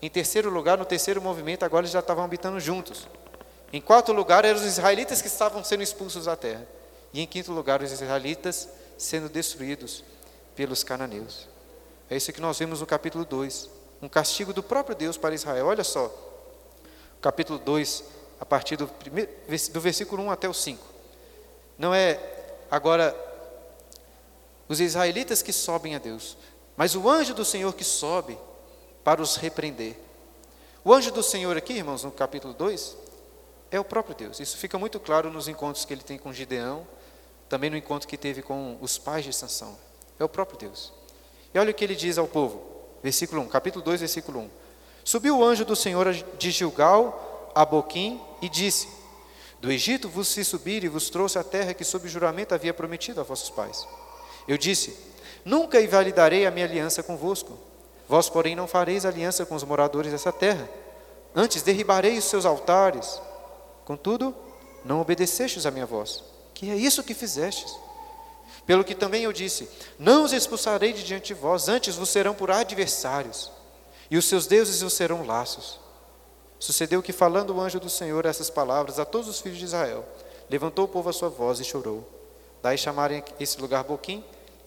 Em 0.00 0.10
terceiro 0.10 0.50
lugar, 0.50 0.76
no 0.76 0.84
terceiro 0.84 1.22
movimento, 1.22 1.64
agora 1.64 1.82
eles 1.82 1.92
já 1.92 2.00
estavam 2.00 2.24
habitando 2.24 2.58
juntos. 2.58 3.06
Em 3.72 3.80
quarto 3.80 4.12
lugar, 4.12 4.44
eram 4.44 4.58
os 4.58 4.66
israelitas 4.66 5.22
que 5.22 5.28
estavam 5.28 5.62
sendo 5.62 5.82
expulsos 5.82 6.24
da 6.24 6.36
terra. 6.36 6.66
E 7.12 7.20
em 7.20 7.26
quinto 7.26 7.52
lugar, 7.52 7.80
os 7.82 7.92
israelitas 7.92 8.68
sendo 8.98 9.28
destruídos 9.28 10.04
pelos 10.56 10.82
cananeus. 10.82 11.48
É 12.10 12.16
isso 12.16 12.32
que 12.32 12.40
nós 12.40 12.58
vemos 12.58 12.80
no 12.80 12.86
capítulo 12.86 13.24
2. 13.24 13.70
Um 14.02 14.08
castigo 14.08 14.52
do 14.52 14.62
próprio 14.62 14.96
Deus 14.96 15.16
para 15.16 15.34
Israel. 15.34 15.66
Olha 15.66 15.84
só, 15.84 16.12
capítulo 17.20 17.58
2, 17.58 18.04
a 18.40 18.44
partir 18.44 18.76
do, 18.76 18.88
primeiro, 18.88 19.30
do 19.72 19.80
versículo 19.80 20.22
1 20.24 20.30
até 20.30 20.48
o 20.48 20.54
5. 20.54 20.84
Não 21.78 21.94
é 21.94 22.18
agora 22.70 23.16
os 24.72 24.80
israelitas 24.80 25.42
que 25.42 25.52
sobem 25.52 25.94
a 25.94 25.98
Deus, 25.98 26.36
mas 26.76 26.96
o 26.96 27.08
anjo 27.08 27.34
do 27.34 27.44
Senhor 27.44 27.74
que 27.74 27.84
sobe 27.84 28.38
para 29.04 29.20
os 29.20 29.36
repreender. 29.36 29.96
O 30.82 30.92
anjo 30.92 31.12
do 31.12 31.22
Senhor 31.22 31.56
aqui, 31.56 31.74
irmãos, 31.74 32.02
no 32.02 32.10
capítulo 32.10 32.54
2, 32.54 32.96
é 33.70 33.78
o 33.78 33.84
próprio 33.84 34.14
Deus. 34.14 34.40
Isso 34.40 34.56
fica 34.56 34.78
muito 34.78 34.98
claro 34.98 35.30
nos 35.30 35.46
encontros 35.46 35.84
que 35.84 35.92
ele 35.92 36.02
tem 36.02 36.18
com 36.18 36.32
Gideão, 36.32 36.86
também 37.48 37.68
no 37.68 37.76
encontro 37.76 38.08
que 38.08 38.16
teve 38.16 38.40
com 38.40 38.78
os 38.80 38.96
pais 38.96 39.24
de 39.24 39.32
Sansão. 39.32 39.76
É 40.18 40.24
o 40.24 40.28
próprio 40.28 40.58
Deus. 40.58 40.90
E 41.52 41.58
olha 41.58 41.70
o 41.70 41.74
que 41.74 41.84
ele 41.84 41.94
diz 41.94 42.16
ao 42.16 42.26
povo, 42.26 42.62
versículo 43.02 43.42
1, 43.42 43.48
capítulo 43.48 43.84
2, 43.84 44.00
versículo 44.00 44.40
1. 44.40 44.50
Subiu 45.04 45.38
o 45.38 45.44
anjo 45.44 45.66
do 45.66 45.76
Senhor 45.76 46.10
de 46.38 46.50
Gilgal 46.50 47.52
a 47.54 47.64
Boquim 47.66 48.18
e 48.40 48.48
disse: 48.48 48.88
Do 49.60 49.70
Egito 49.70 50.08
vos 50.08 50.32
fiz 50.32 50.48
subir 50.48 50.82
e 50.82 50.88
vos 50.88 51.10
trouxe 51.10 51.38
a 51.38 51.44
terra 51.44 51.74
que 51.74 51.84
sob 51.84 52.08
juramento 52.08 52.54
havia 52.54 52.72
prometido 52.72 53.20
a 53.20 53.24
vossos 53.24 53.50
pais. 53.50 53.86
Eu 54.46 54.58
disse: 54.58 54.96
Nunca 55.44 55.80
invalidarei 55.80 56.46
a 56.46 56.50
minha 56.50 56.66
aliança 56.66 57.02
convosco. 57.02 57.58
Vós, 58.08 58.28
porém, 58.28 58.54
não 58.54 58.66
fareis 58.66 59.04
aliança 59.04 59.44
com 59.46 59.54
os 59.54 59.64
moradores 59.64 60.12
dessa 60.12 60.32
terra. 60.32 60.68
Antes 61.34 61.62
derribarei 61.62 62.18
os 62.18 62.24
seus 62.24 62.44
altares. 62.44 63.20
Contudo, 63.84 64.34
não 64.84 65.00
obedecestes 65.00 65.66
a 65.66 65.70
minha 65.70 65.86
voz. 65.86 66.22
Que 66.54 66.70
é 66.70 66.76
isso 66.76 67.02
que 67.02 67.14
fizestes. 67.14 67.74
Pelo 68.66 68.84
que 68.84 68.94
também 68.94 69.24
eu 69.24 69.32
disse: 69.32 69.68
Não 69.98 70.24
os 70.24 70.32
expulsarei 70.32 70.92
de 70.92 71.02
diante 71.02 71.28
de 71.28 71.34
vós, 71.34 71.68
antes 71.68 71.96
vos 71.96 72.10
serão 72.10 72.34
por 72.34 72.50
adversários, 72.50 73.50
e 74.10 74.16
os 74.16 74.26
seus 74.26 74.46
deuses 74.46 74.82
vos 74.82 74.92
serão 74.92 75.26
laços. 75.26 75.80
Sucedeu 76.60 77.02
que, 77.02 77.12
falando 77.12 77.50
o 77.50 77.60
anjo 77.60 77.80
do 77.80 77.90
Senhor 77.90 78.24
essas 78.24 78.48
palavras 78.48 79.00
a 79.00 79.04
todos 79.04 79.26
os 79.28 79.40
filhos 79.40 79.58
de 79.58 79.64
Israel, 79.64 80.04
levantou 80.48 80.84
o 80.84 80.88
povo 80.88 81.10
a 81.10 81.12
sua 81.12 81.28
voz 81.28 81.58
e 81.58 81.64
chorou. 81.64 82.08
Daí 82.62 82.78
chamaram 82.78 83.20
esse 83.40 83.60
lugar 83.60 83.82
Boquim 83.82 84.22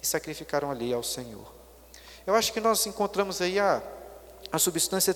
e 0.06 0.08
sacrificaram 0.08 0.70
ali 0.70 0.94
ao 0.94 1.04
Senhor. 1.04 1.52
Eu 2.26 2.36
acho 2.36 2.54
que 2.54 2.62
nós 2.62 2.86
encontramos 2.86 3.42
aí 3.42 3.60
a, 3.60 3.82
a 4.52 4.60
substância 4.60 5.16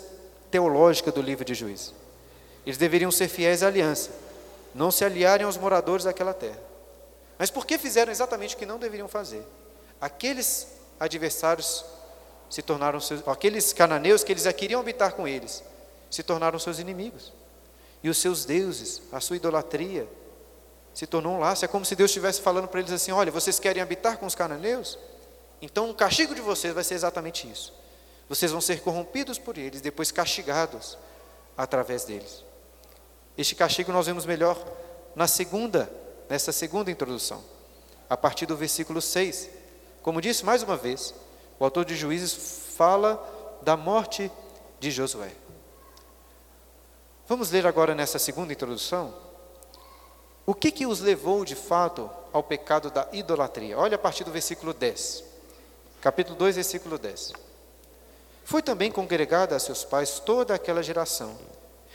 teológica 0.49 1.12
do 1.12 1.21
livro 1.21 1.45
de 1.45 1.54
Juízes. 1.54 1.93
Eles 2.65 2.78
deveriam 2.78 3.12
ser 3.12 3.28
fiéis 3.28 3.62
à 3.62 3.67
aliança, 3.67 4.10
não 4.73 4.91
se 4.91 5.06
aliarem 5.06 5.45
aos 5.45 5.58
moradores 5.58 6.06
daquela 6.06 6.34
terra. 6.34 6.60
Mas 7.38 7.49
por 7.49 7.65
que 7.65 7.78
fizeram 7.78 8.12
exatamente 8.12 8.56
o 8.56 8.58
que 8.58 8.65
não 8.65 8.80
deveriam 8.80 9.08
fazer? 9.08 9.45
Aqueles 10.02 10.67
adversários 10.99 11.86
se 12.49 12.62
tornaram 12.62 12.99
seus, 12.99 13.25
aqueles 13.28 13.71
cananeus 13.71 14.23
que 14.23 14.32
eles 14.32 14.52
queriam 14.54 14.82
habitar 14.82 15.13
com 15.13 15.28
eles, 15.28 15.63
se 16.10 16.23
tornaram 16.23 16.58
seus 16.58 16.80
inimigos. 16.80 17.32
E 18.04 18.10
os 18.10 18.17
seus 18.17 18.43
deuses, 18.43 19.02
a 19.12 19.19
sua 19.19 19.36
idolatria, 19.36 20.08
se 21.00 21.08
tornou 21.08 21.36
um 21.36 21.40
laço. 21.40 21.64
É 21.64 21.68
como 21.68 21.86
se 21.86 21.96
Deus 21.96 22.12
estivesse 22.12 22.42
falando 22.42 22.68
para 22.68 22.82
eles 22.82 22.92
assim: 22.92 23.14
olha, 23.14 23.32
vocês 23.32 23.58
querem 23.58 23.82
habitar 23.82 24.18
com 24.18 24.26
os 24.26 24.36
cananeus? 24.36 25.00
Então 25.62 25.90
o 25.90 25.94
castigo 25.94 26.36
de 26.36 26.42
vocês 26.42 26.74
vai 26.74 26.84
ser 26.84 26.96
exatamente 26.96 27.50
isso. 27.50 27.74
Vocês 28.28 28.52
vão 28.52 28.60
ser 28.60 28.82
corrompidos 28.82 29.40
por 29.40 29.58
eles, 29.58 29.80
depois 29.80 30.12
castigados 30.12 30.98
através 31.56 32.04
deles. 32.04 32.44
Este 33.38 33.56
castigo 33.56 33.94
nós 33.94 34.08
vemos 34.08 34.26
melhor 34.26 34.62
na 35.16 35.26
segunda, 35.26 35.90
nessa 36.28 36.52
segunda 36.52 36.92
introdução, 36.92 37.42
a 38.10 38.18
partir 38.18 38.46
do 38.46 38.58
versículo 38.58 39.02
6. 39.02 39.50
Como 40.02 40.20
disse 40.20 40.44
mais 40.44 40.64
uma 40.64 40.76
vez, 40.76 41.14
o 41.58 41.64
autor 41.64 41.86
de 41.86 41.96
Juízes 41.96 42.74
fala 42.76 43.60
da 43.62 43.78
morte 43.78 44.30
de 44.82 44.92
Josué. 44.92 45.32
Vamos 47.26 47.52
ler 47.52 47.66
agora 47.66 47.96
nessa 47.96 48.20
segunda 48.20 48.52
introdução 48.52 49.29
o 50.50 50.56
que, 50.56 50.72
que 50.72 50.88
os 50.88 51.00
levou 51.00 51.46
de 51.46 51.54
fato 51.54 52.10
ao 52.34 52.42
pecado 52.42 52.90
da 52.90 53.08
idolatria. 53.14 53.78
Olha 53.78 53.94
a 53.94 54.00
partir 54.00 54.24
do 54.24 54.32
versículo 54.32 54.74
10, 54.74 55.24
capítulo 56.02 56.36
2, 56.36 56.56
versículo 56.56 56.98
10. 56.98 57.34
Foi 58.46 58.60
também 58.60 58.92
congregada 58.92 59.56
a 59.56 59.60
seus 59.60 59.84
pais 59.84 60.20
toda 60.20 60.56
aquela 60.56 60.82
geração. 60.82 61.38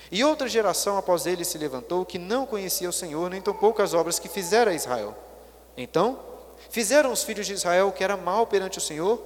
E 0.08 0.22
outra 0.22 0.46
geração 0.46 0.96
após 0.96 1.26
ele 1.26 1.44
se 1.44 1.58
levantou 1.58 2.06
que 2.06 2.16
não 2.16 2.46
conhecia 2.46 2.88
o 2.88 2.92
Senhor, 2.92 3.28
nem 3.28 3.42
tampouco 3.42 3.82
as 3.82 3.92
obras 3.92 4.20
que 4.20 4.28
fizera 4.28 4.72
Israel. 4.72 5.16
Então, 5.76 6.20
fizeram 6.70 7.10
os 7.10 7.24
filhos 7.24 7.48
de 7.48 7.54
Israel 7.54 7.88
o 7.88 7.92
que 7.92 8.04
era 8.04 8.16
mal 8.16 8.46
perante 8.46 8.78
o 8.78 8.80
Senhor, 8.80 9.20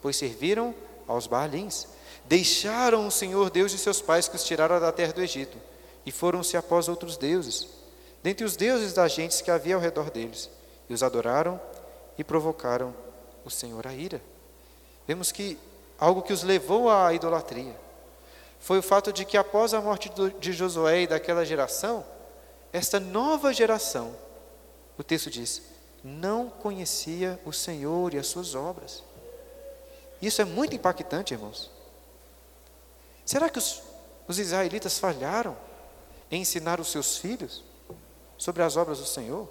pois 0.00 0.14
serviram 0.14 0.72
aos 1.08 1.26
Baalins. 1.26 1.88
Deixaram 2.26 3.08
o 3.08 3.10
Senhor 3.10 3.50
Deus 3.50 3.72
de 3.72 3.78
seus 3.78 4.00
pais 4.00 4.28
que 4.28 4.36
os 4.36 4.44
tiraram 4.44 4.78
da 4.78 4.92
terra 4.92 5.12
do 5.12 5.20
Egito, 5.20 5.58
e 6.06 6.12
foram-se 6.12 6.56
após 6.56 6.88
outros 6.88 7.16
deuses, 7.16 7.81
dentre 8.22 8.44
os 8.44 8.56
deuses 8.56 8.92
das 8.92 9.12
gentes 9.12 9.40
que 9.40 9.50
havia 9.50 9.74
ao 9.74 9.80
redor 9.80 10.10
deles, 10.10 10.48
e 10.88 10.94
os 10.94 11.02
adoraram 11.02 11.60
e 12.16 12.22
provocaram 12.22 12.94
o 13.44 13.50
Senhor 13.50 13.86
a 13.86 13.92
ira. 13.92 14.22
Vemos 15.06 15.32
que 15.32 15.58
algo 15.98 16.22
que 16.22 16.32
os 16.32 16.42
levou 16.42 16.90
à 16.90 17.12
idolatria 17.12 17.74
foi 18.60 18.78
o 18.78 18.82
fato 18.82 19.12
de 19.12 19.24
que 19.24 19.36
após 19.36 19.74
a 19.74 19.80
morte 19.80 20.08
de 20.38 20.52
Josué 20.52 21.02
e 21.02 21.06
daquela 21.08 21.44
geração, 21.44 22.04
esta 22.72 23.00
nova 23.00 23.52
geração, 23.52 24.14
o 24.96 25.02
texto 25.02 25.28
diz, 25.28 25.62
não 26.04 26.48
conhecia 26.48 27.40
o 27.44 27.52
Senhor 27.52 28.14
e 28.14 28.18
as 28.18 28.28
suas 28.28 28.54
obras. 28.54 29.02
Isso 30.20 30.40
é 30.40 30.44
muito 30.44 30.76
impactante, 30.76 31.34
irmãos. 31.34 31.70
Será 33.26 33.50
que 33.50 33.58
os, 33.58 33.82
os 34.28 34.38
israelitas 34.38 34.96
falharam 34.96 35.56
em 36.30 36.42
ensinar 36.42 36.78
os 36.78 36.88
seus 36.88 37.16
filhos 37.16 37.64
sobre 38.42 38.62
as 38.62 38.76
obras 38.76 38.98
do 38.98 39.06
Senhor? 39.06 39.48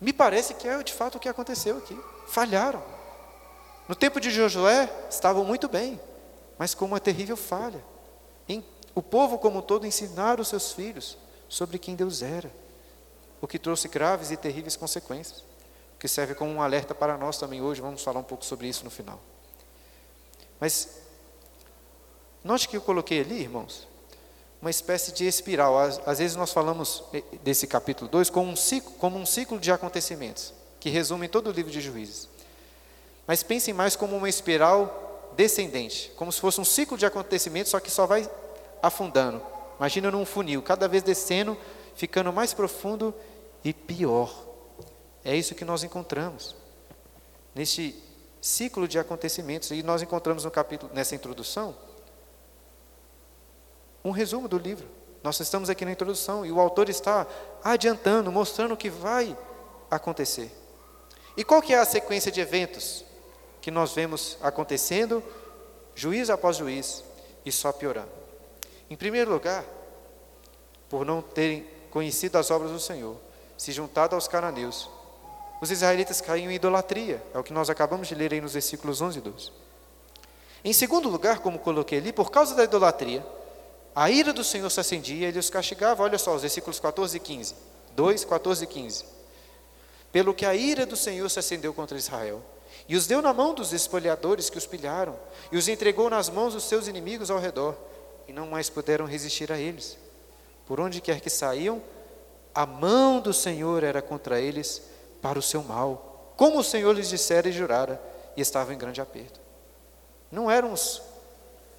Me 0.00 0.12
parece 0.12 0.54
que 0.54 0.66
é 0.66 0.82
de 0.82 0.92
fato 0.92 1.16
o 1.16 1.20
que 1.20 1.28
aconteceu 1.28 1.76
aqui. 1.76 1.98
Falharam. 2.28 2.82
No 3.86 3.94
tempo 3.94 4.20
de 4.20 4.30
Josué, 4.30 4.88
estavam 5.10 5.44
muito 5.44 5.68
bem, 5.68 6.00
mas 6.56 6.74
com 6.74 6.84
uma 6.84 7.00
terrível 7.00 7.36
falha. 7.36 7.84
Em, 8.48 8.64
o 8.94 9.02
povo 9.02 9.38
como 9.38 9.58
um 9.58 9.62
todo 9.62 9.86
ensinaram 9.86 10.40
os 10.40 10.48
seus 10.48 10.72
filhos 10.72 11.18
sobre 11.48 11.78
quem 11.78 11.94
Deus 11.94 12.22
era, 12.22 12.50
o 13.40 13.46
que 13.46 13.58
trouxe 13.58 13.88
graves 13.88 14.30
e 14.30 14.36
terríveis 14.36 14.76
consequências, 14.76 15.40
o 15.94 15.98
que 15.98 16.08
serve 16.08 16.34
como 16.34 16.50
um 16.50 16.62
alerta 16.62 16.94
para 16.94 17.18
nós 17.18 17.36
também 17.36 17.60
hoje. 17.60 17.80
Vamos 17.80 18.02
falar 18.02 18.20
um 18.20 18.24
pouco 18.24 18.44
sobre 18.44 18.68
isso 18.68 18.84
no 18.84 18.90
final. 18.90 19.20
Mas 20.60 20.88
Note 22.42 22.68
que 22.68 22.76
eu 22.76 22.80
coloquei 22.80 23.20
ali, 23.20 23.40
irmãos, 23.40 23.86
uma 24.60 24.70
espécie 24.70 25.12
de 25.12 25.26
espiral. 25.26 25.78
Às, 25.78 26.00
às 26.06 26.18
vezes 26.18 26.36
nós 26.36 26.52
falamos 26.52 27.04
eh, 27.12 27.22
desse 27.42 27.66
capítulo 27.66 28.10
2 28.10 28.30
como 28.30 28.50
um, 28.50 28.56
ciclo, 28.56 28.92
como 28.92 29.18
um 29.18 29.26
ciclo 29.26 29.58
de 29.58 29.70
acontecimentos, 29.70 30.52
que 30.80 30.90
resume 30.90 31.28
todo 31.28 31.48
o 31.48 31.52
livro 31.52 31.70
de 31.70 31.80
juízes. 31.80 32.28
Mas 33.26 33.42
pensem 33.42 33.74
mais 33.74 33.94
como 33.94 34.16
uma 34.16 34.28
espiral 34.28 35.32
descendente, 35.36 36.10
como 36.16 36.32
se 36.32 36.40
fosse 36.40 36.60
um 36.60 36.64
ciclo 36.64 36.96
de 36.98 37.06
acontecimentos, 37.06 37.70
só 37.70 37.78
que 37.78 37.90
só 37.90 38.06
vai 38.06 38.28
afundando. 38.82 39.40
Imagina 39.78 40.10
num 40.10 40.24
funil, 40.24 40.62
cada 40.62 40.88
vez 40.88 41.02
descendo, 41.02 41.56
ficando 41.94 42.32
mais 42.32 42.52
profundo 42.52 43.14
e 43.62 43.72
pior. 43.72 44.32
É 45.24 45.36
isso 45.36 45.54
que 45.54 45.64
nós 45.64 45.84
encontramos 45.84 46.56
neste 47.54 47.94
ciclo 48.40 48.88
de 48.88 48.98
acontecimentos. 48.98 49.70
E 49.70 49.82
nós 49.82 50.02
encontramos 50.02 50.44
no 50.44 50.50
capítulo, 50.50 50.90
nessa 50.94 51.14
introdução, 51.14 51.76
um 54.04 54.10
resumo 54.10 54.48
do 54.48 54.58
livro. 54.58 54.86
Nós 55.22 55.38
estamos 55.40 55.68
aqui 55.68 55.84
na 55.84 55.92
introdução 55.92 56.46
e 56.46 56.52
o 56.52 56.60
autor 56.60 56.88
está 56.88 57.26
adiantando, 57.62 58.30
mostrando 58.30 58.74
o 58.74 58.76
que 58.76 58.88
vai 58.88 59.36
acontecer. 59.90 60.50
E 61.36 61.44
qual 61.44 61.62
que 61.62 61.74
é 61.74 61.78
a 61.78 61.84
sequência 61.84 62.30
de 62.30 62.40
eventos 62.40 63.04
que 63.60 63.70
nós 63.70 63.92
vemos 63.92 64.38
acontecendo, 64.40 65.22
juiz 65.94 66.30
após 66.30 66.56
juiz, 66.56 67.04
e 67.44 67.52
só 67.52 67.72
piorando? 67.72 68.10
Em 68.88 68.96
primeiro 68.96 69.30
lugar, 69.30 69.64
por 70.88 71.04
não 71.04 71.20
terem 71.20 71.66
conhecido 71.90 72.38
as 72.38 72.50
obras 72.50 72.70
do 72.70 72.80
Senhor, 72.80 73.16
se 73.56 73.72
juntado 73.72 74.14
aos 74.14 74.28
cananeus, 74.28 74.88
os 75.60 75.70
israelitas 75.70 76.20
caíram 76.20 76.50
em 76.50 76.54
idolatria, 76.54 77.22
é 77.34 77.38
o 77.38 77.42
que 77.42 77.52
nós 77.52 77.68
acabamos 77.68 78.06
de 78.08 78.14
ler 78.14 78.32
aí 78.32 78.40
nos 78.40 78.52
versículos 78.52 79.00
11 79.00 79.18
e 79.18 79.20
12. 79.20 79.52
Em 80.64 80.72
segundo 80.72 81.08
lugar, 81.08 81.40
como 81.40 81.58
coloquei 81.58 81.98
ali, 81.98 82.12
por 82.12 82.30
causa 82.30 82.54
da 82.54 82.64
idolatria, 82.64 83.24
a 83.98 84.08
ira 84.12 84.32
do 84.32 84.44
Senhor 84.44 84.70
se 84.70 84.78
acendia, 84.78 85.26
ele 85.26 85.40
os 85.40 85.50
castigava. 85.50 86.04
Olha 86.04 86.18
só, 86.18 86.32
os 86.32 86.42
versículos 86.42 86.78
14 86.78 87.16
e 87.16 87.18
15. 87.18 87.56
2, 87.96 88.24
14 88.26 88.62
e 88.62 88.66
15. 88.68 89.04
Pelo 90.12 90.32
que 90.32 90.46
a 90.46 90.54
ira 90.54 90.86
do 90.86 90.96
Senhor 90.96 91.28
se 91.28 91.40
acendeu 91.40 91.74
contra 91.74 91.98
Israel, 91.98 92.40
e 92.88 92.94
os 92.94 93.08
deu 93.08 93.20
na 93.20 93.32
mão 93.32 93.52
dos 93.52 93.72
espoliadores 93.72 94.48
que 94.48 94.56
os 94.56 94.66
pilharam, 94.66 95.18
e 95.50 95.56
os 95.56 95.66
entregou 95.66 96.08
nas 96.08 96.30
mãos 96.30 96.54
dos 96.54 96.62
seus 96.62 96.86
inimigos 96.86 97.28
ao 97.28 97.40
redor, 97.40 97.76
e 98.28 98.32
não 98.32 98.46
mais 98.46 98.70
puderam 98.70 99.04
resistir 99.04 99.50
a 99.50 99.58
eles. 99.58 99.98
Por 100.64 100.78
onde 100.78 101.00
quer 101.00 101.18
que 101.20 101.28
saíam, 101.28 101.82
a 102.54 102.64
mão 102.64 103.20
do 103.20 103.34
Senhor 103.34 103.82
era 103.82 104.00
contra 104.00 104.40
eles 104.40 104.80
para 105.20 105.40
o 105.40 105.42
seu 105.42 105.64
mal, 105.64 106.32
como 106.36 106.60
o 106.60 106.64
Senhor 106.64 106.92
lhes 106.92 107.08
dissera 107.08 107.48
e 107.48 107.52
jurara, 107.52 108.00
e 108.36 108.40
estavam 108.40 108.72
em 108.72 108.78
grande 108.78 109.00
aperto. 109.00 109.40
Não 110.30 110.48
eram 110.48 110.72
os 110.72 111.02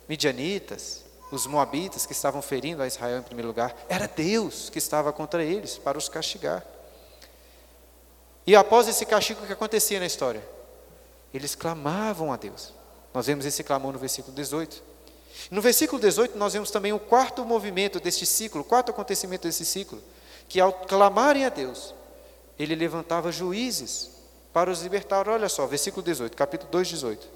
midianitas, 0.05 1.07
os 1.31 1.45
moabitas 1.45 2.05
que 2.05 2.11
estavam 2.11 2.41
ferindo 2.41 2.81
a 2.81 2.87
Israel 2.87 3.19
em 3.19 3.23
primeiro 3.23 3.47
lugar, 3.47 3.75
era 3.87 4.07
Deus 4.07 4.69
que 4.69 4.77
estava 4.79 5.13
contra 5.13 5.43
eles 5.43 5.77
para 5.77 5.97
os 5.97 6.09
castigar. 6.09 6.65
E 8.45 8.55
após 8.55 8.87
esse 8.87 9.05
castigo, 9.05 9.43
o 9.43 9.47
que 9.47 9.53
acontecia 9.53 9.99
na 9.99 10.05
história? 10.05 10.43
Eles 11.33 11.53
clamavam 11.53 12.33
a 12.33 12.35
Deus. 12.35 12.73
Nós 13.13 13.27
vemos 13.27 13.45
esse 13.45 13.63
clamor 13.63 13.93
no 13.93 13.99
versículo 13.99 14.35
18. 14.35 14.81
No 15.51 15.61
versículo 15.61 16.01
18, 16.01 16.37
nós 16.37 16.53
vemos 16.53 16.71
também 16.71 16.91
o 16.91 16.99
quarto 16.99 17.45
movimento 17.45 17.99
deste 17.99 18.25
ciclo, 18.25 18.61
o 18.61 18.63
quarto 18.63 18.89
acontecimento 18.89 19.43
desse 19.43 19.63
ciclo, 19.63 20.01
que 20.47 20.59
ao 20.59 20.73
clamarem 20.73 21.45
a 21.45 21.49
Deus, 21.49 21.93
ele 22.57 22.75
levantava 22.75 23.31
juízes 23.31 24.09
para 24.51 24.69
os 24.69 24.81
libertar. 24.81 25.29
Olha 25.29 25.47
só, 25.47 25.65
versículo 25.67 26.03
18, 26.03 26.35
capítulo 26.35 26.71
2, 26.71 26.87
18. 26.87 27.27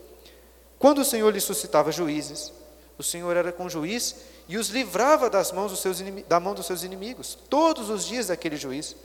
Quando 0.80 1.00
o 1.00 1.06
Senhor 1.06 1.32
lhe 1.32 1.40
suscitava 1.40 1.92
juízes, 1.92 2.52
o 2.98 3.04
Senhor 3.04 3.36
era 3.36 3.52
com 3.52 3.68
juiz 3.68 4.16
e 4.48 4.58
os 4.58 4.70
livrava 4.70 5.30
das 5.30 5.52
mãos 5.52 5.72
dos 5.72 5.82
seus 5.82 6.00
da 6.28 6.40
mão 6.40 6.54
dos 6.54 6.66
seus 6.66 6.84
inimigos, 6.84 7.38
todos 7.50 7.90
os 7.90 8.06
dias 8.06 8.28
daquele 8.28 8.56
juiz, 8.56 8.96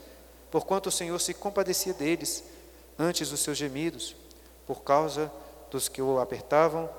porquanto 0.51 0.89
o 0.89 0.91
Senhor 0.91 1.19
se 1.19 1.33
compadecia 1.33 1.93
deles 1.93 2.43
antes 2.97 3.29
dos 3.29 3.39
seus 3.39 3.57
gemidos, 3.57 4.15
por 4.67 4.83
causa 4.83 5.31
dos 5.71 5.87
que 5.87 6.01
o 6.01 6.19
apertavam 6.19 6.89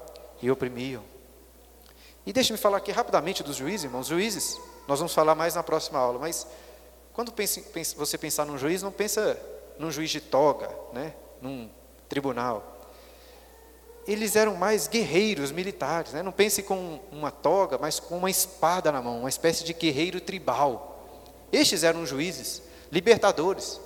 e 0.43 0.51
oprimiam. 0.51 1.03
E 2.24 2.32
deixe-me 2.32 2.59
falar 2.59 2.78
aqui 2.78 2.93
rapidamente 2.93 3.43
dos 3.43 3.57
juízes, 3.57 3.84
irmãos. 3.84 4.07
Juízes, 4.07 4.59
nós 4.86 4.99
vamos 4.99 5.14
falar 5.14 5.34
mais 5.34 5.55
na 5.55 5.62
próxima 5.62 5.99
aula, 5.99 6.18
mas 6.18 6.47
quando 7.12 7.32
pense, 7.32 7.61
pense, 7.62 7.95
você 7.97 8.16
pensar 8.16 8.45
num 8.45 8.59
juiz, 8.59 8.82
não 8.82 8.93
pensa 8.93 9.38
num 9.78 9.91
juiz 9.91 10.11
de 10.11 10.20
toga, 10.20 10.70
né? 10.93 11.14
num 11.41 11.70
tribunal 12.09 12.80
eles 14.07 14.36
eram 14.36 14.57
mais 14.57 14.88
guerreiros 14.88 15.53
militares. 15.53 16.12
Né? 16.12 16.22
Não 16.22 16.32
pense 16.32 16.62
com 16.62 17.01
uma 17.12 17.30
toga, 17.30 17.78
mas 17.78 18.01
com 18.01 18.16
uma 18.16 18.30
espada 18.30 18.90
na 18.90 19.01
mão, 19.03 19.20
uma 19.20 19.28
espécie 19.28 19.64
de 19.64 19.72
guerreiro 19.72 20.20
tribal. 20.20 21.05
Estes 21.53 21.84
eram 21.84 22.07
juízes, 22.07 22.62
libertadores, 22.90 23.80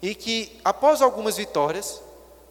e 0.00 0.14
que, 0.14 0.58
após 0.64 1.02
algumas 1.02 1.36
vitórias, 1.36 2.00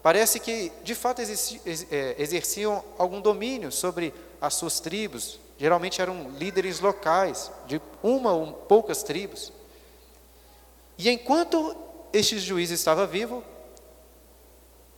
parece 0.02 0.38
que 0.38 0.70
de 0.82 0.94
fato 0.94 1.20
é, 1.22 2.14
exerciam 2.18 2.84
algum 2.96 3.20
domínio 3.20 3.72
sobre 3.72 4.14
as 4.40 4.54
suas 4.54 4.80
tribos. 4.80 5.40
Geralmente 5.58 6.00
eram 6.00 6.30
líderes 6.30 6.78
locais, 6.78 7.50
de 7.66 7.80
uma 8.02 8.32
ou 8.32 8.52
poucas 8.52 9.02
tribos. 9.02 9.52
E 10.96 11.10
enquanto 11.10 11.76
este 12.12 12.38
juiz 12.38 12.70
estava 12.70 13.06
vivo, 13.06 13.42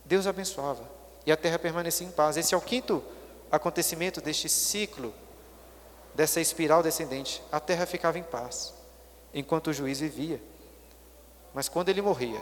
Deus 0.05 0.26
abençoava 0.26 0.99
e 1.31 1.33
a 1.33 1.37
terra 1.37 1.61
permanecia 1.61 2.05
em 2.05 2.11
paz. 2.11 2.37
Esse 2.37 2.55
é 2.55 2.59
o 2.59 2.61
quinto 2.61 3.05
acontecimento 3.53 4.20
deste 4.20 4.49
ciclo, 4.49 5.14
dessa 6.12 6.41
espiral 6.41 6.83
descendente. 6.83 7.41
A 7.53 7.61
terra 7.61 7.87
ficava 7.87 8.18
em 8.18 8.22
paz, 8.24 8.74
enquanto 9.33 9.68
o 9.68 9.72
juiz 9.72 10.01
vivia. 10.01 10.43
Mas 11.55 11.68
quando 11.68 11.89
ele 11.89 12.03
morria, 12.03 12.41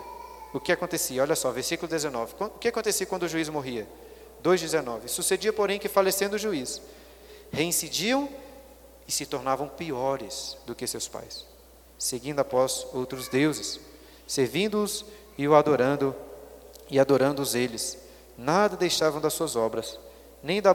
o 0.55 0.59
que 0.59 0.72
acontecia? 0.72 1.20
Olha 1.20 1.36
só, 1.36 1.51
versículo 1.51 1.86
19. 1.86 2.34
O 2.41 2.49
que 2.49 2.68
acontecia 2.68 3.05
quando 3.05 3.24
o 3.24 3.28
juiz 3.28 3.51
morria? 3.51 3.86
2,19. 4.43 5.09
Sucedia, 5.09 5.53
porém, 5.53 5.78
que 5.78 5.89
falecendo 5.89 6.36
o 6.36 6.39
juiz, 6.39 6.80
reincidiam 7.53 8.26
e 9.07 9.12
se 9.12 9.26
tornavam 9.26 9.68
piores 9.68 10.57
do 10.64 10.74
que 10.74 10.86
seus 10.86 11.07
pais, 11.07 11.45
seguindo 11.99 12.41
após 12.41 12.86
outros 12.95 13.28
deuses, 13.28 13.80
servindo-os 14.26 15.05
e 15.36 15.47
o 15.47 15.55
adorando 15.55 16.16
e 16.91 16.99
adorando-os 16.99 17.55
eles. 17.55 18.07
Nada 18.39 18.76
deixavam 18.76 19.20
das 19.20 19.32
suas 19.32 19.57
obras, 19.57 19.99
nem 20.41 20.62
da 20.62 20.72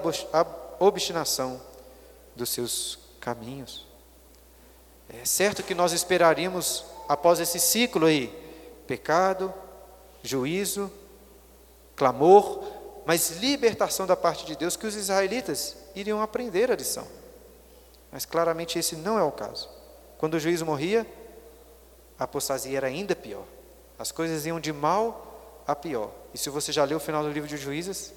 obstinação 0.79 1.61
dos 2.35 2.49
seus 2.49 2.99
caminhos. 3.21 3.87
É 5.07 5.23
certo 5.23 5.63
que 5.63 5.73
nós 5.73 5.93
esperaríamos, 5.93 6.83
após 7.07 7.39
esse 7.39 7.61
ciclo 7.61 8.05
aí, 8.05 8.27
pecado, 8.85 9.53
juízo, 10.21 10.91
clamor, 11.95 12.65
mas 13.05 13.37
libertação 13.37 14.05
da 14.05 14.17
parte 14.17 14.45
de 14.45 14.57
Deus, 14.57 14.75
que 14.75 14.87
os 14.87 14.95
israelitas 14.95 15.77
iriam 15.95 16.21
aprender 16.21 16.69
a 16.69 16.75
lição. 16.75 17.07
Mas 18.11 18.25
claramente 18.25 18.77
esse 18.77 18.97
não 18.97 19.17
é 19.17 19.23
o 19.23 19.31
caso. 19.31 19.69
Quando 20.17 20.33
o 20.33 20.39
juiz 20.39 20.61
morria, 20.61 21.07
a 22.19 22.25
apostasia 22.25 22.75
era 22.75 22.87
ainda 22.87 23.15
pior. 23.15 23.45
As 23.97 24.11
coisas 24.11 24.45
iam 24.45 24.59
de 24.59 24.73
mal 24.73 25.63
a 25.65 25.73
pior. 25.73 26.11
E 26.33 26.37
se 26.37 26.49
você 26.49 26.71
já 26.71 26.83
leu 26.83 26.97
o 26.97 27.01
final 27.01 27.23
do 27.23 27.29
livro 27.29 27.47
de 27.47 27.57
Juízes, 27.57 28.13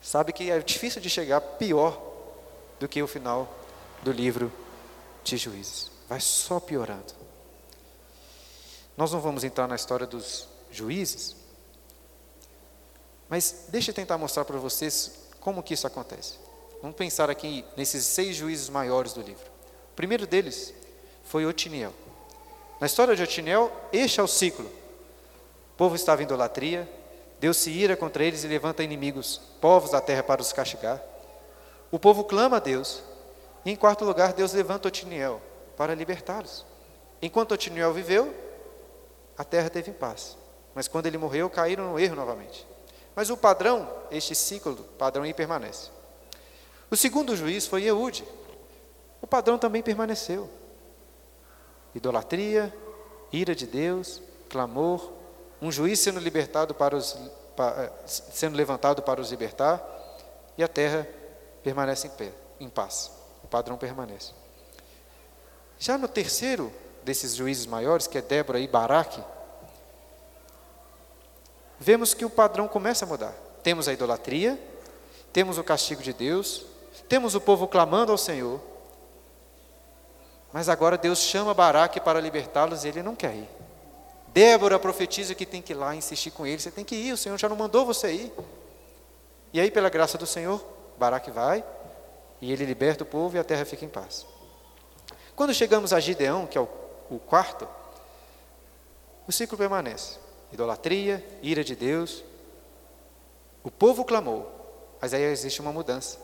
sabe 0.00 0.32
que 0.32 0.50
é 0.50 0.58
difícil 0.58 1.00
de 1.00 1.10
chegar 1.10 1.40
pior 1.40 2.00
do 2.80 2.88
que 2.88 3.02
o 3.02 3.06
final 3.06 3.52
do 4.02 4.12
livro 4.12 4.52
de 5.22 5.36
Juízes. 5.36 5.90
Vai 6.08 6.20
só 6.20 6.60
piorando. 6.60 7.14
Nós 8.96 9.12
não 9.12 9.20
vamos 9.20 9.44
entrar 9.44 9.66
na 9.68 9.76
história 9.76 10.06
dos 10.06 10.48
juízes, 10.70 11.36
mas 13.28 13.66
deixa 13.68 13.90
eu 13.90 13.94
tentar 13.94 14.16
mostrar 14.16 14.44
para 14.44 14.56
vocês 14.58 15.26
como 15.40 15.62
que 15.62 15.74
isso 15.74 15.86
acontece. 15.86 16.38
Vamos 16.80 16.96
pensar 16.96 17.28
aqui 17.28 17.64
nesses 17.76 18.04
seis 18.04 18.36
juízes 18.36 18.68
maiores 18.68 19.12
do 19.12 19.20
livro. 19.20 19.44
O 19.92 19.96
primeiro 19.96 20.26
deles 20.26 20.72
foi 21.24 21.44
Otiniel. 21.44 21.92
Na 22.80 22.86
história 22.86 23.16
de 23.16 23.22
Otiniel, 23.22 23.72
este 23.92 24.20
é 24.20 24.22
o 24.22 24.28
ciclo. 24.28 24.66
O 24.66 25.76
povo 25.76 25.96
estava 25.96 26.22
em 26.22 26.24
idolatria, 26.24 26.88
Deus 27.38 27.56
se 27.58 27.70
ira 27.70 27.96
contra 27.96 28.24
eles 28.24 28.44
e 28.44 28.48
levanta 28.48 28.82
inimigos, 28.82 29.40
povos 29.60 29.90
da 29.90 30.00
terra 30.00 30.22
para 30.22 30.40
os 30.40 30.52
castigar. 30.52 31.02
O 31.90 31.98
povo 31.98 32.24
clama 32.24 32.56
a 32.56 32.60
Deus. 32.60 33.02
E 33.64 33.70
em 33.70 33.76
quarto 33.76 34.04
lugar, 34.04 34.32
Deus 34.32 34.52
levanta 34.52 34.88
Otiniel 34.88 35.40
para 35.76 35.94
libertá-los. 35.94 36.64
Enquanto 37.20 37.52
Otiniel 37.52 37.92
viveu, 37.92 38.34
a 39.36 39.44
terra 39.44 39.68
teve 39.68 39.92
paz. 39.92 40.36
Mas 40.74 40.88
quando 40.88 41.06
ele 41.06 41.18
morreu, 41.18 41.50
caíram 41.50 41.92
no 41.92 41.98
erro 41.98 42.14
novamente. 42.14 42.66
Mas 43.14 43.30
o 43.30 43.36
padrão, 43.36 43.90
este 44.10 44.34
ciclo, 44.34 44.76
padrão 44.98 45.24
aí 45.24 45.32
permanece. 45.32 45.90
O 46.90 46.96
segundo 46.96 47.34
juiz 47.34 47.66
foi 47.66 47.84
Eude. 47.84 48.24
O 49.20 49.26
padrão 49.26 49.58
também 49.58 49.82
permaneceu. 49.82 50.48
Idolatria, 51.94 52.72
ira 53.32 53.54
de 53.54 53.66
Deus, 53.66 54.20
clamor, 54.48 55.12
um 55.60 55.72
juiz 55.72 55.98
sendo 55.98 56.20
libertado 56.20 56.74
para 56.74 56.96
os 56.96 57.16
para, 57.56 57.90
sendo 58.06 58.54
levantado 58.54 59.02
para 59.02 59.20
os 59.20 59.30
libertar, 59.30 59.82
e 60.58 60.62
a 60.62 60.68
terra 60.68 61.08
permanece 61.64 62.06
em 62.06 62.10
pé, 62.10 62.32
em 62.60 62.68
paz. 62.68 63.10
O 63.42 63.48
padrão 63.48 63.76
permanece. 63.78 64.32
Já 65.78 65.96
no 65.96 66.06
terceiro 66.06 66.72
desses 67.02 67.34
juízes 67.34 67.66
maiores, 67.66 68.06
que 68.06 68.18
é 68.18 68.22
Débora 68.22 68.60
e 68.60 68.68
Baraque, 68.68 69.22
vemos 71.78 72.12
que 72.14 72.24
o 72.24 72.30
padrão 72.30 72.68
começa 72.68 73.04
a 73.04 73.08
mudar. 73.08 73.34
Temos 73.62 73.88
a 73.88 73.92
idolatria, 73.92 74.60
temos 75.32 75.58
o 75.58 75.64
castigo 75.64 76.02
de 76.02 76.12
Deus, 76.12 76.66
temos 77.08 77.34
o 77.34 77.40
povo 77.40 77.66
clamando 77.66 78.12
ao 78.12 78.18
Senhor, 78.18 78.60
mas 80.52 80.68
agora 80.68 80.96
Deus 80.96 81.18
chama 81.18 81.52
Baraque 81.52 82.00
para 82.00 82.20
libertá-los 82.20 82.84
e 82.84 82.88
ele 82.88 83.02
não 83.02 83.14
quer 83.14 83.34
ir. 83.34 83.55
Débora 84.36 84.78
profetiza 84.78 85.34
que 85.34 85.46
tem 85.46 85.62
que 85.62 85.72
ir 85.72 85.76
lá 85.76 85.96
insistir 85.96 86.30
com 86.30 86.46
ele, 86.46 86.60
você 86.60 86.70
tem 86.70 86.84
que 86.84 86.94
ir, 86.94 87.10
o 87.10 87.16
Senhor 87.16 87.38
já 87.38 87.48
não 87.48 87.56
mandou 87.56 87.86
você 87.86 88.12
ir. 88.12 88.32
E 89.50 89.58
aí, 89.58 89.70
pela 89.70 89.88
graça 89.88 90.18
do 90.18 90.26
Senhor, 90.26 90.62
Baraque 90.98 91.30
vai 91.30 91.64
e 92.38 92.52
ele 92.52 92.66
liberta 92.66 93.02
o 93.02 93.06
povo 93.06 93.34
e 93.34 93.38
a 93.38 93.44
terra 93.44 93.64
fica 93.64 93.86
em 93.86 93.88
paz. 93.88 94.26
Quando 95.34 95.54
chegamos 95.54 95.94
a 95.94 96.00
Gideão, 96.00 96.46
que 96.46 96.58
é 96.58 96.60
o, 96.60 96.68
o 97.10 97.18
quarto, 97.18 97.66
o 99.26 99.32
ciclo 99.32 99.56
permanece 99.56 100.18
idolatria, 100.52 101.26
ira 101.40 101.64
de 101.64 101.74
Deus. 101.74 102.22
O 103.64 103.70
povo 103.70 104.04
clamou, 104.04 104.98
mas 105.00 105.14
aí 105.14 105.22
existe 105.22 105.62
uma 105.62 105.72
mudança. 105.72 106.18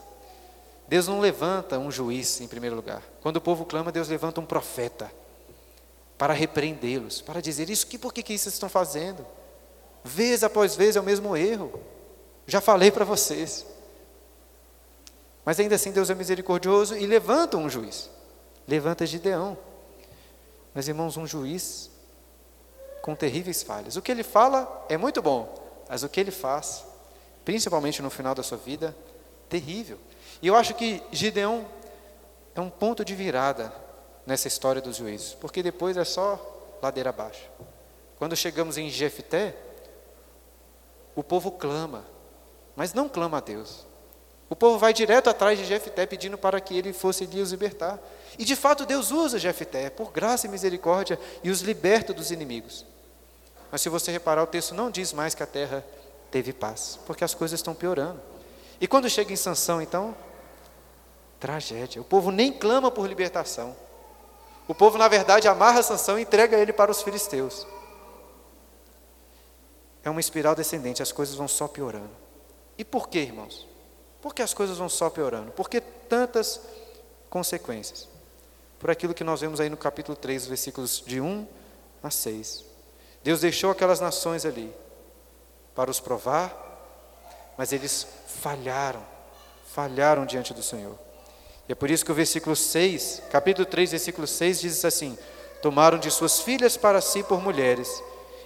Deus 0.86 1.08
não 1.08 1.18
levanta 1.18 1.78
um 1.78 1.90
juiz 1.90 2.42
em 2.42 2.46
primeiro 2.46 2.76
lugar. 2.76 3.02
Quando 3.22 3.38
o 3.38 3.40
povo 3.40 3.64
clama, 3.64 3.90
Deus 3.90 4.06
levanta 4.08 4.38
um 4.38 4.44
profeta 4.44 5.10
para 6.22 6.34
repreendê-los, 6.34 7.20
para 7.20 7.42
dizer 7.42 7.68
isso 7.68 7.84
que 7.84 7.98
por 7.98 8.14
que, 8.14 8.22
que 8.22 8.38
vocês 8.38 8.54
estão 8.54 8.68
fazendo? 8.68 9.26
Vez 10.04 10.44
após 10.44 10.76
vez 10.76 10.94
é 10.94 11.00
o 11.00 11.02
mesmo 11.02 11.36
erro. 11.36 11.82
Já 12.46 12.60
falei 12.60 12.92
para 12.92 13.04
vocês. 13.04 13.66
Mas 15.44 15.58
ainda 15.58 15.74
assim 15.74 15.90
Deus 15.90 16.10
é 16.10 16.14
misericordioso 16.14 16.96
e 16.96 17.04
levanta 17.06 17.56
um 17.56 17.68
juiz. 17.68 18.08
Levanta 18.68 19.04
Gideão. 19.04 19.58
Mas 20.72 20.86
irmãos, 20.86 21.16
um 21.16 21.26
juiz 21.26 21.90
com 23.02 23.16
terríveis 23.16 23.64
falhas. 23.64 23.96
O 23.96 24.00
que 24.00 24.12
ele 24.12 24.22
fala 24.22 24.86
é 24.88 24.96
muito 24.96 25.20
bom, 25.20 25.52
mas 25.88 26.04
o 26.04 26.08
que 26.08 26.20
ele 26.20 26.30
faz, 26.30 26.84
principalmente 27.44 28.00
no 28.00 28.10
final 28.10 28.32
da 28.32 28.44
sua 28.44 28.58
vida, 28.58 28.96
terrível. 29.48 29.98
E 30.40 30.46
eu 30.46 30.54
acho 30.54 30.72
que 30.74 31.02
Gideão 31.10 31.66
é 32.54 32.60
um 32.60 32.70
ponto 32.70 33.04
de 33.04 33.12
virada 33.12 33.81
nessa 34.26 34.48
história 34.48 34.80
dos 34.80 34.96
juízes, 34.96 35.34
porque 35.34 35.62
depois 35.62 35.96
é 35.96 36.04
só 36.04 36.78
ladeira 36.82 37.10
abaixo. 37.10 37.48
Quando 38.18 38.36
chegamos 38.36 38.78
em 38.78 38.88
Jefté, 38.88 39.54
o 41.14 41.22
povo 41.22 41.50
clama, 41.50 42.04
mas 42.76 42.94
não 42.94 43.08
clama 43.08 43.38
a 43.38 43.40
Deus. 43.40 43.86
O 44.48 44.54
povo 44.54 44.78
vai 44.78 44.92
direto 44.92 45.30
atrás 45.30 45.58
de 45.58 45.64
Jefté 45.64 46.04
pedindo 46.06 46.36
para 46.36 46.60
que 46.60 46.76
ele 46.76 46.92
fosse 46.92 47.24
lhe 47.24 47.40
os 47.40 47.52
libertar. 47.52 47.98
E 48.38 48.44
de 48.44 48.54
fato 48.54 48.84
Deus 48.84 49.10
usa 49.10 49.38
Jefté 49.38 49.88
por 49.90 50.12
graça 50.12 50.46
e 50.46 50.50
misericórdia 50.50 51.18
e 51.42 51.50
os 51.50 51.62
liberta 51.62 52.12
dos 52.12 52.30
inimigos. 52.30 52.84
Mas 53.70 53.80
se 53.80 53.88
você 53.88 54.12
reparar, 54.12 54.42
o 54.42 54.46
texto 54.46 54.74
não 54.74 54.90
diz 54.90 55.12
mais 55.12 55.34
que 55.34 55.42
a 55.42 55.46
terra 55.46 55.84
teve 56.30 56.52
paz, 56.52 56.98
porque 57.06 57.24
as 57.24 57.34
coisas 57.34 57.58
estão 57.58 57.74
piorando. 57.74 58.20
E 58.78 58.86
quando 58.86 59.08
chega 59.08 59.32
em 59.32 59.36
Sansão, 59.36 59.80
então, 59.80 60.14
tragédia. 61.40 62.00
O 62.00 62.04
povo 62.04 62.30
nem 62.30 62.52
clama 62.52 62.90
por 62.90 63.08
libertação. 63.08 63.74
O 64.68 64.74
povo, 64.74 64.96
na 64.96 65.08
verdade, 65.08 65.48
amarra 65.48 65.82
Sansão 65.82 66.18
e 66.18 66.22
entrega 66.22 66.56
ele 66.56 66.72
para 66.72 66.90
os 66.90 67.02
filisteus. 67.02 67.66
É 70.04 70.10
uma 70.10 70.20
espiral 70.20 70.54
descendente, 70.54 71.02
as 71.02 71.12
coisas 71.12 71.34
vão 71.34 71.48
só 71.48 71.68
piorando. 71.68 72.10
E 72.76 72.84
por 72.84 73.08
quê, 73.08 73.20
irmãos? 73.20 73.68
Por 74.20 74.34
que 74.34 74.42
as 74.42 74.54
coisas 74.54 74.78
vão 74.78 74.88
só 74.88 75.10
piorando? 75.10 75.52
Por 75.52 75.68
que 75.68 75.80
tantas 75.80 76.60
consequências? 77.28 78.08
Por 78.78 78.90
aquilo 78.90 79.14
que 79.14 79.24
nós 79.24 79.40
vemos 79.40 79.60
aí 79.60 79.68
no 79.68 79.76
capítulo 79.76 80.16
3, 80.16 80.46
versículos 80.46 81.02
de 81.06 81.20
1 81.20 81.46
a 82.02 82.10
6. 82.10 82.64
Deus 83.22 83.40
deixou 83.40 83.70
aquelas 83.70 84.00
nações 84.00 84.44
ali 84.44 84.74
para 85.74 85.90
os 85.90 86.00
provar, 86.00 86.56
mas 87.56 87.72
eles 87.72 88.06
falharam, 88.26 89.02
falharam 89.66 90.26
diante 90.26 90.52
do 90.52 90.62
Senhor. 90.62 90.98
E 91.68 91.72
é 91.72 91.74
por 91.74 91.90
isso 91.90 92.04
que 92.04 92.12
o 92.12 92.14
versículo 92.14 92.56
6, 92.56 93.22
capítulo 93.30 93.66
3, 93.66 93.90
versículo 93.90 94.26
6 94.26 94.60
diz 94.60 94.84
assim: 94.84 95.16
Tomaram 95.60 95.98
de 95.98 96.10
suas 96.10 96.40
filhas 96.40 96.76
para 96.76 97.00
si 97.00 97.22
por 97.22 97.40
mulheres, 97.40 98.02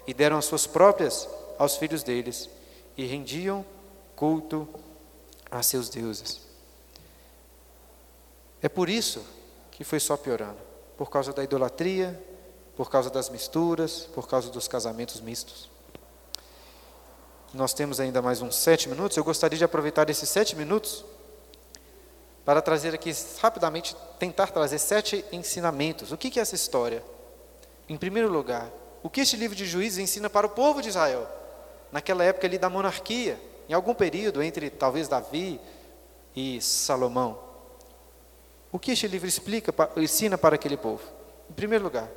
e 0.06 0.12
deram 0.12 0.38
as 0.38 0.44
suas 0.44 0.66
próprias 0.66 1.28
aos 1.58 1.76
filhos 1.76 2.02
deles, 2.02 2.50
e 2.96 3.06
rendiam 3.06 3.64
culto 4.14 4.68
a 5.50 5.62
seus 5.62 5.88
deuses. 5.88 6.40
É 8.62 8.68
por 8.68 8.88
isso 8.88 9.22
que 9.70 9.84
foi 9.84 10.00
só 10.00 10.16
piorando 10.16 10.58
por 10.96 11.10
causa 11.10 11.32
da 11.32 11.44
idolatria, 11.44 12.18
por 12.76 12.90
causa 12.90 13.10
das 13.10 13.28
misturas, 13.28 14.08
por 14.14 14.26
causa 14.26 14.50
dos 14.50 14.66
casamentos 14.66 15.20
mistos. 15.20 15.70
Nós 17.52 17.72
temos 17.72 18.00
ainda 18.00 18.20
mais 18.20 18.42
uns 18.42 18.56
sete 18.56 18.88
minutos. 18.88 19.16
Eu 19.16 19.24
gostaria 19.24 19.56
de 19.56 19.64
aproveitar 19.64 20.08
esses 20.10 20.28
sete 20.28 20.56
minutos 20.56 21.04
para 22.46 22.62
trazer 22.62 22.94
aqui 22.94 23.12
rapidamente, 23.42 23.96
tentar 24.20 24.46
trazer 24.52 24.78
sete 24.78 25.24
ensinamentos. 25.32 26.12
O 26.12 26.16
que 26.16 26.38
é 26.38 26.42
essa 26.42 26.54
história? 26.54 27.02
Em 27.88 27.96
primeiro 27.96 28.30
lugar, 28.30 28.70
o 29.02 29.10
que 29.10 29.20
este 29.20 29.36
livro 29.36 29.56
de 29.56 29.66
Juízes 29.66 29.98
ensina 29.98 30.30
para 30.30 30.46
o 30.46 30.50
povo 30.50 30.80
de 30.80 30.88
Israel, 30.88 31.26
naquela 31.90 32.22
época 32.22 32.46
ali 32.46 32.56
da 32.56 32.70
monarquia, 32.70 33.36
em 33.68 33.74
algum 33.74 33.92
período 33.92 34.40
entre 34.40 34.70
talvez 34.70 35.08
Davi 35.08 35.60
e 36.36 36.60
Salomão. 36.62 37.36
O 38.70 38.78
que 38.78 38.92
este 38.92 39.08
livro 39.08 39.26
explica, 39.26 39.74
ensina 39.96 40.38
para 40.38 40.54
aquele 40.54 40.76
povo? 40.76 41.02
Em 41.50 41.52
primeiro 41.52 41.82
lugar, 41.82 42.08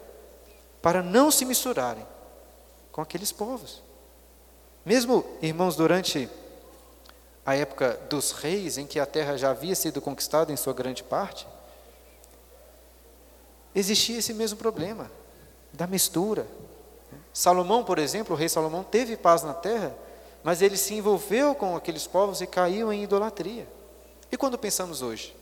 para 0.79 1.01
não 1.01 1.31
se 1.31 1.43
misturarem 1.43 2.05
com 2.91 3.01
aqueles 3.01 3.31
povos. 3.31 3.81
Mesmo, 4.85 5.25
irmãos, 5.41 5.75
durante 5.75 6.29
a 7.49 7.55
época 7.55 7.99
dos 8.07 8.31
reis, 8.31 8.77
em 8.77 8.85
que 8.85 8.99
a 8.99 9.07
terra 9.07 9.35
já 9.35 9.49
havia 9.49 9.73
sido 9.73 9.99
conquistada 9.99 10.53
em 10.53 10.55
sua 10.55 10.71
grande 10.71 11.01
parte, 11.01 11.47
existia 13.73 14.19
esse 14.19 14.35
mesmo 14.35 14.59
problema 14.59 15.09
da 15.73 15.87
mistura. 15.87 16.45
Salomão, 17.33 17.83
por 17.83 17.97
exemplo, 17.97 18.35
o 18.35 18.37
rei 18.37 18.47
Salomão 18.47 18.83
teve 18.83 19.17
paz 19.17 19.41
na 19.41 19.55
terra, 19.55 19.95
mas 20.43 20.61
ele 20.61 20.77
se 20.77 20.93
envolveu 20.93 21.55
com 21.55 21.75
aqueles 21.75 22.05
povos 22.05 22.39
e 22.39 22.45
caiu 22.45 22.93
em 22.93 23.01
idolatria. 23.01 23.67
E 24.31 24.37
quando 24.37 24.55
pensamos 24.55 25.01
hoje? 25.01 25.35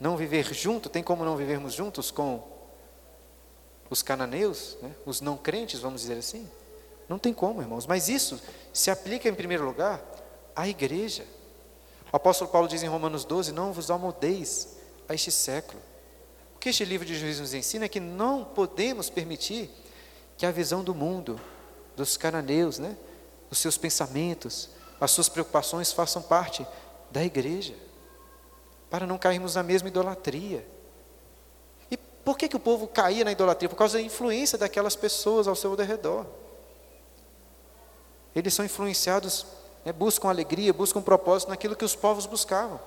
Não 0.00 0.16
viver 0.16 0.52
junto, 0.52 0.88
tem 0.88 1.04
como 1.04 1.24
não 1.24 1.36
vivermos 1.36 1.72
juntos 1.72 2.10
com 2.10 2.42
os 3.88 4.02
cananeus, 4.02 4.76
né? 4.82 4.90
os 5.06 5.20
não 5.20 5.36
crentes, 5.36 5.78
vamos 5.78 6.00
dizer 6.00 6.18
assim? 6.18 6.50
Não 7.08 7.16
tem 7.16 7.32
como, 7.32 7.62
irmãos. 7.62 7.86
Mas 7.86 8.08
isso 8.08 8.40
se 8.72 8.90
aplica, 8.90 9.28
em 9.28 9.34
primeiro 9.34 9.64
lugar, 9.64 10.02
à 10.58 10.66
igreja. 10.66 11.24
O 12.12 12.16
apóstolo 12.16 12.50
Paulo 12.50 12.66
diz 12.66 12.82
em 12.82 12.88
Romanos 12.88 13.24
12: 13.24 13.52
Não 13.52 13.72
vos 13.72 13.92
amoldeis 13.92 14.76
a 15.08 15.14
este 15.14 15.30
século. 15.30 15.80
O 16.56 16.58
que 16.58 16.70
este 16.70 16.84
livro 16.84 17.06
de 17.06 17.16
Juízes 17.16 17.40
nos 17.40 17.54
ensina 17.54 17.84
é 17.84 17.88
que 17.88 18.00
não 18.00 18.44
podemos 18.44 19.08
permitir 19.08 19.70
que 20.36 20.44
a 20.44 20.50
visão 20.50 20.82
do 20.82 20.92
mundo, 20.92 21.40
dos 21.96 22.16
cananeus, 22.16 22.80
né, 22.80 22.96
os 23.48 23.58
seus 23.58 23.78
pensamentos, 23.78 24.70
as 25.00 25.12
suas 25.12 25.28
preocupações 25.28 25.92
façam 25.92 26.20
parte 26.20 26.66
da 27.08 27.24
igreja, 27.24 27.74
para 28.90 29.06
não 29.06 29.16
cairmos 29.16 29.54
na 29.54 29.62
mesma 29.62 29.86
idolatria. 29.86 30.66
E 31.88 31.96
por 31.96 32.36
que, 32.36 32.48
que 32.48 32.56
o 32.56 32.60
povo 32.60 32.88
caía 32.88 33.24
na 33.24 33.30
idolatria? 33.30 33.68
Por 33.68 33.76
causa 33.76 33.98
da 33.98 34.02
influência 34.02 34.58
daquelas 34.58 34.96
pessoas 34.96 35.46
ao 35.46 35.54
seu 35.54 35.72
redor. 35.76 36.26
Eles 38.34 38.52
são 38.52 38.64
influenciados, 38.64 39.46
né, 39.88 39.92
buscam 39.92 40.28
alegria, 40.28 40.70
buscam 40.70 41.00
propósito 41.00 41.48
naquilo 41.48 41.74
que 41.74 41.84
os 41.84 41.96
povos 41.96 42.26
buscavam. 42.26 42.78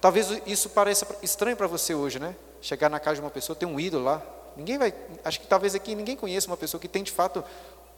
Talvez 0.00 0.40
isso 0.46 0.70
pareça 0.70 1.06
estranho 1.22 1.54
para 1.54 1.66
você 1.66 1.94
hoje, 1.94 2.18
né? 2.18 2.34
Chegar 2.62 2.88
na 2.88 2.98
casa 2.98 3.16
de 3.16 3.20
uma 3.20 3.30
pessoa, 3.30 3.54
ter 3.54 3.66
um 3.66 3.78
ídolo 3.78 4.04
lá. 4.04 4.22
Ninguém 4.56 4.78
vai, 4.78 4.94
acho 5.22 5.38
que 5.38 5.46
talvez 5.46 5.74
aqui 5.74 5.94
ninguém 5.94 6.16
conheça 6.16 6.46
uma 6.46 6.56
pessoa 6.56 6.80
que 6.80 6.88
tem 6.88 7.02
de 7.02 7.12
fato 7.12 7.44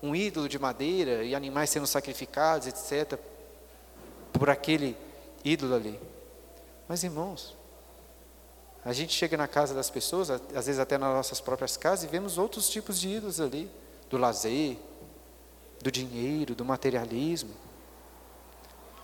um 0.02 0.14
ídolo 0.14 0.48
de 0.48 0.58
madeira 0.58 1.22
e 1.22 1.36
animais 1.36 1.70
sendo 1.70 1.86
sacrificados, 1.86 2.66
etc, 2.66 3.16
por 4.32 4.50
aquele 4.50 4.96
ídolo 5.44 5.76
ali. 5.76 6.00
Mas 6.88 7.04
irmãos, 7.04 7.56
a 8.84 8.92
gente 8.92 9.14
chega 9.14 9.36
na 9.36 9.46
casa 9.46 9.72
das 9.72 9.88
pessoas, 9.88 10.30
às 10.30 10.66
vezes 10.66 10.80
até 10.80 10.98
nas 10.98 11.14
nossas 11.14 11.40
próprias 11.40 11.76
casas, 11.76 12.04
e 12.04 12.08
vemos 12.08 12.38
outros 12.38 12.68
tipos 12.68 12.98
de 12.98 13.08
ídolos 13.08 13.40
ali, 13.40 13.70
do 14.10 14.18
lazer, 14.18 14.76
do 15.80 15.92
dinheiro, 15.92 16.56
do 16.56 16.64
materialismo, 16.64 17.54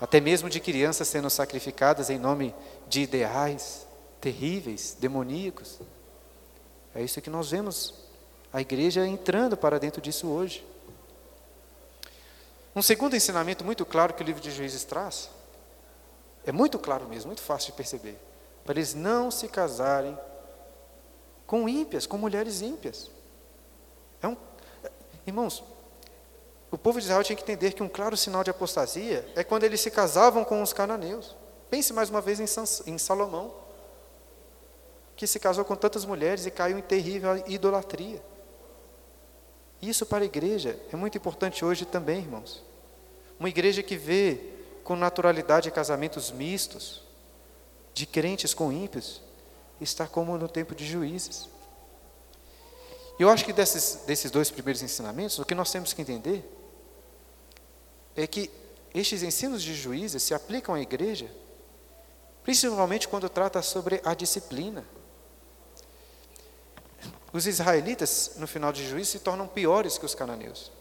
até 0.01 0.20
mesmo 0.20 0.49
de 0.49 0.61
crianças 0.61 1.09
sendo 1.09 1.28
sacrificadas 1.28 2.11
em 2.11 2.18
nome 2.18 2.55
de 2.88 3.03
ideais 3.03 3.86
terríveis, 4.20 4.96
demoníacos. 4.99 5.80
É 6.94 7.03
isso 7.03 7.20
que 7.20 7.30
nós 7.30 7.51
vemos 7.51 7.94
a 8.53 8.61
igreja 8.61 9.07
entrando 9.07 9.57
para 9.57 9.78
dentro 9.78 10.01
disso 10.01 10.28
hoje. 10.28 10.66
Um 12.74 12.82
segundo 12.82 13.16
ensinamento 13.16 13.64
muito 13.64 13.84
claro 13.84 14.14
que 14.14 14.22
o 14.22 14.26
livro 14.26 14.40
de 14.40 14.51
Juízes 14.51 14.84
traz, 14.84 15.30
é 16.46 16.53
muito 16.53 16.78
claro 16.78 17.07
mesmo, 17.09 17.28
muito 17.28 17.42
fácil 17.42 17.72
de 17.72 17.76
perceber, 17.76 18.18
para 18.64 18.74
eles 18.74 18.94
não 18.94 19.30
se 19.30 19.49
casarem 19.49 20.16
com 21.46 21.68
ímpias, 21.68 22.07
com 22.07 22.16
mulheres 22.16 22.61
ímpias. 22.61 23.11
É 24.22 24.28
um, 24.28 24.36
irmãos, 25.26 25.62
o 26.70 26.76
povo 26.76 26.98
de 26.98 27.06
Israel 27.06 27.24
tinha 27.24 27.36
que 27.36 27.42
entender 27.42 27.72
que 27.72 27.82
um 27.82 27.88
claro 27.88 28.16
sinal 28.16 28.44
de 28.44 28.50
apostasia 28.50 29.26
é 29.34 29.42
quando 29.42 29.64
eles 29.64 29.80
se 29.80 29.90
casavam 29.90 30.44
com 30.44 30.62
os 30.62 30.72
cananeus. 30.72 31.34
Pense 31.70 31.92
mais 31.92 32.10
uma 32.10 32.20
vez 32.20 32.40
em 32.40 32.98
Salomão, 32.98 33.54
que 35.16 35.26
se 35.26 35.40
casou 35.40 35.64
com 35.64 35.74
tantas 35.74 36.04
mulheres 36.04 36.46
e 36.46 36.50
caiu 36.50 36.78
em 36.78 36.82
terrível 36.82 37.42
idolatria. 37.46 38.22
Isso 39.80 40.04
para 40.04 40.24
a 40.24 40.26
igreja 40.26 40.78
é 40.92 40.96
muito 40.96 41.16
importante 41.16 41.64
hoje 41.64 41.84
também, 41.86 42.18
irmãos. 42.18 42.62
Uma 43.38 43.48
igreja 43.48 43.82
que 43.82 43.96
vê 43.96 44.40
com 44.84 44.94
naturalidade 44.94 45.70
casamentos 45.70 46.30
mistos, 46.30 47.02
de 47.94 48.06
crentes 48.06 48.52
com 48.52 48.72
ímpios, 48.72 49.22
está 49.80 50.06
como 50.06 50.36
no 50.36 50.48
tempo 50.48 50.74
de 50.74 50.86
juízes. 50.86 51.48
Eu 53.18 53.30
acho 53.30 53.44
que 53.44 53.52
desses, 53.52 54.02
desses 54.06 54.30
dois 54.30 54.50
primeiros 54.50 54.82
ensinamentos, 54.82 55.38
o 55.38 55.44
que 55.44 55.54
nós 55.54 55.70
temos 55.70 55.92
que 55.92 56.02
entender 56.02 56.57
é 58.22 58.26
que 58.26 58.50
estes 58.94 59.22
ensinos 59.22 59.62
de 59.62 59.74
juízes 59.74 60.22
se 60.22 60.34
aplicam 60.34 60.74
à 60.74 60.80
igreja, 60.80 61.30
principalmente 62.42 63.06
quando 63.06 63.28
trata 63.28 63.62
sobre 63.62 64.00
a 64.04 64.14
disciplina. 64.14 64.84
Os 67.32 67.46
israelitas, 67.46 68.32
no 68.36 68.48
final 68.48 68.72
de 68.72 68.86
juízes, 68.88 69.10
se 69.10 69.18
tornam 69.20 69.46
piores 69.46 69.98
que 69.98 70.04
os 70.04 70.14
cananeus. 70.14 70.72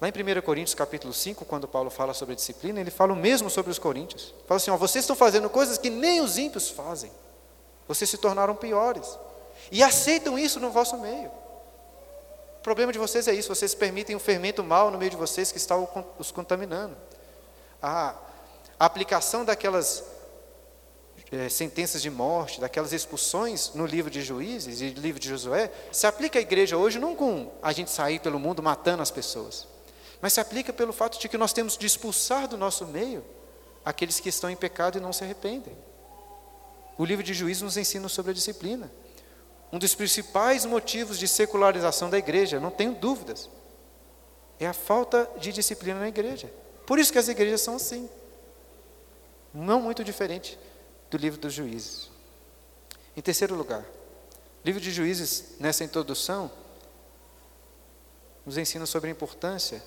Lá 0.00 0.08
em 0.08 0.12
1 0.12 0.42
Coríntios 0.42 0.74
capítulo 0.74 1.12
5, 1.12 1.44
quando 1.46 1.66
Paulo 1.66 1.90
fala 1.90 2.12
sobre 2.12 2.34
a 2.34 2.36
disciplina, 2.36 2.80
ele 2.80 2.90
fala 2.90 3.14
o 3.14 3.16
mesmo 3.16 3.48
sobre 3.48 3.72
os 3.72 3.78
coríntios. 3.78 4.34
Fala 4.46 4.58
assim, 4.58 4.70
ó, 4.70 4.76
vocês 4.76 5.02
estão 5.02 5.16
fazendo 5.16 5.48
coisas 5.48 5.78
que 5.78 5.88
nem 5.88 6.20
os 6.20 6.36
ímpios 6.36 6.68
fazem. 6.68 7.10
Vocês 7.88 8.10
se 8.10 8.18
tornaram 8.18 8.54
piores. 8.54 9.18
E 9.72 9.82
aceitam 9.82 10.38
isso 10.38 10.60
no 10.60 10.70
vosso 10.70 10.98
meio 10.98 11.30
problema 12.66 12.92
de 12.92 12.98
vocês 12.98 13.28
é 13.28 13.32
isso, 13.32 13.54
vocês 13.54 13.76
permitem 13.76 14.16
um 14.16 14.18
fermento 14.18 14.64
mal 14.64 14.90
no 14.90 14.98
meio 14.98 15.12
de 15.12 15.16
vocês 15.16 15.52
que 15.52 15.56
está 15.56 15.76
os 16.18 16.32
contaminando. 16.32 16.96
A, 17.80 18.16
aplicação 18.76 19.44
daquelas 19.44 20.02
é, 21.30 21.48
sentenças 21.48 22.02
de 22.02 22.10
morte, 22.10 22.60
daquelas 22.60 22.92
expulsões 22.92 23.70
no 23.72 23.86
livro 23.86 24.10
de 24.10 24.20
Juízes 24.20 24.80
e 24.80 24.88
livro 24.88 25.20
de 25.20 25.28
Josué, 25.28 25.70
se 25.92 26.08
aplica 26.08 26.40
à 26.40 26.42
igreja 26.42 26.76
hoje 26.76 26.98
não 26.98 27.14
com 27.14 27.52
a 27.62 27.70
gente 27.70 27.88
sair 27.88 28.18
pelo 28.18 28.40
mundo 28.40 28.60
matando 28.60 29.00
as 29.00 29.12
pessoas, 29.12 29.68
mas 30.20 30.32
se 30.32 30.40
aplica 30.40 30.72
pelo 30.72 30.92
fato 30.92 31.20
de 31.20 31.28
que 31.28 31.38
nós 31.38 31.52
temos 31.52 31.78
de 31.78 31.86
expulsar 31.86 32.48
do 32.48 32.58
nosso 32.58 32.84
meio 32.84 33.24
aqueles 33.84 34.18
que 34.18 34.28
estão 34.28 34.50
em 34.50 34.56
pecado 34.56 34.98
e 34.98 35.00
não 35.00 35.12
se 35.12 35.22
arrependem. 35.22 35.78
O 36.98 37.04
livro 37.04 37.22
de 37.22 37.32
Juízes 37.32 37.62
nos 37.62 37.76
ensina 37.76 38.08
sobre 38.08 38.32
a 38.32 38.34
disciplina 38.34 38.90
um 39.72 39.78
dos 39.78 39.94
principais 39.94 40.64
motivos 40.64 41.18
de 41.18 41.26
secularização 41.26 42.08
da 42.08 42.18
igreja, 42.18 42.60
não 42.60 42.70
tenho 42.70 42.94
dúvidas, 42.94 43.50
é 44.58 44.66
a 44.66 44.72
falta 44.72 45.28
de 45.38 45.52
disciplina 45.52 46.00
na 46.00 46.08
igreja. 46.08 46.52
Por 46.86 46.98
isso 46.98 47.12
que 47.12 47.18
as 47.18 47.28
igrejas 47.28 47.60
são 47.60 47.76
assim. 47.76 48.08
Não 49.52 49.80
muito 49.80 50.04
diferente 50.04 50.58
do 51.10 51.16
livro 51.16 51.40
dos 51.40 51.52
juízes. 51.52 52.10
Em 53.16 53.20
terceiro 53.20 53.54
lugar, 53.54 53.82
o 53.82 54.66
livro 54.66 54.80
de 54.80 54.90
juízes, 54.90 55.56
nessa 55.58 55.84
introdução, 55.84 56.50
nos 58.44 58.56
ensina 58.56 58.86
sobre 58.86 59.08
a 59.08 59.12
importância 59.12 59.82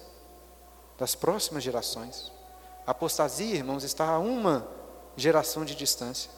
das 0.97 1.15
próximas 1.15 1.63
gerações. 1.63 2.31
A 2.85 2.91
apostasia, 2.91 3.55
irmãos, 3.55 3.83
está 3.83 4.09
a 4.09 4.19
uma 4.19 4.67
geração 5.15 5.63
de 5.63 5.73
distância. 5.73 6.29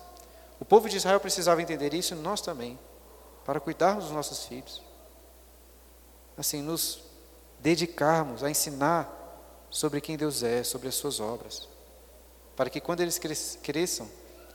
O 0.60 0.66
povo 0.66 0.88
de 0.88 0.98
Israel 0.98 1.20
precisava 1.20 1.62
entender 1.62 1.94
isso 1.94 2.16
nós 2.16 2.40
também 2.40 2.78
para 3.46 3.60
cuidarmos 3.60 4.06
dos 4.06 4.14
nossos 4.14 4.46
filhos. 4.46 4.82
Assim, 6.38 6.62
nos 6.62 7.04
dedicarmos 7.60 8.44
a 8.44 8.50
ensinar 8.50 9.18
sobre 9.70 10.02
quem 10.02 10.18
Deus 10.18 10.44
é, 10.44 10.64
sobre 10.64 10.88
as 10.88 10.96
suas 10.96 11.20
obras. 11.20 11.68
Para 12.56 12.70
que 12.70 12.82
quando 12.82 13.02
eles 13.02 13.20
cresçam, 13.62 14.10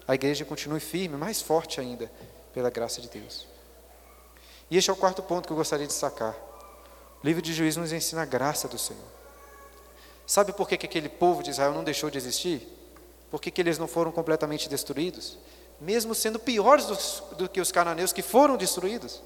a 0.07 0.15
igreja 0.15 0.45
continue 0.45 0.81
firme, 0.81 1.17
mais 1.17 1.41
forte 1.41 1.81
ainda, 1.81 2.11
pela 2.53 2.71
graça 2.71 3.01
de 3.01 3.09
Deus. 3.09 3.47
E 4.71 4.77
este 4.77 4.91
é 4.91 4.93
o 4.93 4.97
quarto 4.97 5.23
ponto 5.23 5.47
que 5.47 5.53
eu 5.53 5.57
gostaria 5.57 5.87
de 5.87 5.93
destacar. 5.93 6.35
O 7.23 7.27
livro 7.27 7.43
de 7.43 7.53
Juízes 7.53 7.77
nos 7.77 7.93
ensina 7.93 8.23
a 8.23 8.27
graça 8.27 8.69
do 8.69 8.79
Senhor. 8.79 9.03
Sabe 10.27 10.53
por 10.53 10.69
que, 10.69 10.77
que 10.77 10.87
aquele 10.87 11.09
povo 11.09 11.43
de 11.43 11.51
Israel 11.51 11.73
não 11.73 11.85
deixou 11.85 12.11
de 12.11 12.19
existir? 12.19 12.69
Por 13.31 13.41
que, 13.41 13.51
que 13.51 13.61
eles 13.61 13.79
não 13.79 13.87
foram 13.87 14.11
completamente 14.11 14.69
destruídos? 14.69 15.39
Mesmo 15.81 16.15
sendo 16.15 16.39
piores 16.39 16.87
do, 16.87 17.37
do 17.37 17.49
que 17.49 17.61
os 17.61 17.71
cananeus 17.71 18.13
que 18.13 18.23
foram 18.23 18.57
destruídos, 18.57 19.23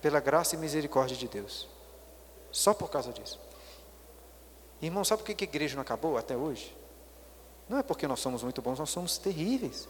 pela 0.00 0.20
graça 0.20 0.54
e 0.54 0.58
misericórdia 0.58 1.16
de 1.16 1.26
Deus. 1.26 1.68
Só 2.52 2.72
por 2.72 2.90
causa 2.90 3.12
disso. 3.12 3.38
Irmão, 4.80 5.04
sabe 5.04 5.22
por 5.22 5.34
que 5.34 5.44
a 5.44 5.48
igreja 5.48 5.74
não 5.74 5.82
acabou 5.82 6.16
até 6.16 6.36
hoje? 6.36 6.74
Não 7.68 7.78
é 7.78 7.82
porque 7.82 8.06
nós 8.06 8.20
somos 8.20 8.42
muito 8.42 8.62
bons, 8.62 8.78
nós 8.78 8.90
somos 8.90 9.18
terríveis. 9.18 9.88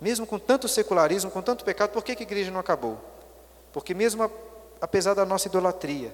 Mesmo 0.00 0.26
com 0.26 0.38
tanto 0.38 0.66
secularismo, 0.66 1.30
com 1.30 1.42
tanto 1.42 1.64
pecado, 1.64 1.90
por 1.90 2.02
que 2.02 2.12
a 2.12 2.22
igreja 2.22 2.50
não 2.50 2.60
acabou? 2.60 2.98
Porque 3.72 3.94
mesmo 3.94 4.30
apesar 4.80 5.14
da 5.14 5.24
nossa 5.24 5.48
idolatria, 5.48 6.12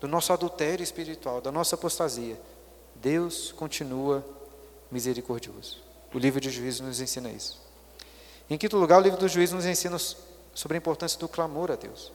do 0.00 0.06
nosso 0.06 0.32
adultério 0.32 0.82
espiritual, 0.82 1.40
da 1.40 1.50
nossa 1.50 1.74
apostasia, 1.74 2.38
Deus 2.94 3.52
continua 3.52 4.24
misericordioso. 4.90 5.85
O 6.16 6.18
livro 6.18 6.40
de 6.40 6.48
Juízes 6.48 6.80
nos 6.80 6.98
ensina 6.98 7.28
isso. 7.28 7.60
Em 8.48 8.56
quinto 8.56 8.78
lugar, 8.78 8.98
o 8.98 9.02
livro 9.02 9.20
dos 9.20 9.30
Juízes 9.30 9.54
nos 9.54 9.66
ensina 9.66 9.98
sobre 10.54 10.74
a 10.74 10.78
importância 10.78 11.20
do 11.20 11.28
clamor 11.28 11.70
a 11.70 11.76
Deus. 11.76 12.10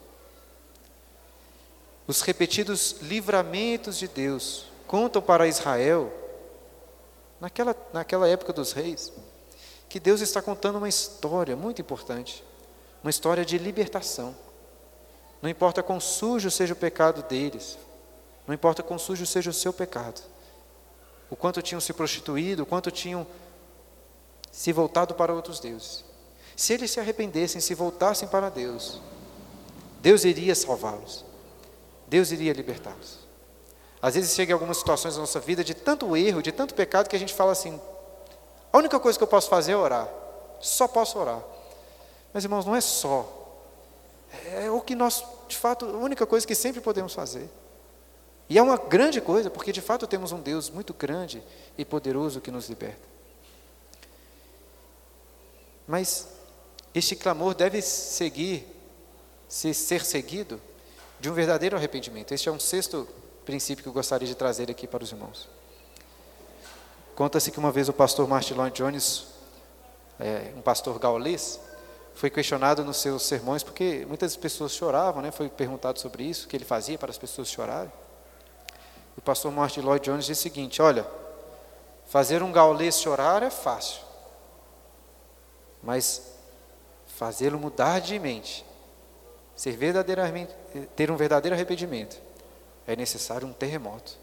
Os 2.04 2.20
repetidos 2.20 2.96
livramentos 3.00 3.96
de 3.96 4.08
Deus 4.08 4.66
contam 4.88 5.22
para 5.22 5.46
Israel, 5.46 6.12
naquela, 7.40 7.76
naquela 7.92 8.26
época 8.26 8.52
dos 8.52 8.72
reis, 8.72 9.12
que 9.88 10.00
Deus 10.00 10.20
está 10.20 10.42
contando 10.42 10.78
uma 10.78 10.88
história 10.88 11.54
muito 11.54 11.80
importante, 11.80 12.42
uma 13.04 13.10
história 13.10 13.44
de 13.44 13.56
libertação. 13.56 14.34
Não 15.40 15.48
importa 15.48 15.80
quão 15.80 16.00
sujo 16.00 16.50
seja 16.50 16.72
o 16.72 16.76
pecado 16.76 17.22
deles, 17.22 17.78
não 18.48 18.52
importa 18.52 18.82
quão 18.82 18.98
sujo 18.98 19.24
seja 19.24 19.50
o 19.50 19.54
seu 19.54 19.72
pecado, 19.72 20.20
o 21.30 21.36
quanto 21.36 21.62
tinham 21.62 21.80
se 21.80 21.92
prostituído, 21.92 22.64
o 22.64 22.66
quanto 22.66 22.90
tinham 22.90 23.24
se 24.52 24.72
voltado 24.72 25.14
para 25.14 25.32
outros 25.32 25.58
deuses. 25.58 26.04
Se 26.54 26.74
eles 26.74 26.90
se 26.90 27.00
arrependessem, 27.00 27.60
se 27.60 27.74
voltassem 27.74 28.28
para 28.28 28.50
Deus, 28.50 29.00
Deus 30.00 30.24
iria 30.24 30.54
salvá-los. 30.54 31.24
Deus 32.06 32.30
iria 32.30 32.52
libertá-los. 32.52 33.20
Às 34.00 34.14
vezes 34.14 34.34
chega 34.34 34.50
em 34.50 34.54
algumas 34.54 34.76
situações 34.76 35.14
da 35.14 35.20
nossa 35.20 35.40
vida 35.40 35.64
de 35.64 35.74
tanto 35.74 36.14
erro, 36.16 36.42
de 36.42 36.52
tanto 36.52 36.74
pecado, 36.74 37.08
que 37.08 37.16
a 37.16 37.18
gente 37.18 37.32
fala 37.32 37.52
assim: 37.52 37.80
a 38.70 38.76
única 38.76 39.00
coisa 39.00 39.16
que 39.16 39.24
eu 39.24 39.28
posso 39.28 39.48
fazer 39.48 39.72
é 39.72 39.76
orar. 39.76 40.08
Só 40.60 40.86
posso 40.86 41.18
orar. 41.18 41.42
Mas 42.32 42.44
irmãos, 42.44 42.66
não 42.66 42.76
é 42.76 42.80
só. 42.80 43.38
É 44.52 44.70
o 44.70 44.80
que 44.80 44.94
nós, 44.94 45.24
de 45.48 45.56
fato, 45.56 45.86
a 45.86 45.98
única 45.98 46.26
coisa 46.26 46.46
que 46.46 46.54
sempre 46.54 46.80
podemos 46.80 47.14
fazer. 47.14 47.48
E 48.48 48.58
é 48.58 48.62
uma 48.62 48.76
grande 48.76 49.20
coisa, 49.20 49.48
porque 49.48 49.72
de 49.72 49.80
fato 49.80 50.06
temos 50.06 50.32
um 50.32 50.40
Deus 50.40 50.68
muito 50.68 50.92
grande 50.92 51.42
e 51.78 51.84
poderoso 51.84 52.40
que 52.40 52.50
nos 52.50 52.68
liberta. 52.68 53.11
Mas 55.92 56.26
este 56.94 57.14
clamor 57.14 57.54
deve 57.54 57.82
seguir, 57.82 58.66
se 59.46 59.74
ser 59.74 60.02
seguido 60.02 60.58
de 61.20 61.28
um 61.28 61.34
verdadeiro 61.34 61.76
arrependimento. 61.76 62.32
Este 62.32 62.48
é 62.48 62.52
um 62.52 62.58
sexto 62.58 63.06
princípio 63.44 63.82
que 63.82 63.90
eu 63.90 63.92
gostaria 63.92 64.26
de 64.26 64.34
trazer 64.34 64.70
aqui 64.70 64.86
para 64.86 65.04
os 65.04 65.12
irmãos. 65.12 65.50
Conta-se 67.14 67.50
que 67.50 67.58
uma 67.58 67.70
vez 67.70 67.90
o 67.90 67.92
pastor 67.92 68.26
Martin 68.26 68.54
Lloyd 68.54 68.74
Jones, 68.74 69.26
é, 70.18 70.54
um 70.56 70.62
pastor 70.62 70.98
gaulês, 70.98 71.60
foi 72.14 72.30
questionado 72.30 72.82
nos 72.82 72.96
seus 72.96 73.24
sermões 73.24 73.62
porque 73.62 74.06
muitas 74.08 74.34
pessoas 74.34 74.72
choravam, 74.72 75.20
né? 75.20 75.30
Foi 75.30 75.50
perguntado 75.50 76.00
sobre 76.00 76.24
isso, 76.24 76.46
o 76.46 76.48
que 76.48 76.56
ele 76.56 76.64
fazia 76.64 76.96
para 76.96 77.10
as 77.10 77.18
pessoas 77.18 77.50
chorarem. 77.50 77.92
O 79.14 79.20
pastor 79.20 79.52
Martin 79.52 79.80
Lloyd 79.80 80.06
Jones 80.06 80.24
disse 80.24 80.40
o 80.40 80.42
seguinte: 80.44 80.80
Olha, 80.80 81.06
fazer 82.06 82.42
um 82.42 82.50
gaulês 82.50 82.98
chorar 82.98 83.42
é 83.42 83.50
fácil, 83.50 84.00
mas 85.82 86.22
fazê-lo 87.06 87.58
mudar 87.58 88.00
de 88.00 88.18
mente 88.18 88.64
ser 89.54 89.76
verdadeiramente, 89.76 90.52
ter 90.96 91.10
um 91.10 91.16
verdadeiro 91.16 91.54
arrependimento, 91.54 92.20
é 92.86 92.96
necessário 92.96 93.46
um 93.46 93.52
terremoto. 93.52 94.18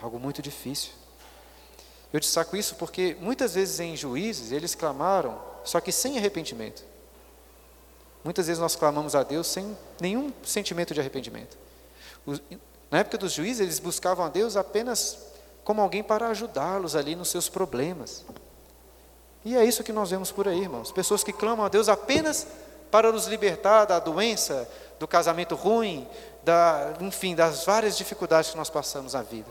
Algo 0.00 0.18
muito 0.18 0.40
difícil. 0.40 0.92
Eu 2.12 2.20
destaco 2.20 2.56
isso 2.56 2.76
porque 2.76 3.16
muitas 3.20 3.54
vezes 3.54 3.80
em 3.80 3.96
juízes 3.96 4.52
eles 4.52 4.74
clamaram, 4.74 5.42
só 5.64 5.80
que 5.80 5.90
sem 5.90 6.16
arrependimento. 6.16 6.84
Muitas 8.22 8.46
vezes 8.46 8.60
nós 8.60 8.76
clamamos 8.76 9.14
a 9.14 9.22
Deus 9.22 9.46
sem 9.46 9.76
nenhum 10.00 10.32
sentimento 10.42 10.94
de 10.94 11.00
arrependimento. 11.00 11.56
Na 12.90 12.98
época 12.98 13.18
dos 13.18 13.32
juízes, 13.32 13.60
eles 13.60 13.78
buscavam 13.78 14.24
a 14.24 14.28
Deus 14.28 14.56
apenas 14.56 15.18
como 15.64 15.82
alguém 15.82 16.02
para 16.02 16.28
ajudá-los 16.28 16.96
ali 16.96 17.14
nos 17.14 17.28
seus 17.28 17.48
problemas. 17.48 18.24
E 19.44 19.56
é 19.56 19.64
isso 19.64 19.84
que 19.84 19.92
nós 19.92 20.10
vemos 20.10 20.30
por 20.30 20.48
aí, 20.48 20.60
irmãos. 20.60 20.92
Pessoas 20.92 21.22
que 21.22 21.32
clamam 21.32 21.64
a 21.64 21.68
Deus 21.68 21.88
apenas 21.88 22.46
para 22.90 23.12
nos 23.12 23.26
libertar 23.26 23.84
da 23.84 23.98
doença, 23.98 24.68
do 24.98 25.06
casamento 25.06 25.54
ruim, 25.54 26.06
da, 26.42 26.94
enfim, 27.00 27.34
das 27.34 27.64
várias 27.64 27.96
dificuldades 27.96 28.50
que 28.50 28.56
nós 28.56 28.70
passamos 28.70 29.14
na 29.14 29.22
vida. 29.22 29.50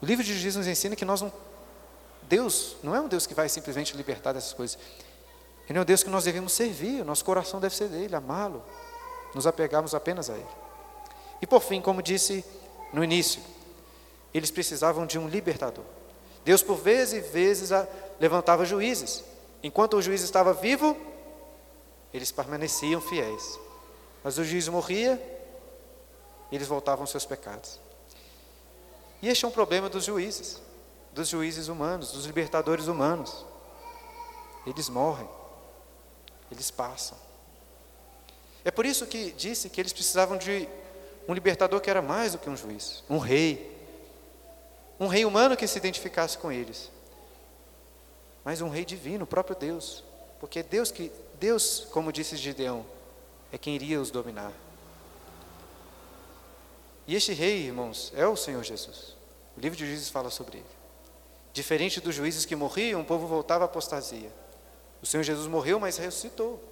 O 0.00 0.06
livro 0.06 0.24
de 0.24 0.32
Jesus 0.32 0.56
nos 0.56 0.66
ensina 0.66 0.96
que 0.96 1.04
nós 1.04 1.22
não. 1.22 1.32
Deus 2.22 2.76
não 2.82 2.94
é 2.94 3.00
um 3.00 3.08
Deus 3.08 3.26
que 3.26 3.34
vai 3.34 3.48
simplesmente 3.48 3.96
libertar 3.96 4.32
dessas 4.32 4.52
coisas. 4.52 4.78
Ele 5.68 5.78
é 5.78 5.82
um 5.82 5.84
Deus 5.84 6.02
que 6.02 6.10
nós 6.10 6.24
devemos 6.24 6.52
servir, 6.52 7.02
o 7.02 7.04
nosso 7.04 7.24
coração 7.24 7.60
deve 7.60 7.74
ser 7.74 7.88
dele, 7.88 8.14
amá-lo, 8.14 8.62
nos 9.34 9.46
apegarmos 9.46 9.94
apenas 9.94 10.28
a 10.28 10.34
ele. 10.34 10.46
E 11.40 11.46
por 11.46 11.60
fim, 11.60 11.80
como 11.80 12.02
disse 12.02 12.44
no 12.92 13.02
início, 13.02 13.42
eles 14.34 14.50
precisavam 14.50 15.06
de 15.06 15.18
um 15.18 15.28
libertador. 15.28 15.84
Deus, 16.44 16.62
por 16.62 16.76
vezes 16.76 17.14
e 17.14 17.20
vezes, 17.20 17.70
levantava 18.18 18.64
juízes 18.64 19.24
Enquanto 19.62 19.96
o 19.96 20.02
juiz 20.02 20.22
estava 20.22 20.52
vivo, 20.52 20.96
eles 22.12 22.32
permaneciam 22.32 23.00
fiéis. 23.00 23.58
Mas 24.24 24.36
o 24.36 24.44
juiz 24.44 24.66
morria, 24.68 25.20
eles 26.50 26.66
voltavam 26.66 27.04
aos 27.04 27.10
seus 27.10 27.24
pecados. 27.24 27.78
E 29.20 29.28
este 29.28 29.44
é 29.44 29.48
um 29.48 29.52
problema 29.52 29.88
dos 29.88 30.04
juízes, 30.04 30.60
dos 31.12 31.28
juízes 31.28 31.68
humanos, 31.68 32.10
dos 32.10 32.24
libertadores 32.24 32.88
humanos. 32.88 33.46
Eles 34.66 34.88
morrem, 34.88 35.28
eles 36.50 36.70
passam. 36.70 37.16
É 38.64 38.70
por 38.70 38.84
isso 38.84 39.06
que 39.06 39.30
disse 39.32 39.70
que 39.70 39.80
eles 39.80 39.92
precisavam 39.92 40.36
de 40.36 40.68
um 41.28 41.34
libertador 41.34 41.80
que 41.80 41.90
era 41.90 42.02
mais 42.02 42.32
do 42.32 42.38
que 42.38 42.50
um 42.50 42.56
juiz, 42.56 43.04
um 43.08 43.18
rei. 43.18 43.70
Um 45.02 45.08
rei 45.08 45.24
humano 45.24 45.56
que 45.56 45.66
se 45.66 45.76
identificasse 45.76 46.38
com 46.38 46.50
eles 46.50 46.90
mas 48.44 48.60
um 48.60 48.68
rei 48.68 48.84
divino, 48.84 49.24
o 49.24 49.26
próprio 49.26 49.56
Deus. 49.56 50.02
Porque 50.40 50.62
Deus 50.62 50.90
que 50.90 51.12
Deus, 51.38 51.86
como 51.90 52.12
disse 52.12 52.36
Gideão, 52.36 52.84
é 53.52 53.58
quem 53.58 53.74
iria 53.74 54.00
os 54.00 54.10
dominar. 54.10 54.52
E 57.06 57.14
este 57.14 57.32
rei, 57.32 57.66
irmãos, 57.66 58.12
é 58.16 58.26
o 58.26 58.36
Senhor 58.36 58.62
Jesus. 58.62 59.16
O 59.56 59.60
livro 59.60 59.76
de 59.76 59.86
Juízes 59.86 60.08
fala 60.08 60.30
sobre 60.30 60.58
ele. 60.58 60.66
Diferente 61.52 62.00
dos 62.00 62.14
juízes 62.14 62.46
que 62.46 62.56
morriam, 62.56 63.02
o 63.02 63.04
povo 63.04 63.26
voltava 63.26 63.64
à 63.64 63.66
apostasia. 63.66 64.32
O 65.02 65.06
Senhor 65.06 65.22
Jesus 65.22 65.46
morreu, 65.46 65.78
mas 65.78 65.98
ressuscitou. 65.98 66.62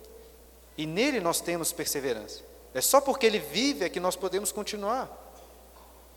E 0.79 0.87
nele 0.87 1.21
nós 1.21 1.41
temos 1.41 1.73
perseverança. 1.73 2.43
É 2.73 2.81
só 2.81 3.01
porque 3.01 3.27
ele 3.27 3.39
vive 3.39 3.85
é 3.85 3.89
que 3.89 4.01
nós 4.01 4.17
podemos 4.17 4.53
continuar 4.53 5.11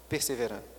perseverando. 0.07 0.72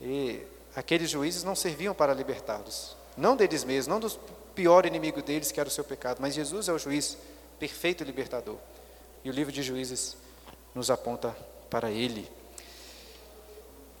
E 0.00 0.42
aqueles 0.74 1.10
juízes 1.10 1.44
não 1.44 1.54
serviam 1.54 1.94
para 1.94 2.14
libertá-los, 2.14 2.96
não 3.16 3.36
deles 3.36 3.64
mesmos, 3.64 3.86
não 3.86 4.00
do 4.00 4.10
pior 4.54 4.86
inimigo 4.86 5.22
deles, 5.22 5.52
que 5.52 5.60
era 5.60 5.68
o 5.68 5.72
seu 5.72 5.84
pecado, 5.84 6.18
mas 6.20 6.34
Jesus 6.34 6.68
é 6.68 6.72
o 6.72 6.78
juiz 6.78 7.16
perfeito 7.58 8.02
libertador. 8.04 8.56
E 9.22 9.28
o 9.28 9.32
livro 9.32 9.52
de 9.52 9.62
Juízes 9.62 10.16
nos 10.74 10.90
aponta 10.90 11.36
para 11.68 11.90
ele. 11.90 12.30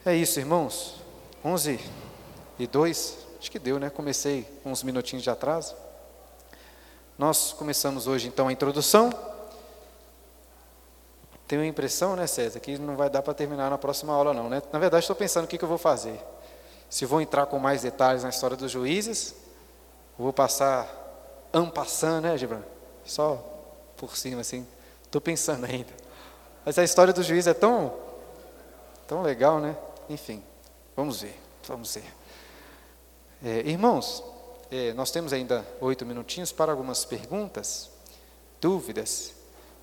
É 0.04 0.14
isso, 0.14 0.40
irmãos. 0.40 0.96
11 1.44 1.78
e 2.58 2.66
2, 2.66 3.16
acho 3.38 3.50
que 3.50 3.58
deu, 3.58 3.78
né? 3.78 3.90
Comecei 3.90 4.46
com 4.62 4.72
uns 4.72 4.82
minutinhos 4.82 5.22
de 5.22 5.30
atraso. 5.30 5.74
Nós 7.18 7.52
começamos 7.52 8.06
hoje 8.06 8.28
então 8.28 8.48
a 8.48 8.52
introdução. 8.52 9.10
Tenho 11.50 11.62
a 11.62 11.66
impressão, 11.66 12.14
né, 12.14 12.28
César, 12.28 12.60
que 12.60 12.78
não 12.78 12.94
vai 12.94 13.10
dar 13.10 13.22
para 13.22 13.34
terminar 13.34 13.68
na 13.68 13.76
próxima 13.76 14.12
aula, 14.12 14.32
não, 14.32 14.48
né? 14.48 14.62
Na 14.72 14.78
verdade, 14.78 15.02
estou 15.02 15.16
pensando 15.16 15.46
o 15.46 15.48
que, 15.48 15.58
que 15.58 15.64
eu 15.64 15.68
vou 15.68 15.78
fazer 15.78 16.16
se 16.88 17.04
vou 17.04 17.20
entrar 17.20 17.46
com 17.46 17.58
mais 17.58 17.82
detalhes 17.82 18.22
na 18.22 18.28
história 18.28 18.56
dos 18.56 18.70
juízes, 18.70 19.34
vou 20.16 20.32
passar 20.32 20.88
ampassando, 21.52 22.28
né, 22.28 22.38
Gibran? 22.38 22.62
Só 23.04 23.34
por 23.96 24.16
cima, 24.16 24.42
assim. 24.42 24.64
Estou 25.02 25.20
pensando 25.20 25.64
ainda. 25.66 25.92
Mas 26.64 26.78
a 26.78 26.84
história 26.84 27.12
dos 27.12 27.26
juízes 27.26 27.48
é 27.48 27.54
tão, 27.54 27.94
tão 29.08 29.20
legal, 29.20 29.58
né? 29.58 29.76
Enfim, 30.08 30.44
vamos 30.94 31.20
ver, 31.20 31.36
vamos 31.66 31.92
ver. 31.92 32.14
É, 33.44 33.68
irmãos, 33.68 34.22
é, 34.70 34.92
nós 34.92 35.10
temos 35.10 35.32
ainda 35.32 35.66
oito 35.80 36.06
minutinhos 36.06 36.52
para 36.52 36.70
algumas 36.70 37.04
perguntas, 37.04 37.90
dúvidas 38.60 39.39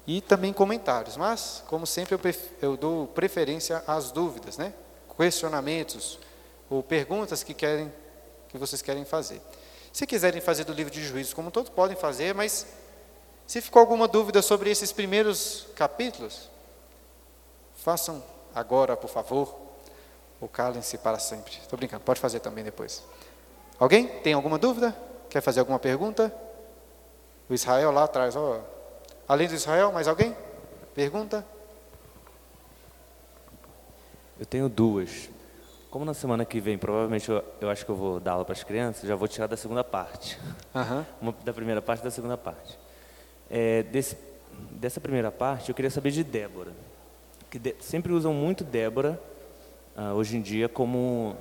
e 0.08 0.22
também 0.22 0.54
comentários. 0.54 1.18
Mas, 1.18 1.64
como 1.68 1.86
sempre, 1.86 2.16
eu, 2.16 2.22
eu 2.62 2.78
dou 2.78 3.08
preferência 3.08 3.84
às 3.86 4.10
dúvidas, 4.10 4.58
né? 4.58 4.74
Questionamentos, 5.18 6.18
ou 6.70 6.82
perguntas 6.82 7.44
que 7.44 7.54
querem 7.54 7.92
que 8.48 8.58
vocês 8.58 8.82
querem 8.82 9.04
fazer. 9.04 9.42
Se 9.92 10.08
quiserem 10.08 10.40
fazer 10.40 10.64
do 10.64 10.72
livro 10.72 10.92
de 10.92 11.04
Juízes, 11.04 11.34
como 11.34 11.52
todos 11.52 11.70
podem 11.70 11.98
fazer, 11.98 12.34
mas 12.34 12.66
se 13.46 13.62
ficou 13.62 13.80
alguma 13.80 14.08
dúvida 14.08 14.42
sobre 14.42 14.70
esses 14.70 14.92
primeiros 14.92 15.68
capítulos, 15.76 16.50
façam 17.76 18.24
agora, 18.54 18.96
por 18.96 19.10
favor, 19.10 19.56
ou 20.40 20.48
calem-se 20.48 20.98
para 20.98 21.20
sempre. 21.20 21.54
Estou 21.62 21.78
brincando, 21.78 22.04
pode 22.04 22.20
fazer 22.20 22.40
também 22.40 22.64
depois. 22.64 23.04
Alguém 23.80 24.08
tem 24.22 24.34
alguma 24.34 24.58
dúvida? 24.58 24.96
Quer 25.30 25.42
fazer 25.42 25.60
alguma 25.60 25.80
pergunta? 25.80 26.34
O 27.50 27.54
Israel 27.54 27.92
lá 27.92 28.04
atrás, 28.04 28.36
ó. 28.36 28.62
Além 29.28 29.48
do 29.48 29.54
Israel, 29.54 29.92
mais 29.92 30.08
alguém? 30.08 30.36
Pergunta? 30.96 31.46
Eu 34.40 34.46
tenho 34.46 34.70
duas. 34.70 35.30
Como 35.90 36.06
na 36.06 36.14
semana 36.14 36.46
que 36.46 36.60
vem, 36.60 36.78
provavelmente 36.78 37.30
eu, 37.30 37.44
eu 37.60 37.70
acho 37.70 37.86
que 37.86 37.92
eu 37.92 37.96
vou 37.96 38.20
dar 38.20 38.34
aula 38.34 38.46
para 38.46 38.54
as 38.54 38.64
crianças, 38.64 39.08
já 39.08 39.16
vou 39.16 39.28
tirar 39.28 39.48
da 39.48 39.58
segunda 39.58 39.84
parte. 39.84 40.40
Aham. 40.76 41.06
Uma 41.22 41.34
da 41.44 41.54
primeira 41.54 41.82
parte 41.82 42.02
e 42.02 42.04
da 42.04 42.12
segunda 42.12 42.38
parte. 42.38 42.78
É, 43.50 43.84
desse, 43.84 44.18
dessa 44.72 45.00
primeira 45.02 45.32
parte, 45.32 45.70
eu 45.70 45.76
queria 45.76 45.92
saber 45.92 46.12
de 46.12 46.24
Débora. 46.24 46.72
Que 47.50 47.58
de- 47.58 47.76
sempre 47.80 48.12
usam 48.14 48.34
muito 48.34 48.64
Débora, 48.64 49.20
ah, 49.96 50.14
hoje 50.14 50.38
em 50.38 50.42
dia, 50.42 50.68
como, 50.70 51.36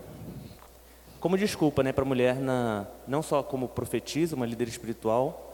como 1.20 1.36
desculpa 1.36 1.82
né, 1.82 1.92
para 1.92 2.02
a 2.04 2.06
mulher, 2.06 2.36
na, 2.36 2.86
não 3.06 3.22
só 3.22 3.42
como 3.42 3.68
profetisa, 3.68 4.34
uma 4.36 4.46
líder 4.46 4.68
espiritual, 4.68 5.45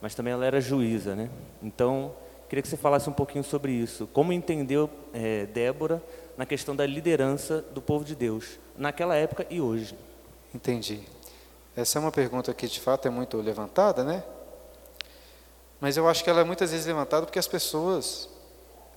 mas 0.00 0.14
também 0.14 0.32
ela 0.32 0.44
era 0.44 0.60
juíza. 0.60 1.14
Né? 1.14 1.30
Então, 1.62 2.14
queria 2.48 2.62
que 2.62 2.68
você 2.68 2.76
falasse 2.76 3.08
um 3.08 3.12
pouquinho 3.12 3.44
sobre 3.44 3.72
isso. 3.72 4.06
Como 4.12 4.32
entendeu 4.32 4.88
é, 5.12 5.46
Débora 5.46 6.02
na 6.36 6.46
questão 6.46 6.74
da 6.74 6.86
liderança 6.86 7.62
do 7.72 7.82
povo 7.82 8.04
de 8.04 8.14
Deus, 8.14 8.58
naquela 8.76 9.14
época 9.14 9.46
e 9.50 9.60
hoje? 9.60 9.94
Entendi. 10.54 11.00
Essa 11.76 11.98
é 11.98 12.00
uma 12.00 12.10
pergunta 12.10 12.52
que 12.52 12.66
de 12.66 12.80
fato 12.80 13.06
é 13.06 13.10
muito 13.10 13.36
levantada, 13.36 14.02
né? 14.02 14.24
Mas 15.80 15.96
eu 15.96 16.08
acho 16.08 16.22
que 16.22 16.28
ela 16.28 16.40
é 16.40 16.44
muitas 16.44 16.72
vezes 16.72 16.86
levantada 16.86 17.24
porque 17.24 17.38
as 17.38 17.46
pessoas 17.46 18.28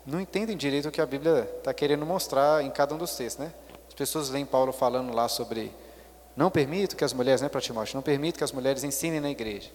não 0.05 0.19
entendem 0.19 0.57
direito 0.57 0.89
o 0.89 0.91
que 0.91 0.99
a 0.99 1.05
Bíblia 1.05 1.49
está 1.57 1.73
querendo 1.73 2.05
mostrar 2.05 2.63
em 2.63 2.69
cada 2.69 2.93
um 2.93 2.97
dos 2.97 3.15
textos, 3.15 3.45
né? 3.45 3.53
As 3.87 3.93
pessoas 3.93 4.29
leem 4.29 4.45
Paulo 4.45 4.73
falando 4.73 5.13
lá 5.13 5.27
sobre 5.27 5.71
não 6.35 6.49
permito 6.49 6.95
que 6.95 7.03
as 7.03 7.13
mulheres, 7.13 7.41
né, 7.41 7.47
para 7.47 7.61
Timóteo, 7.61 7.95
não 7.95 8.01
permito 8.01 8.37
que 8.37 8.43
as 8.43 8.51
mulheres 8.51 8.83
ensinem 8.83 9.19
na 9.19 9.29
igreja. 9.29 9.69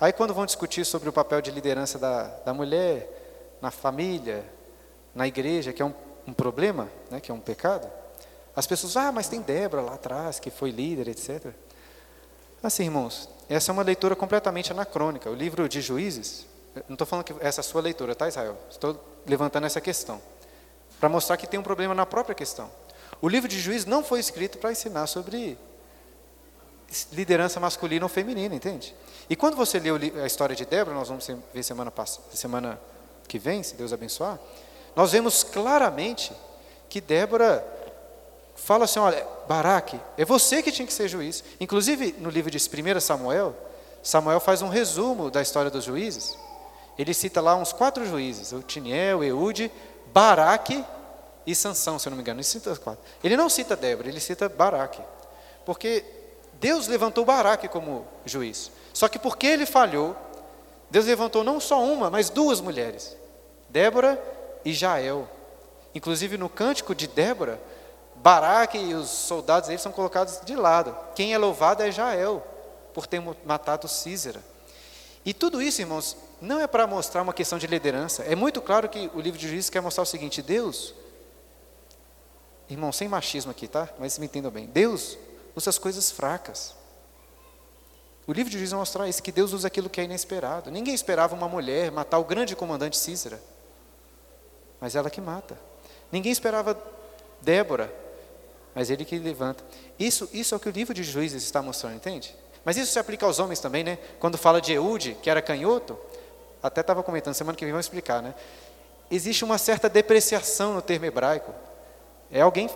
Aí 0.00 0.12
quando 0.12 0.34
vão 0.34 0.44
discutir 0.44 0.84
sobre 0.84 1.08
o 1.08 1.12
papel 1.12 1.40
de 1.40 1.50
liderança 1.50 1.98
da, 1.98 2.24
da 2.44 2.52
mulher 2.54 3.56
na 3.60 3.70
família, 3.70 4.44
na 5.14 5.26
igreja, 5.26 5.72
que 5.72 5.80
é 5.80 5.84
um, 5.84 5.94
um 6.26 6.32
problema, 6.32 6.88
né, 7.10 7.20
que 7.20 7.30
é 7.30 7.34
um 7.34 7.40
pecado, 7.40 7.90
as 8.56 8.66
pessoas, 8.66 8.96
ah, 8.96 9.10
mas 9.10 9.28
tem 9.28 9.40
Débora 9.40 9.82
lá 9.82 9.94
atrás, 9.94 10.38
que 10.38 10.50
foi 10.50 10.70
líder, 10.70 11.08
etc. 11.08 11.52
Assim, 12.62 12.84
irmãos, 12.84 13.28
essa 13.48 13.70
é 13.70 13.72
uma 13.72 13.82
leitura 13.82 14.14
completamente 14.14 14.70
anacrônica. 14.70 15.28
O 15.28 15.34
livro 15.34 15.68
de 15.68 15.80
Juízes, 15.80 16.46
não 16.88 16.94
estou 16.94 17.06
falando 17.06 17.24
que 17.24 17.34
essa 17.40 17.60
é 17.60 17.62
a 17.62 17.64
sua 17.64 17.80
leitura, 17.80 18.14
tá, 18.14 18.28
Israel? 18.28 18.56
Estou 18.70 18.98
levantando 19.26 19.66
essa 19.66 19.80
questão. 19.80 20.20
Para 21.00 21.08
mostrar 21.08 21.36
que 21.36 21.46
tem 21.46 21.58
um 21.58 21.62
problema 21.62 21.94
na 21.94 22.06
própria 22.06 22.34
questão. 22.34 22.70
O 23.20 23.28
livro 23.28 23.48
de 23.48 23.58
Juízes 23.58 23.86
não 23.86 24.04
foi 24.04 24.20
escrito 24.20 24.58
para 24.58 24.70
ensinar 24.70 25.06
sobre 25.06 25.58
liderança 27.12 27.58
masculina 27.58 28.04
ou 28.04 28.08
feminina, 28.08 28.54
entende? 28.54 28.94
E 29.28 29.34
quando 29.34 29.56
você 29.56 29.78
lê 29.78 29.90
a 30.22 30.26
história 30.26 30.54
de 30.54 30.64
Débora, 30.64 30.96
nós 30.96 31.08
vamos 31.08 31.26
ver 31.52 31.62
semana, 31.62 31.92
semana 32.32 32.80
que 33.26 33.38
vem, 33.38 33.62
se 33.62 33.74
Deus 33.74 33.92
abençoar, 33.92 34.38
nós 34.94 35.12
vemos 35.12 35.42
claramente 35.42 36.32
que 36.88 37.00
Débora 37.00 37.66
fala 38.54 38.84
assim, 38.84 39.00
olha, 39.00 39.26
Baraque, 39.48 40.00
é 40.16 40.24
você 40.24 40.62
que 40.62 40.70
tinha 40.70 40.86
que 40.86 40.92
ser 40.92 41.08
juiz. 41.08 41.42
Inclusive, 41.58 42.14
no 42.18 42.30
livro 42.30 42.50
de 42.50 42.58
1 42.58 43.00
Samuel, 43.00 43.54
Samuel 44.02 44.38
faz 44.38 44.62
um 44.62 44.68
resumo 44.68 45.30
da 45.30 45.42
história 45.42 45.70
dos 45.70 45.84
juízes. 45.84 46.38
Ele 46.96 47.12
cita 47.12 47.40
lá 47.40 47.56
uns 47.56 47.72
quatro 47.72 48.06
juízes, 48.06 48.54
Tiniel, 48.66 49.24
Eude, 49.24 49.72
Baraque 50.12 50.84
e 51.46 51.54
Sansão, 51.54 51.98
se 51.98 52.06
eu 52.06 52.10
não 52.10 52.16
me 52.16 52.22
engano. 52.22 52.38
Ele 52.38 52.44
cita 52.44 52.76
quatro. 52.76 53.02
Ele 53.22 53.36
não 53.36 53.48
cita 53.48 53.74
Débora, 53.74 54.08
ele 54.08 54.20
cita 54.20 54.48
Baraque. 54.48 55.02
Porque 55.64 56.04
Deus 56.64 56.88
levantou 56.88 57.26
Baraque 57.26 57.68
como 57.68 58.06
juiz. 58.24 58.70
Só 58.94 59.06
que 59.06 59.18
porque 59.18 59.46
ele 59.46 59.66
falhou, 59.66 60.16
Deus 60.90 61.04
levantou 61.04 61.44
não 61.44 61.60
só 61.60 61.84
uma, 61.84 62.08
mas 62.08 62.30
duas 62.30 62.58
mulheres, 62.58 63.14
Débora 63.68 64.18
e 64.64 64.72
Jael. 64.72 65.28
Inclusive 65.94 66.38
no 66.38 66.48
cântico 66.48 66.94
de 66.94 67.06
Débora, 67.06 67.60
Baraque 68.16 68.78
e 68.78 68.94
os 68.94 69.10
soldados 69.10 69.68
dele 69.68 69.78
são 69.78 69.92
colocados 69.92 70.40
de 70.42 70.56
lado. 70.56 70.96
Quem 71.14 71.34
é 71.34 71.38
louvado 71.38 71.82
é 71.82 71.92
Jael, 71.92 72.42
por 72.94 73.06
ter 73.06 73.22
matado 73.44 73.86
Císera. 73.86 74.40
E 75.22 75.34
tudo 75.34 75.60
isso, 75.60 75.82
irmãos, 75.82 76.16
não 76.40 76.62
é 76.62 76.66
para 76.66 76.86
mostrar 76.86 77.20
uma 77.20 77.34
questão 77.34 77.58
de 77.58 77.66
liderança. 77.66 78.22
É 78.22 78.34
muito 78.34 78.62
claro 78.62 78.88
que 78.88 79.10
o 79.12 79.20
livro 79.20 79.38
de 79.38 79.46
Juízes 79.46 79.68
quer 79.68 79.82
mostrar 79.82 80.04
o 80.04 80.06
seguinte: 80.06 80.40
Deus, 80.40 80.94
irmão, 82.70 82.90
sem 82.90 83.06
machismo 83.06 83.50
aqui, 83.50 83.68
tá? 83.68 83.86
Mas 83.98 84.16
me 84.18 84.24
entendam 84.24 84.50
bem. 84.50 84.64
Deus 84.64 85.18
usa 85.54 85.70
as 85.70 85.78
coisas 85.78 86.10
fracas. 86.10 86.74
O 88.26 88.32
livro 88.32 88.50
de 88.50 88.56
Juízes 88.56 88.72
vai 88.72 88.80
mostrar 88.80 89.08
isso, 89.08 89.22
que 89.22 89.30
Deus 89.30 89.52
usa 89.52 89.68
aquilo 89.68 89.90
que 89.90 90.00
é 90.00 90.04
inesperado. 90.04 90.70
Ninguém 90.70 90.94
esperava 90.94 91.34
uma 91.34 91.48
mulher 91.48 91.90
matar 91.90 92.18
o 92.18 92.24
grande 92.24 92.56
comandante 92.56 92.96
Císera, 92.96 93.40
mas 94.80 94.96
ela 94.96 95.10
que 95.10 95.20
mata. 95.20 95.58
Ninguém 96.10 96.32
esperava 96.32 96.76
Débora, 97.40 97.92
mas 98.74 98.88
ele 98.88 99.04
que 99.04 99.18
levanta. 99.18 99.62
Isso, 99.98 100.28
isso 100.32 100.54
é 100.54 100.56
o 100.56 100.60
que 100.60 100.68
o 100.68 100.72
livro 100.72 100.94
de 100.94 101.02
Juízes 101.02 101.42
está 101.42 101.60
mostrando, 101.60 101.96
entende? 101.96 102.34
Mas 102.64 102.78
isso 102.78 102.92
se 102.92 102.98
aplica 102.98 103.26
aos 103.26 103.38
homens 103.38 103.60
também, 103.60 103.84
né? 103.84 103.98
Quando 104.18 104.38
fala 104.38 104.60
de 104.60 104.72
Eude, 104.72 105.16
que 105.22 105.28
era 105.28 105.42
canhoto, 105.42 105.98
até 106.62 106.80
estava 106.80 107.02
comentando, 107.02 107.34
semana 107.34 107.56
que 107.56 107.64
vem 107.64 107.72
vamos 107.72 107.84
explicar, 107.84 108.22
né? 108.22 108.34
Existe 109.10 109.44
uma 109.44 109.58
certa 109.58 109.86
depreciação 109.86 110.72
no 110.72 110.80
termo 110.80 111.04
hebraico. 111.04 111.54
É 112.30 112.40
alguém, 112.40 112.70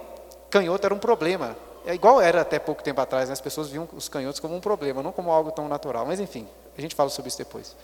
canhoto 0.51 0.85
era 0.85 0.95
um 0.95 0.99
problema. 0.99 1.57
É 1.89 1.95
igual 1.95 2.21
era 2.21 2.43
até 2.43 2.59
pouco 2.59 2.83
tempo 2.83 3.01
atrás, 3.01 3.31
né? 3.31 3.33
as 3.33 3.41
pessoas 3.41 3.71
viam 3.71 3.89
os 3.95 4.11
canhotos 4.11 4.39
como 4.39 4.55
um 4.55 4.61
problema, 4.61 5.03
não 5.03 5.11
como 5.11 5.31
algo 5.31 5.51
tão 5.51 5.67
natural. 5.67 6.05
Mas 6.05 6.21
enfim, 6.21 6.47
a 6.77 6.81
gente 6.83 6.95
fala 6.95 7.09
sobre 7.09 7.31
isso 7.31 7.39
depois. 7.39 7.75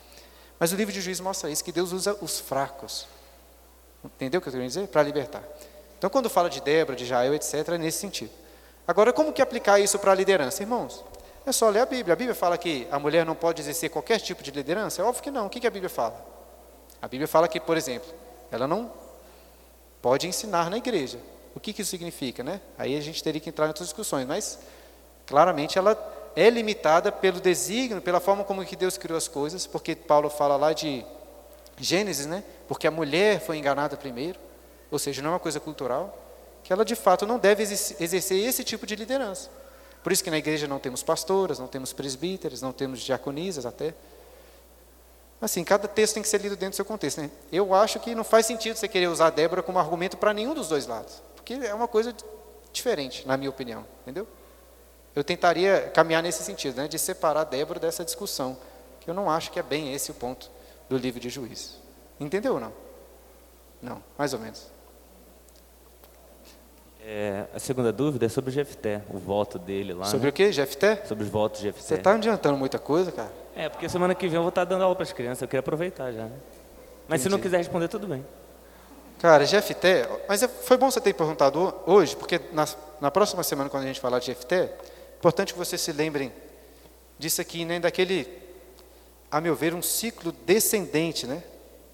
Mas 0.60 0.72
o 0.72 0.76
livro 0.76 0.92
de 0.92 1.00
Juízes 1.00 1.22
mostra 1.22 1.48
isso, 1.48 1.64
que 1.64 1.72
Deus 1.72 1.90
usa 1.90 2.14
os 2.20 2.38
fracos. 2.38 3.06
Entendeu 4.04 4.40
o 4.40 4.42
que 4.42 4.48
eu 4.50 4.52
quero 4.52 4.62
dizer? 4.62 4.86
Para 4.88 5.02
libertar. 5.02 5.42
Então, 5.96 6.10
quando 6.10 6.28
fala 6.28 6.50
de 6.50 6.60
Débora, 6.60 6.94
de 6.94 7.06
Jael, 7.06 7.32
etc., 7.32 7.66
é 7.66 7.78
nesse 7.78 7.96
sentido. 7.96 8.30
Agora, 8.86 9.10
como 9.10 9.32
que 9.32 9.40
aplicar 9.40 9.80
isso 9.80 9.98
para 9.98 10.12
a 10.12 10.14
liderança? 10.14 10.62
Irmãos, 10.62 11.02
é 11.46 11.50
só 11.50 11.70
ler 11.70 11.80
a 11.80 11.86
Bíblia. 11.86 12.12
A 12.12 12.16
Bíblia 12.16 12.34
fala 12.34 12.58
que 12.58 12.86
a 12.90 12.98
mulher 12.98 13.24
não 13.24 13.34
pode 13.34 13.62
exercer 13.62 13.88
qualquer 13.88 14.20
tipo 14.20 14.42
de 14.42 14.50
liderança? 14.50 15.00
É 15.00 15.04
óbvio 15.06 15.22
que 15.22 15.30
não. 15.30 15.46
O 15.46 15.48
que 15.48 15.60
que 15.60 15.66
a 15.66 15.70
Bíblia 15.70 15.88
fala? 15.88 16.22
A 17.00 17.08
Bíblia 17.08 17.26
fala 17.26 17.48
que, 17.48 17.58
por 17.58 17.74
exemplo, 17.74 18.12
ela 18.52 18.68
não 18.68 18.92
pode 20.02 20.28
ensinar 20.28 20.68
na 20.68 20.76
igreja. 20.76 21.18
O 21.54 21.60
que, 21.60 21.72
que 21.72 21.82
isso 21.82 21.90
significa, 21.90 22.42
né? 22.42 22.60
Aí 22.76 22.96
a 22.96 23.00
gente 23.00 23.22
teria 23.22 23.40
que 23.40 23.48
entrar 23.48 23.66
em 23.66 23.68
outras 23.68 23.88
discussões, 23.88 24.26
mas 24.26 24.58
claramente 25.26 25.78
ela 25.78 25.96
é 26.36 26.50
limitada 26.50 27.12
pelo 27.12 27.40
desígnio, 27.40 28.02
pela 28.02 28.20
forma 28.20 28.42
como 28.44 28.64
que 28.64 28.74
Deus 28.74 28.98
criou 28.98 29.16
as 29.16 29.28
coisas, 29.28 29.66
porque 29.66 29.94
Paulo 29.94 30.28
fala 30.28 30.56
lá 30.56 30.72
de 30.72 31.04
Gênesis, 31.78 32.26
né? 32.26 32.42
Porque 32.66 32.86
a 32.86 32.90
mulher 32.90 33.40
foi 33.40 33.56
enganada 33.58 33.96
primeiro, 33.96 34.38
ou 34.90 34.98
seja, 34.98 35.22
não 35.22 35.30
é 35.30 35.32
uma 35.34 35.40
coisa 35.40 35.60
cultural, 35.60 36.18
que 36.62 36.72
ela 36.72 36.84
de 36.84 36.94
fato 36.94 37.26
não 37.26 37.38
deve 37.38 37.62
exercer 37.62 38.44
esse 38.44 38.64
tipo 38.64 38.86
de 38.86 38.96
liderança. 38.96 39.50
Por 40.02 40.12
isso 40.12 40.22
que 40.22 40.30
na 40.30 40.38
igreja 40.38 40.66
não 40.66 40.78
temos 40.78 41.02
pastoras, 41.02 41.58
não 41.58 41.66
temos 41.66 41.92
presbíteros, 41.92 42.60
não 42.60 42.72
temos 42.72 43.00
diaconisas 43.00 43.64
até. 43.64 43.94
Assim, 45.40 45.64
cada 45.64 45.88
texto 45.88 46.14
tem 46.14 46.22
que 46.22 46.28
ser 46.28 46.40
lido 46.40 46.56
dentro 46.56 46.70
do 46.72 46.76
seu 46.76 46.84
contexto. 46.84 47.20
Né? 47.20 47.30
Eu 47.52 47.74
acho 47.74 47.98
que 48.00 48.14
não 48.14 48.24
faz 48.24 48.46
sentido 48.46 48.76
você 48.76 48.88
querer 48.88 49.08
usar 49.08 49.30
Débora 49.30 49.62
como 49.62 49.78
argumento 49.78 50.16
para 50.16 50.32
nenhum 50.32 50.54
dos 50.54 50.68
dois 50.68 50.86
lados, 50.86 51.22
porque 51.44 51.66
é 51.66 51.74
uma 51.74 51.86
coisa 51.86 52.14
diferente, 52.72 53.28
na 53.28 53.36
minha 53.36 53.50
opinião, 53.50 53.84
entendeu? 54.02 54.26
Eu 55.14 55.22
tentaria 55.22 55.90
caminhar 55.92 56.22
nesse 56.22 56.42
sentido, 56.42 56.76
né, 56.76 56.88
de 56.88 56.98
separar 56.98 57.44
Débora 57.44 57.78
dessa 57.78 58.02
discussão, 58.02 58.56
que 58.98 59.10
eu 59.10 59.14
não 59.14 59.30
acho 59.30 59.52
que 59.52 59.60
é 59.60 59.62
bem 59.62 59.92
esse 59.92 60.10
o 60.10 60.14
ponto 60.14 60.50
do 60.88 60.96
livro 60.96 61.20
de 61.20 61.28
Juízes. 61.28 61.78
Entendeu 62.18 62.54
ou 62.54 62.60
não? 62.60 62.72
Não, 63.82 64.02
mais 64.16 64.32
ou 64.32 64.40
menos. 64.40 64.66
É, 67.06 67.44
a 67.54 67.58
segunda 67.58 67.92
dúvida 67.92 68.24
é 68.24 68.28
sobre 68.30 68.50
o 68.50 68.52
Jefté, 68.52 69.02
o 69.12 69.18
voto 69.18 69.58
dele 69.58 69.92
lá. 69.92 70.06
Sobre 70.06 70.24
né? 70.24 70.30
o 70.30 70.32
que, 70.32 70.50
Jefté? 70.50 71.04
Sobre 71.04 71.24
os 71.24 71.30
votos 71.30 71.60
de 71.60 71.70
Você 71.70 71.78
Jefté. 71.80 71.94
está 71.96 72.14
adiantando 72.14 72.56
muita 72.56 72.78
coisa, 72.78 73.12
cara? 73.12 73.30
É, 73.54 73.68
porque 73.68 73.86
semana 73.90 74.14
que 74.14 74.26
vem 74.26 74.36
eu 74.36 74.42
vou 74.42 74.48
estar 74.48 74.64
dando 74.64 74.82
aula 74.82 74.94
para 74.94 75.02
as 75.02 75.12
crianças, 75.12 75.42
eu 75.42 75.48
queria 75.48 75.60
aproveitar 75.60 76.10
já. 76.10 76.24
né? 76.24 76.32
Mas 77.06 77.20
se 77.20 77.28
não 77.28 77.36
Entendi. 77.36 77.48
quiser 77.48 77.58
responder, 77.58 77.88
tudo 77.88 78.06
bem. 78.06 78.24
Cara, 79.24 79.46
Jefté, 79.46 80.06
mas 80.28 80.42
é- 80.42 80.48
foi 80.48 80.76
bom 80.76 80.90
você 80.90 81.00
ter 81.00 81.14
perguntado 81.14 81.58
ho- 81.58 81.90
hoje, 81.94 82.14
porque 82.14 82.38
na, 82.52 82.68
na 83.00 83.10
próxima 83.10 83.42
semana, 83.42 83.70
quando 83.70 83.84
a 83.84 83.86
gente 83.86 83.98
falar 83.98 84.18
de 84.18 84.26
Jefté, 84.26 84.64
é 84.64 85.16
importante 85.16 85.54
que 85.54 85.58
vocês 85.58 85.80
se 85.80 85.92
lembrem 85.92 86.30
disso 87.18 87.40
aqui, 87.40 87.64
né, 87.64 87.80
daquele, 87.80 88.28
a 89.30 89.40
meu 89.40 89.54
ver, 89.56 89.72
um 89.72 89.80
ciclo 89.80 90.30
descendente, 90.30 91.26
né, 91.26 91.42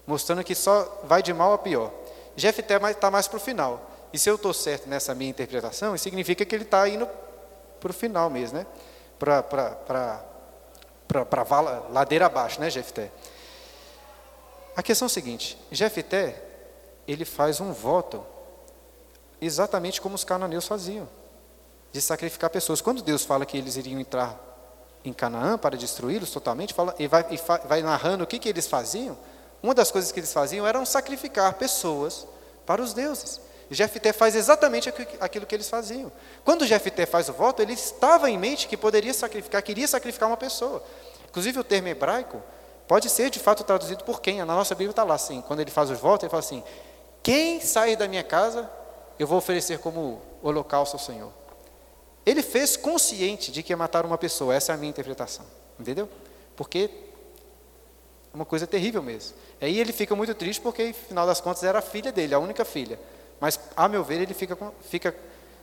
mostrando 0.05 0.43
que 0.43 0.53
só 0.53 1.03
vai 1.05 1.23
de 1.23 1.31
mal 1.33 1.53
a 1.53 1.57
pior. 1.57 1.89
Jefté 2.35 2.75
está 2.91 3.09
mais 3.09 3.29
para 3.29 3.37
o 3.37 3.39
final. 3.39 3.89
E 4.11 4.19
se 4.19 4.29
eu 4.29 4.35
estou 4.35 4.53
certo 4.53 4.89
nessa 4.89 5.15
minha 5.15 5.29
interpretação, 5.29 5.97
significa 5.97 6.43
que 6.43 6.53
ele 6.53 6.65
está 6.65 6.85
indo 6.89 7.07
para 7.79 7.91
o 7.91 7.93
final 7.93 8.29
mesmo, 8.29 8.57
né? 8.57 8.65
Para 9.17 10.25
a 11.47 11.61
ladeira 11.93 12.25
abaixo, 12.25 12.59
né, 12.59 12.69
Jefté? 12.69 13.09
A 14.75 14.83
questão 14.83 15.05
é 15.05 15.07
a 15.07 15.09
seguinte: 15.09 15.57
Jefté, 15.71 16.50
ele 17.11 17.25
faz 17.25 17.59
um 17.59 17.71
voto 17.73 18.23
exatamente 19.41 19.99
como 19.99 20.15
os 20.15 20.23
cananeus 20.23 20.67
faziam, 20.67 21.09
de 21.91 22.01
sacrificar 22.01 22.49
pessoas. 22.49 22.81
Quando 22.81 23.01
Deus 23.01 23.23
fala 23.23 23.45
que 23.45 23.57
eles 23.57 23.75
iriam 23.75 23.99
entrar 23.99 24.39
em 25.03 25.11
Canaã 25.11 25.57
para 25.57 25.75
destruí-los 25.75 26.29
totalmente, 26.29 26.73
fala, 26.73 26.93
e, 26.99 27.07
vai, 27.07 27.25
e 27.31 27.37
fa- 27.37 27.61
vai 27.65 27.81
narrando 27.81 28.23
o 28.23 28.27
que, 28.27 28.37
que 28.37 28.47
eles 28.47 28.67
faziam, 28.67 29.17
uma 29.63 29.73
das 29.73 29.91
coisas 29.91 30.11
que 30.11 30.19
eles 30.19 30.31
faziam 30.31 30.65
era 30.65 30.83
sacrificar 30.85 31.53
pessoas 31.55 32.27
para 32.65 32.81
os 32.81 32.93
deuses. 32.93 33.41
Jefté 33.69 34.11
faz 34.11 34.35
exatamente 34.35 34.93
aquilo 35.19 35.45
que 35.45 35.55
eles 35.55 35.69
faziam. 35.69 36.11
Quando 36.43 36.65
Jefté 36.67 37.05
faz 37.05 37.29
o 37.29 37.33
voto, 37.33 37.61
ele 37.61 37.73
estava 37.73 38.29
em 38.29 38.37
mente 38.37 38.67
que 38.67 38.75
poderia 38.75 39.13
sacrificar, 39.13 39.63
queria 39.63 39.87
sacrificar 39.87 40.27
uma 40.29 40.37
pessoa. 40.37 40.83
Inclusive 41.29 41.59
o 41.59 41.63
termo 41.63 41.87
hebraico 41.87 42.41
pode 42.85 43.09
ser 43.09 43.29
de 43.29 43.39
fato 43.39 43.63
traduzido 43.63 44.03
por 44.03 44.19
quem? 44.21 44.39
Na 44.39 44.45
nossa 44.45 44.75
Bíblia 44.75 44.91
está 44.91 45.03
lá 45.03 45.15
assim. 45.15 45.41
Quando 45.47 45.61
ele 45.61 45.71
faz 45.71 45.89
os 45.89 45.97
votos, 45.99 46.23
ele 46.23 46.29
fala 46.29 46.41
assim: 46.41 46.61
quem 47.23 47.61
sair 47.61 47.95
da 47.95 48.07
minha 48.07 48.23
casa, 48.23 48.69
eu 49.19 49.27
vou 49.27 49.37
oferecer 49.37 49.79
como 49.79 50.21
holocausto 50.41 50.95
ao 50.95 50.99
Senhor. 50.99 51.31
Ele 52.25 52.41
fez 52.41 52.77
consciente 52.77 53.51
de 53.51 53.63
que 53.63 53.73
ia 53.73 53.77
matar 53.77 54.05
uma 54.05 54.17
pessoa. 54.17 54.53
Essa 54.53 54.71
é 54.71 54.75
a 54.75 54.77
minha 54.77 54.89
interpretação. 54.89 55.45
Entendeu? 55.79 56.07
Porque 56.55 56.89
é 58.31 58.35
uma 58.35 58.45
coisa 58.45 58.65
terrível 58.65 59.01
mesmo. 59.01 59.35
Aí 59.59 59.79
ele 59.79 59.91
fica 59.91 60.15
muito 60.15 60.33
triste 60.33 60.61
porque, 60.61 60.83
afinal 60.83 61.25
das 61.25 61.41
contas, 61.41 61.63
era 61.63 61.79
a 61.79 61.81
filha 61.81 62.11
dele, 62.11 62.33
a 62.33 62.39
única 62.39 62.63
filha. 62.63 62.99
Mas, 63.39 63.59
a 63.75 63.87
meu 63.87 64.03
ver, 64.03 64.21
ele, 64.21 64.33
fica, 64.33 64.57
fica, 64.81 65.15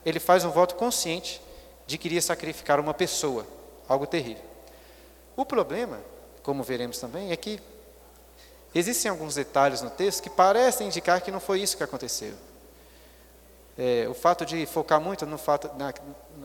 ele 0.05 0.19
faz 0.19 0.45
um 0.45 0.51
voto 0.51 0.75
consciente 0.75 1.41
de 1.87 1.97
que 1.97 2.09
iria 2.09 2.21
sacrificar 2.21 2.79
uma 2.81 2.93
pessoa, 2.93 3.47
algo 3.89 4.07
terrível. 4.07 4.45
O 5.37 5.47
problema, 5.47 6.01
como 6.43 6.63
veremos 6.63 6.99
também, 6.99 7.31
é 7.31 7.37
que 7.37 7.61
existem 8.75 9.11
alguns 9.11 9.35
detalhes 9.35 9.83
no 9.83 9.91
texto 9.91 10.23
que 10.23 10.31
parecem 10.31 10.87
indicar 10.87 11.21
que 11.21 11.31
não 11.31 11.41
foi 11.41 11.61
isso 11.61 11.77
que 11.77 11.83
aconteceu. 11.83 12.35
É, 13.77 14.09
o 14.09 14.15
fato 14.15 14.45
de 14.45 14.67
focar 14.67 15.01
muito 15.01 15.25
no 15.25 15.39
fato, 15.39 15.71
na, 15.79 15.95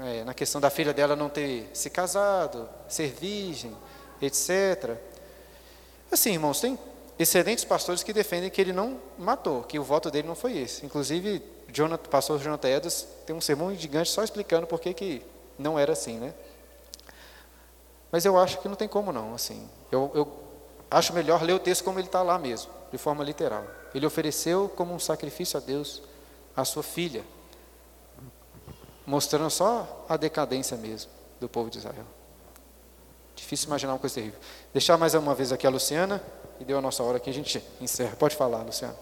é, 0.05 0.23
na 0.23 0.33
questão 0.33 0.61
da 0.61 0.69
filha 0.69 0.93
dela 0.93 1.15
não 1.15 1.29
ter 1.29 1.69
se 1.73 1.89
casado, 1.89 2.69
ser 2.87 3.11
virgem, 3.11 3.75
etc. 4.21 4.97
Assim, 6.11 6.33
irmãos, 6.33 6.61
tem 6.61 6.77
excelentes 7.17 7.63
pastores 7.63 8.03
que 8.03 8.13
defendem 8.13 8.49
que 8.49 8.61
ele 8.61 8.71
não 8.71 8.99
matou, 9.17 9.63
que 9.63 9.79
o 9.79 9.83
voto 9.83 10.11
dele 10.11 10.27
não 10.27 10.35
foi 10.35 10.57
esse. 10.57 10.85
Inclusive, 10.85 11.41
o 11.67 12.09
pastor 12.09 12.39
Jonathan 12.39 12.67
Edwards 12.69 13.07
tem 13.25 13.35
um 13.35 13.41
sermão 13.41 13.73
gigante 13.75 14.11
só 14.11 14.23
explicando 14.23 14.67
por 14.67 14.79
que, 14.79 14.93
que 14.93 15.25
não 15.57 15.77
era 15.79 15.93
assim, 15.93 16.19
né? 16.19 16.33
Mas 18.11 18.25
eu 18.25 18.37
acho 18.37 18.59
que 18.59 18.67
não 18.67 18.75
tem 18.75 18.87
como 18.87 19.11
não, 19.11 19.33
assim. 19.33 19.67
Eu, 19.91 20.11
eu 20.13 20.42
acho 20.95 21.13
melhor 21.13 21.41
ler 21.43 21.53
o 21.53 21.59
texto 21.59 21.83
como 21.83 21.99
ele 21.99 22.07
está 22.07 22.21
lá 22.21 22.37
mesmo, 22.37 22.71
de 22.91 22.97
forma 22.97 23.23
literal. 23.23 23.65
Ele 23.93 24.05
ofereceu 24.05 24.69
como 24.69 24.93
um 24.93 24.99
sacrifício 24.99 25.57
a 25.57 25.61
Deus 25.61 26.01
a 26.55 26.63
sua 26.63 26.83
filha, 26.83 27.23
mostrando 29.05 29.49
só 29.49 30.05
a 30.07 30.17
decadência 30.17 30.77
mesmo 30.77 31.11
do 31.39 31.49
povo 31.49 31.69
de 31.69 31.77
Israel. 31.79 32.05
Difícil 33.35 33.67
imaginar 33.67 33.93
uma 33.93 33.99
coisa 33.99 34.15
terrível. 34.15 34.39
Deixar 34.71 34.97
mais 34.97 35.13
uma 35.13 35.33
vez 35.33 35.51
aqui 35.51 35.65
a 35.65 35.69
Luciana 35.69 36.23
e 36.59 36.63
deu 36.63 36.77
a 36.77 36.81
nossa 36.81 37.03
hora 37.03 37.17
aqui, 37.17 37.29
a 37.29 37.33
gente 37.33 37.63
encerra. 37.81 38.15
Pode 38.15 38.35
falar, 38.35 38.61
Luciana. 38.63 38.95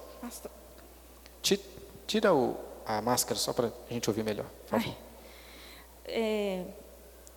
Tira 2.08 2.34
o, 2.34 2.58
a 2.86 3.02
máscara 3.02 3.40
só 3.40 3.54
para 3.54 3.68
a 3.68 3.94
gente 3.94 4.10
ouvir 4.10 4.24
melhor. 4.24 4.46
É, 6.06 6.66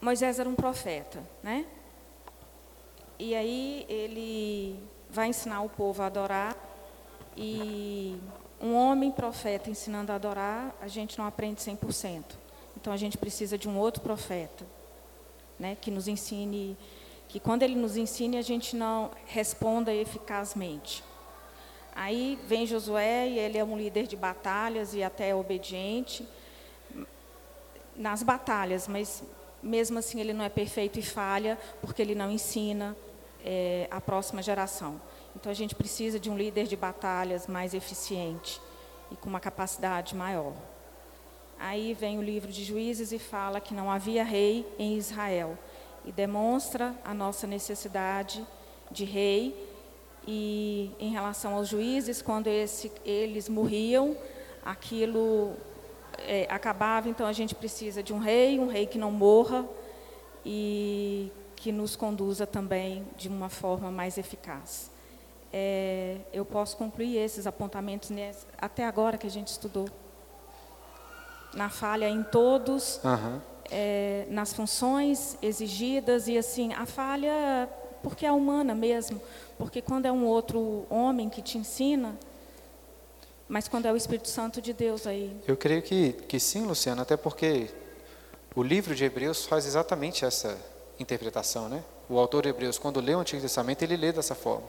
Moisés 0.00 0.38
era 0.38 0.48
um 0.48 0.54
profeta, 0.54 1.22
né? 1.42 1.64
E 3.26 3.34
aí 3.34 3.86
ele 3.88 4.78
vai 5.08 5.28
ensinar 5.28 5.62
o 5.62 5.68
povo 5.70 6.02
a 6.02 6.06
adorar 6.06 6.54
e 7.34 8.20
um 8.60 8.74
homem 8.74 9.10
profeta 9.10 9.70
ensinando 9.70 10.12
a 10.12 10.16
adorar, 10.16 10.76
a 10.78 10.88
gente 10.88 11.16
não 11.16 11.24
aprende 11.24 11.58
100%. 11.58 12.22
Então 12.76 12.92
a 12.92 12.98
gente 12.98 13.16
precisa 13.16 13.56
de 13.56 13.66
um 13.66 13.78
outro 13.78 14.02
profeta, 14.02 14.66
né, 15.58 15.74
que 15.80 15.90
nos 15.90 16.06
ensine 16.06 16.76
que 17.26 17.40
quando 17.40 17.62
ele 17.62 17.74
nos 17.74 17.96
ensine 17.96 18.36
a 18.36 18.42
gente 18.42 18.76
não 18.76 19.10
responda 19.24 19.90
eficazmente. 19.90 21.02
Aí 21.94 22.38
vem 22.46 22.66
Josué 22.66 23.26
e 23.26 23.38
ele 23.38 23.56
é 23.56 23.64
um 23.64 23.74
líder 23.74 24.06
de 24.06 24.16
batalhas 24.16 24.92
e 24.92 25.02
até 25.02 25.34
obediente 25.34 26.28
nas 27.96 28.22
batalhas, 28.22 28.86
mas 28.86 29.24
mesmo 29.62 29.98
assim 29.98 30.20
ele 30.20 30.34
não 30.34 30.44
é 30.44 30.50
perfeito 30.50 30.98
e 30.98 31.02
falha 31.02 31.58
porque 31.80 32.02
ele 32.02 32.14
não 32.14 32.30
ensina 32.30 32.94
é, 33.44 33.86
a 33.90 34.00
próxima 34.00 34.42
geração. 34.42 35.00
Então 35.36 35.52
a 35.52 35.54
gente 35.54 35.74
precisa 35.74 36.18
de 36.18 36.30
um 36.30 36.36
líder 36.36 36.66
de 36.66 36.76
batalhas 36.76 37.46
mais 37.46 37.74
eficiente 37.74 38.60
e 39.10 39.16
com 39.16 39.28
uma 39.28 39.40
capacidade 39.40 40.14
maior. 40.14 40.54
Aí 41.58 41.94
vem 41.94 42.18
o 42.18 42.22
livro 42.22 42.50
de 42.50 42.64
Juízes 42.64 43.12
e 43.12 43.18
fala 43.18 43.60
que 43.60 43.74
não 43.74 43.90
havia 43.90 44.24
rei 44.24 44.66
em 44.78 44.96
Israel 44.96 45.58
e 46.04 46.10
demonstra 46.10 46.94
a 47.04 47.14
nossa 47.14 47.46
necessidade 47.46 48.44
de 48.90 49.04
rei. 49.04 49.72
E 50.26 50.90
em 50.98 51.10
relação 51.10 51.54
aos 51.54 51.68
juízes, 51.68 52.22
quando 52.22 52.46
esse, 52.46 52.90
eles 53.04 53.48
morriam, 53.48 54.16
aquilo 54.64 55.54
é, 56.18 56.46
acabava, 56.48 57.08
então 57.08 57.26
a 57.26 57.32
gente 57.32 57.54
precisa 57.54 58.02
de 58.02 58.12
um 58.12 58.18
rei, 58.18 58.58
um 58.58 58.66
rei 58.66 58.86
que 58.86 58.96
não 58.96 59.10
morra 59.10 59.66
e 60.44 61.30
que 61.64 61.72
nos 61.72 61.96
conduza 61.96 62.46
também 62.46 63.06
de 63.16 63.26
uma 63.26 63.48
forma 63.48 63.90
mais 63.90 64.18
eficaz. 64.18 64.90
É, 65.50 66.18
eu 66.30 66.44
posso 66.44 66.76
concluir 66.76 67.16
esses 67.16 67.46
apontamentos 67.46 68.10
nesse, 68.10 68.46
até 68.60 68.84
agora 68.84 69.16
que 69.16 69.26
a 69.26 69.30
gente 69.30 69.48
estudou. 69.48 69.88
Na 71.54 71.70
falha 71.70 72.06
em 72.06 72.22
todos. 72.22 73.00
Uhum 73.02 73.40
é, 73.70 74.26
nas 74.28 74.52
funções 74.52 75.38
exigidas 75.40 76.28
e 76.28 76.36
assim 76.36 76.72
a 76.74 76.86
falha 76.86 77.68
porque 78.02 78.26
é 78.26 78.32
humana 78.32 78.74
mesmo, 78.74 79.20
porque 79.56 79.80
quando 79.80 80.04
é 80.04 80.12
um 80.12 80.26
outro 80.26 80.86
homem 80.90 81.30
que 81.30 81.40
te 81.40 81.56
ensina, 81.56 82.14
mas 83.48 83.66
quando 83.66 83.86
é 83.86 83.92
o 83.92 83.96
Espírito 83.96 84.28
Santo 84.28 84.60
de 84.60 84.74
Deus 84.74 85.06
aí. 85.06 85.34
Eu 85.48 85.56
creio 85.56 85.80
que 85.80 86.12
que 86.12 86.38
sim, 86.38 86.66
Luciana, 86.66 87.02
até 87.02 87.16
porque 87.16 87.70
o 88.54 88.62
livro 88.62 88.94
de 88.94 89.04
Hebreus 89.04 89.46
faz 89.46 89.64
exatamente 89.64 90.24
essa 90.24 90.58
interpretação, 90.98 91.68
né? 91.68 91.82
O 92.08 92.18
autor 92.18 92.42
de 92.42 92.48
Hebreus, 92.50 92.78
quando 92.78 93.00
lê 93.00 93.14
o 93.14 93.20
Antigo 93.20 93.40
Testamento, 93.40 93.82
ele 93.82 93.96
lê 93.96 94.12
dessa 94.12 94.34
forma. 94.34 94.66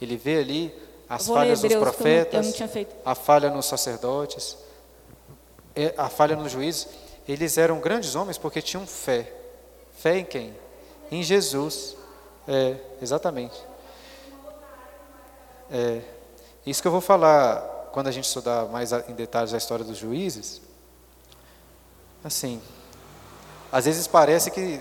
Ele 0.00 0.16
vê 0.16 0.38
ali 0.38 0.74
as 1.08 1.26
falhas 1.26 1.60
dos 1.60 1.74
profetas, 1.74 2.58
eu 2.58 2.66
não, 2.66 2.74
eu 2.74 2.86
não 2.86 2.92
a 3.04 3.14
falha 3.14 3.50
nos 3.50 3.66
sacerdotes, 3.66 4.56
a 5.96 6.08
falha 6.08 6.36
nos 6.36 6.52
juízes. 6.52 6.88
Eles 7.28 7.56
eram 7.56 7.80
grandes 7.80 8.14
homens 8.14 8.38
porque 8.38 8.60
tinham 8.60 8.86
fé. 8.86 9.32
Fé 9.96 10.18
em 10.18 10.24
quem? 10.24 10.54
Em 11.10 11.22
Jesus. 11.22 11.96
É, 12.48 12.76
exatamente. 13.00 13.56
É, 15.70 16.00
isso 16.66 16.82
que 16.82 16.88
eu 16.88 16.92
vou 16.92 17.00
falar 17.00 17.60
quando 17.92 18.08
a 18.08 18.10
gente 18.10 18.24
estudar 18.24 18.66
mais 18.66 18.92
em 18.92 19.14
detalhes 19.14 19.54
a 19.54 19.58
história 19.58 19.84
dos 19.84 19.98
juízes. 19.98 20.60
Assim, 22.24 22.60
às 23.70 23.84
vezes 23.84 24.06
parece 24.06 24.50
que 24.50 24.80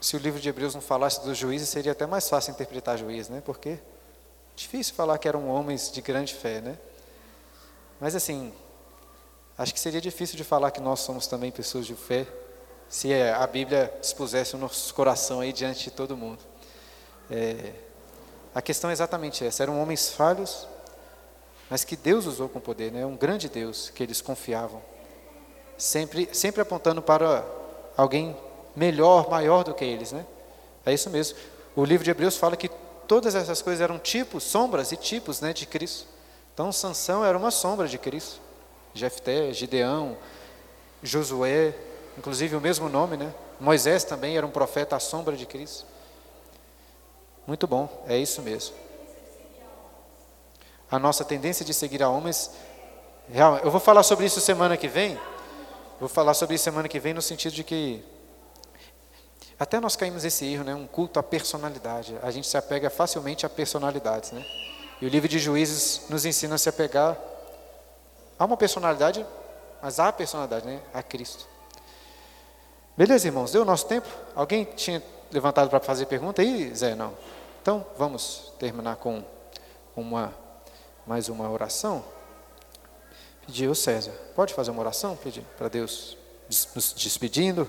se 0.00 0.16
o 0.16 0.18
livro 0.18 0.40
de 0.40 0.48
Hebreus 0.48 0.74
não 0.74 0.80
falasse 0.80 1.22
dos 1.22 1.36
juízes, 1.36 1.68
seria 1.68 1.92
até 1.92 2.06
mais 2.06 2.28
fácil 2.28 2.52
interpretar 2.52 2.96
juiz, 2.96 3.28
né? 3.28 3.42
Porque 3.44 3.70
é 3.70 3.80
difícil 4.54 4.94
falar 4.94 5.18
que 5.18 5.28
eram 5.28 5.48
homens 5.48 5.90
de 5.90 6.00
grande 6.00 6.34
fé, 6.34 6.60
né? 6.60 6.78
Mas 8.00 8.14
assim, 8.14 8.52
Acho 9.58 9.74
que 9.74 9.80
seria 9.80 10.00
difícil 10.00 10.36
de 10.36 10.44
falar 10.44 10.70
que 10.70 10.80
nós 10.80 11.00
somos 11.00 11.26
também 11.26 11.50
pessoas 11.50 11.84
de 11.84 11.96
fé, 11.96 12.28
se 12.88 13.12
a 13.12 13.44
Bíblia 13.44 13.92
expusesse 14.00 14.54
o 14.54 14.58
nosso 14.58 14.94
coração 14.94 15.40
aí 15.40 15.52
diante 15.52 15.82
de 15.82 15.90
todo 15.90 16.16
mundo. 16.16 16.38
É, 17.28 17.72
a 18.54 18.62
questão 18.62 18.88
é 18.88 18.92
exatamente 18.92 19.44
essa: 19.44 19.64
eram 19.64 19.82
homens 19.82 20.10
falhos, 20.10 20.68
mas 21.68 21.82
que 21.82 21.96
Deus 21.96 22.24
usou 22.24 22.48
com 22.48 22.60
poder, 22.60 22.92
né? 22.92 23.04
um 23.04 23.16
grande 23.16 23.48
Deus 23.48 23.90
que 23.90 24.00
eles 24.00 24.20
confiavam, 24.20 24.80
sempre, 25.76 26.28
sempre 26.32 26.62
apontando 26.62 27.02
para 27.02 27.44
alguém 27.96 28.36
melhor, 28.78 29.28
maior 29.28 29.64
do 29.64 29.74
que 29.74 29.84
eles. 29.84 30.12
Né? 30.12 30.24
É 30.86 30.94
isso 30.94 31.10
mesmo. 31.10 31.36
O 31.74 31.84
livro 31.84 32.04
de 32.04 32.10
Hebreus 32.10 32.36
fala 32.36 32.56
que 32.56 32.68
todas 33.06 33.34
essas 33.34 33.60
coisas 33.60 33.80
eram 33.80 33.98
tipos, 33.98 34.44
sombras 34.44 34.92
e 34.92 34.96
tipos 34.96 35.40
né, 35.40 35.52
de 35.52 35.66
Cristo. 35.66 36.06
Então, 36.54 36.72
Sansão 36.72 37.24
era 37.24 37.36
uma 37.36 37.50
sombra 37.50 37.88
de 37.88 37.98
Cristo. 37.98 38.40
Jefté, 38.94 39.52
Gideão, 39.52 40.16
Josué, 41.02 41.74
inclusive 42.16 42.56
o 42.56 42.60
mesmo 42.60 42.88
nome, 42.88 43.16
né? 43.16 43.32
Moisés 43.60 44.02
também 44.02 44.36
era 44.36 44.46
um 44.46 44.50
profeta 44.50 44.96
à 44.96 45.00
sombra 45.00 45.36
de 45.36 45.46
Cristo. 45.46 45.84
Muito 47.46 47.66
bom, 47.66 48.04
é 48.06 48.16
isso 48.16 48.42
mesmo. 48.42 48.74
A 50.90 50.98
nossa 50.98 51.24
tendência 51.24 51.64
de 51.64 51.74
seguir 51.74 52.02
a 52.02 52.08
homens, 52.08 52.50
eu 53.62 53.70
vou 53.70 53.80
falar 53.80 54.02
sobre 54.02 54.26
isso 54.26 54.40
semana 54.40 54.76
que 54.76 54.88
vem. 54.88 55.18
Vou 56.00 56.08
falar 56.08 56.34
sobre 56.34 56.56
isso 56.56 56.64
semana 56.64 56.88
que 56.88 56.98
vem 56.98 57.14
no 57.14 57.22
sentido 57.22 57.52
de 57.52 57.62
que 57.62 58.02
até 59.58 59.80
nós 59.80 59.96
caímos 59.96 60.24
nesse 60.24 60.44
erro, 60.46 60.64
né? 60.64 60.74
Um 60.74 60.86
culto 60.86 61.18
à 61.18 61.22
personalidade. 61.22 62.16
A 62.22 62.30
gente 62.30 62.46
se 62.46 62.56
apega 62.56 62.88
facilmente 62.90 63.44
a 63.44 63.48
personalidades, 63.48 64.32
né? 64.32 64.44
E 65.00 65.06
o 65.06 65.08
livro 65.08 65.28
de 65.28 65.38
Juízes 65.38 66.02
nos 66.08 66.24
ensina 66.24 66.56
a 66.56 66.58
se 66.58 66.68
apegar 66.68 67.16
Há 68.38 68.44
uma 68.44 68.56
personalidade, 68.56 69.26
mas 69.82 69.98
a 69.98 70.12
personalidade, 70.12 70.64
né? 70.64 70.80
A 70.94 71.02
Cristo. 71.02 71.44
Beleza, 72.96 73.26
irmãos? 73.26 73.50
Deu 73.50 73.62
o 73.62 73.64
nosso 73.64 73.86
tempo? 73.86 74.06
Alguém 74.34 74.64
tinha 74.64 75.02
levantado 75.32 75.68
para 75.68 75.80
fazer 75.80 76.06
pergunta 76.06 76.40
aí, 76.40 76.72
Zé? 76.74 76.94
Não. 76.94 77.12
Então, 77.60 77.84
vamos 77.96 78.52
terminar 78.58 78.96
com 78.96 79.24
uma, 79.96 80.32
mais 81.04 81.28
uma 81.28 81.50
oração. 81.50 82.04
pedir 83.44 83.68
o 83.68 83.74
César. 83.74 84.12
Pode 84.36 84.54
fazer 84.54 84.70
uma 84.70 84.80
oração, 84.80 85.16
pedir 85.16 85.44
para 85.56 85.68
Deus 85.68 86.16
nos 86.48 86.92
despedindo? 86.92 87.68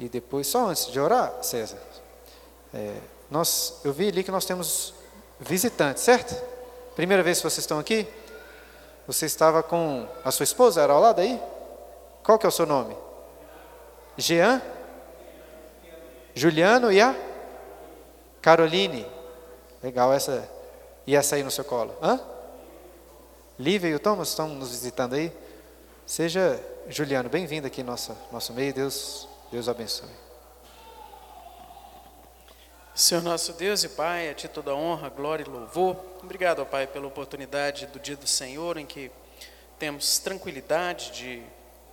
E 0.00 0.08
depois, 0.08 0.46
só 0.46 0.68
antes 0.68 0.86
de 0.86 0.98
orar, 0.98 1.30
César, 1.42 1.76
é, 2.72 2.96
nós, 3.30 3.80
eu 3.84 3.92
vi 3.92 4.08
ali 4.08 4.24
que 4.24 4.30
nós 4.30 4.46
temos 4.46 4.94
visitantes, 5.38 6.02
certo? 6.02 6.34
Primeira 6.96 7.22
vez 7.22 7.36
que 7.36 7.44
vocês 7.44 7.58
estão 7.58 7.78
aqui? 7.78 8.08
Você 9.06 9.26
estava 9.26 9.62
com 9.62 10.08
a 10.24 10.30
sua 10.30 10.44
esposa, 10.44 10.80
era 10.80 10.94
ao 10.94 11.00
lado 11.00 11.20
aí? 11.20 11.38
Qual 12.22 12.38
que 12.38 12.46
é 12.46 12.48
o 12.48 12.52
seu 12.52 12.64
nome? 12.64 12.96
Jean? 14.16 14.62
Juliano 16.34 16.90
e 16.90 16.98
a? 16.98 17.14
Caroline. 18.40 19.06
Legal, 19.82 20.14
essa 20.14 20.48
e 21.06 21.14
essa 21.14 21.36
aí 21.36 21.42
no 21.42 21.50
seu 21.50 21.64
colo. 21.64 21.94
Hã? 22.02 22.18
Lívia 23.58 23.88
e 23.88 23.94
o 23.94 24.00
Thomas 24.00 24.28
estão 24.28 24.48
nos 24.48 24.70
visitando 24.70 25.14
aí? 25.14 25.30
Seja, 26.06 26.58
Juliano, 26.88 27.28
bem-vindo 27.28 27.66
aqui 27.66 27.82
no 27.82 27.90
nosso, 27.90 28.16
nosso 28.32 28.54
meio. 28.54 28.72
Deus, 28.72 29.28
Deus 29.50 29.68
abençoe. 29.68 30.08
Senhor 32.94 33.20
nosso 33.20 33.52
Deus 33.54 33.82
e 33.82 33.88
Pai, 33.88 34.28
a 34.28 34.34
Ti 34.34 34.46
toda 34.46 34.74
honra, 34.74 35.08
glória 35.08 35.42
e 35.42 35.48
louvor. 35.48 35.96
Obrigado, 36.22 36.64
Pai, 36.66 36.86
pela 36.86 37.08
oportunidade 37.08 37.86
do 37.86 37.98
dia 37.98 38.16
do 38.16 38.28
Senhor 38.28 38.76
em 38.76 38.86
que 38.86 39.10
temos 39.76 40.20
tranquilidade 40.20 41.10
de 41.10 41.42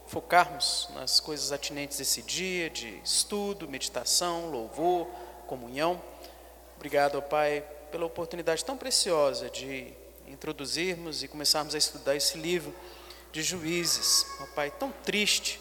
focarmos 0.06 0.88
nas 0.94 1.20
coisas 1.20 1.52
atinentes 1.52 1.98
desse 1.98 2.22
dia, 2.22 2.70
de 2.70 3.02
estudo, 3.04 3.68
meditação, 3.68 4.52
louvor, 4.52 5.08
comunhão. 5.48 6.00
Obrigado, 6.76 7.20
Pai, 7.24 7.66
pela 7.90 8.06
oportunidade 8.06 8.64
tão 8.64 8.78
preciosa 8.78 9.50
de 9.50 9.94
introduzirmos 10.28 11.24
e 11.24 11.28
começarmos 11.28 11.74
a 11.74 11.78
estudar 11.80 12.16
esse 12.16 12.38
livro 12.38 12.72
de 13.32 13.42
juízes, 13.42 14.28
ó 14.42 14.46
Pai, 14.54 14.70
tão 14.70 14.92
triste, 15.04 15.60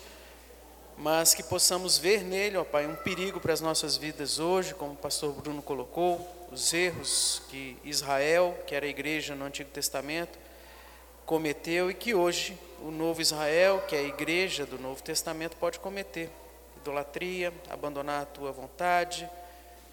mas 0.96 1.34
que 1.34 1.42
possamos 1.42 1.98
ver 1.98 2.22
nele, 2.22 2.56
ó 2.56 2.64
Pai, 2.64 2.86
um 2.86 2.96
perigo 2.96 3.38
para 3.40 3.52
as 3.52 3.60
nossas 3.60 3.96
vidas 3.96 4.38
hoje, 4.38 4.74
como 4.74 4.92
o 4.92 4.96
pastor 4.96 5.32
Bruno 5.32 5.62
colocou, 5.62 6.26
os 6.50 6.72
erros 6.72 7.42
que 7.50 7.76
Israel, 7.84 8.56
que 8.66 8.74
era 8.74 8.86
a 8.86 8.88
igreja 8.88 9.34
no 9.34 9.44
Antigo 9.44 9.70
Testamento, 9.70 10.38
cometeu 11.26 11.90
e 11.90 11.94
que 11.94 12.14
hoje 12.14 12.56
o 12.80 12.90
novo 12.90 13.20
Israel, 13.20 13.82
que 13.86 13.96
é 13.96 13.98
a 13.98 14.02
igreja 14.02 14.64
do 14.64 14.78
Novo 14.78 15.02
Testamento, 15.02 15.56
pode 15.56 15.78
cometer. 15.80 16.30
Idolatria, 16.76 17.52
abandonar 17.68 18.22
a 18.22 18.26
tua 18.26 18.52
vontade, 18.52 19.28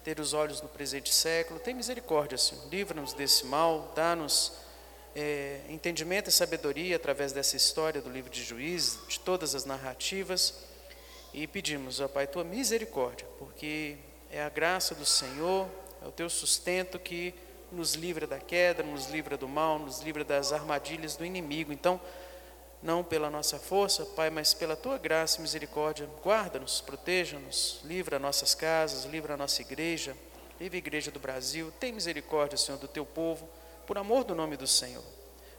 ter 0.04 0.20
os 0.20 0.32
olhos 0.32 0.62
no 0.62 0.68
presente 0.68 1.12
século. 1.12 1.58
Tem 1.58 1.74
misericórdia, 1.74 2.38
Senhor. 2.38 2.64
Livra-nos 2.70 3.12
desse 3.12 3.44
mal, 3.46 3.92
dá-nos 3.96 4.52
é, 5.16 5.60
entendimento 5.68 6.28
e 6.28 6.32
sabedoria 6.32 6.94
através 6.96 7.32
dessa 7.32 7.56
história 7.56 8.00
do 8.00 8.10
livro 8.10 8.30
de 8.30 8.44
Juízes, 8.44 9.00
de 9.08 9.18
todas 9.18 9.54
as 9.54 9.64
narrativas. 9.64 10.54
E 11.34 11.48
pedimos, 11.48 11.98
ó 11.98 12.06
Pai, 12.06 12.28
tua 12.28 12.44
misericórdia, 12.44 13.26
porque 13.40 13.96
é 14.30 14.40
a 14.40 14.48
graça 14.48 14.94
do 14.94 15.04
Senhor, 15.04 15.68
é 16.00 16.06
o 16.06 16.12
teu 16.12 16.30
sustento 16.30 16.96
que 16.96 17.34
nos 17.72 17.94
livra 17.94 18.24
da 18.24 18.38
queda, 18.38 18.84
nos 18.84 19.08
livra 19.10 19.36
do 19.36 19.48
mal, 19.48 19.80
nos 19.80 20.00
livra 20.00 20.24
das 20.24 20.52
armadilhas 20.52 21.16
do 21.16 21.24
inimigo. 21.24 21.72
Então, 21.72 22.00
não 22.80 23.02
pela 23.02 23.28
nossa 23.30 23.58
força, 23.58 24.06
Pai, 24.06 24.30
mas 24.30 24.54
pela 24.54 24.76
tua 24.76 24.96
graça 24.96 25.38
e 25.38 25.42
misericórdia, 25.42 26.08
guarda-nos, 26.22 26.80
proteja-nos, 26.80 27.80
livra 27.82 28.16
nossas 28.20 28.54
casas, 28.54 29.04
livra 29.04 29.34
a 29.34 29.36
nossa 29.36 29.60
igreja, 29.60 30.16
livra 30.60 30.76
a 30.76 30.78
igreja 30.78 31.10
do 31.10 31.18
Brasil. 31.18 31.72
Tem 31.80 31.90
misericórdia, 31.90 32.56
Senhor, 32.56 32.78
do 32.78 32.86
teu 32.86 33.04
povo, 33.04 33.48
por 33.88 33.98
amor 33.98 34.22
do 34.22 34.36
nome 34.36 34.56
do 34.56 34.68
Senhor. 34.68 35.02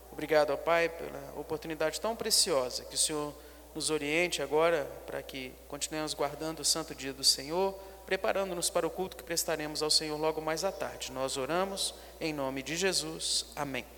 Obrigado, 0.10 0.52
ó 0.52 0.56
Pai, 0.56 0.88
pela 0.88 1.34
oportunidade 1.36 2.00
tão 2.00 2.16
preciosa 2.16 2.86
que 2.86 2.96
o 2.96 2.98
Senhor 2.98 3.34
nos 3.76 3.90
oriente 3.90 4.42
agora 4.42 4.90
para 5.06 5.22
que 5.22 5.52
continuemos 5.68 6.14
guardando 6.14 6.62
o 6.62 6.66
santo 6.66 6.96
dia 6.96 7.12
do 7.12 7.26
Senhor, 7.26 7.78
preparando-nos 8.06 8.70
para 8.70 8.88
o 8.88 8.90
culto 8.90 9.18
que 9.18 9.24
prestaremos 9.24 9.84
ao 9.84 9.92
Senhor 9.92 10.18
logo 10.18 10.40
mais 10.42 10.64
à 10.64 10.72
tarde. 10.72 11.12
Nós 11.12 11.36
oramos 11.36 11.94
em 12.22 12.34
nome 12.34 12.64
de 12.64 12.78
Jesus. 12.78 13.48
Amém. 13.54 13.95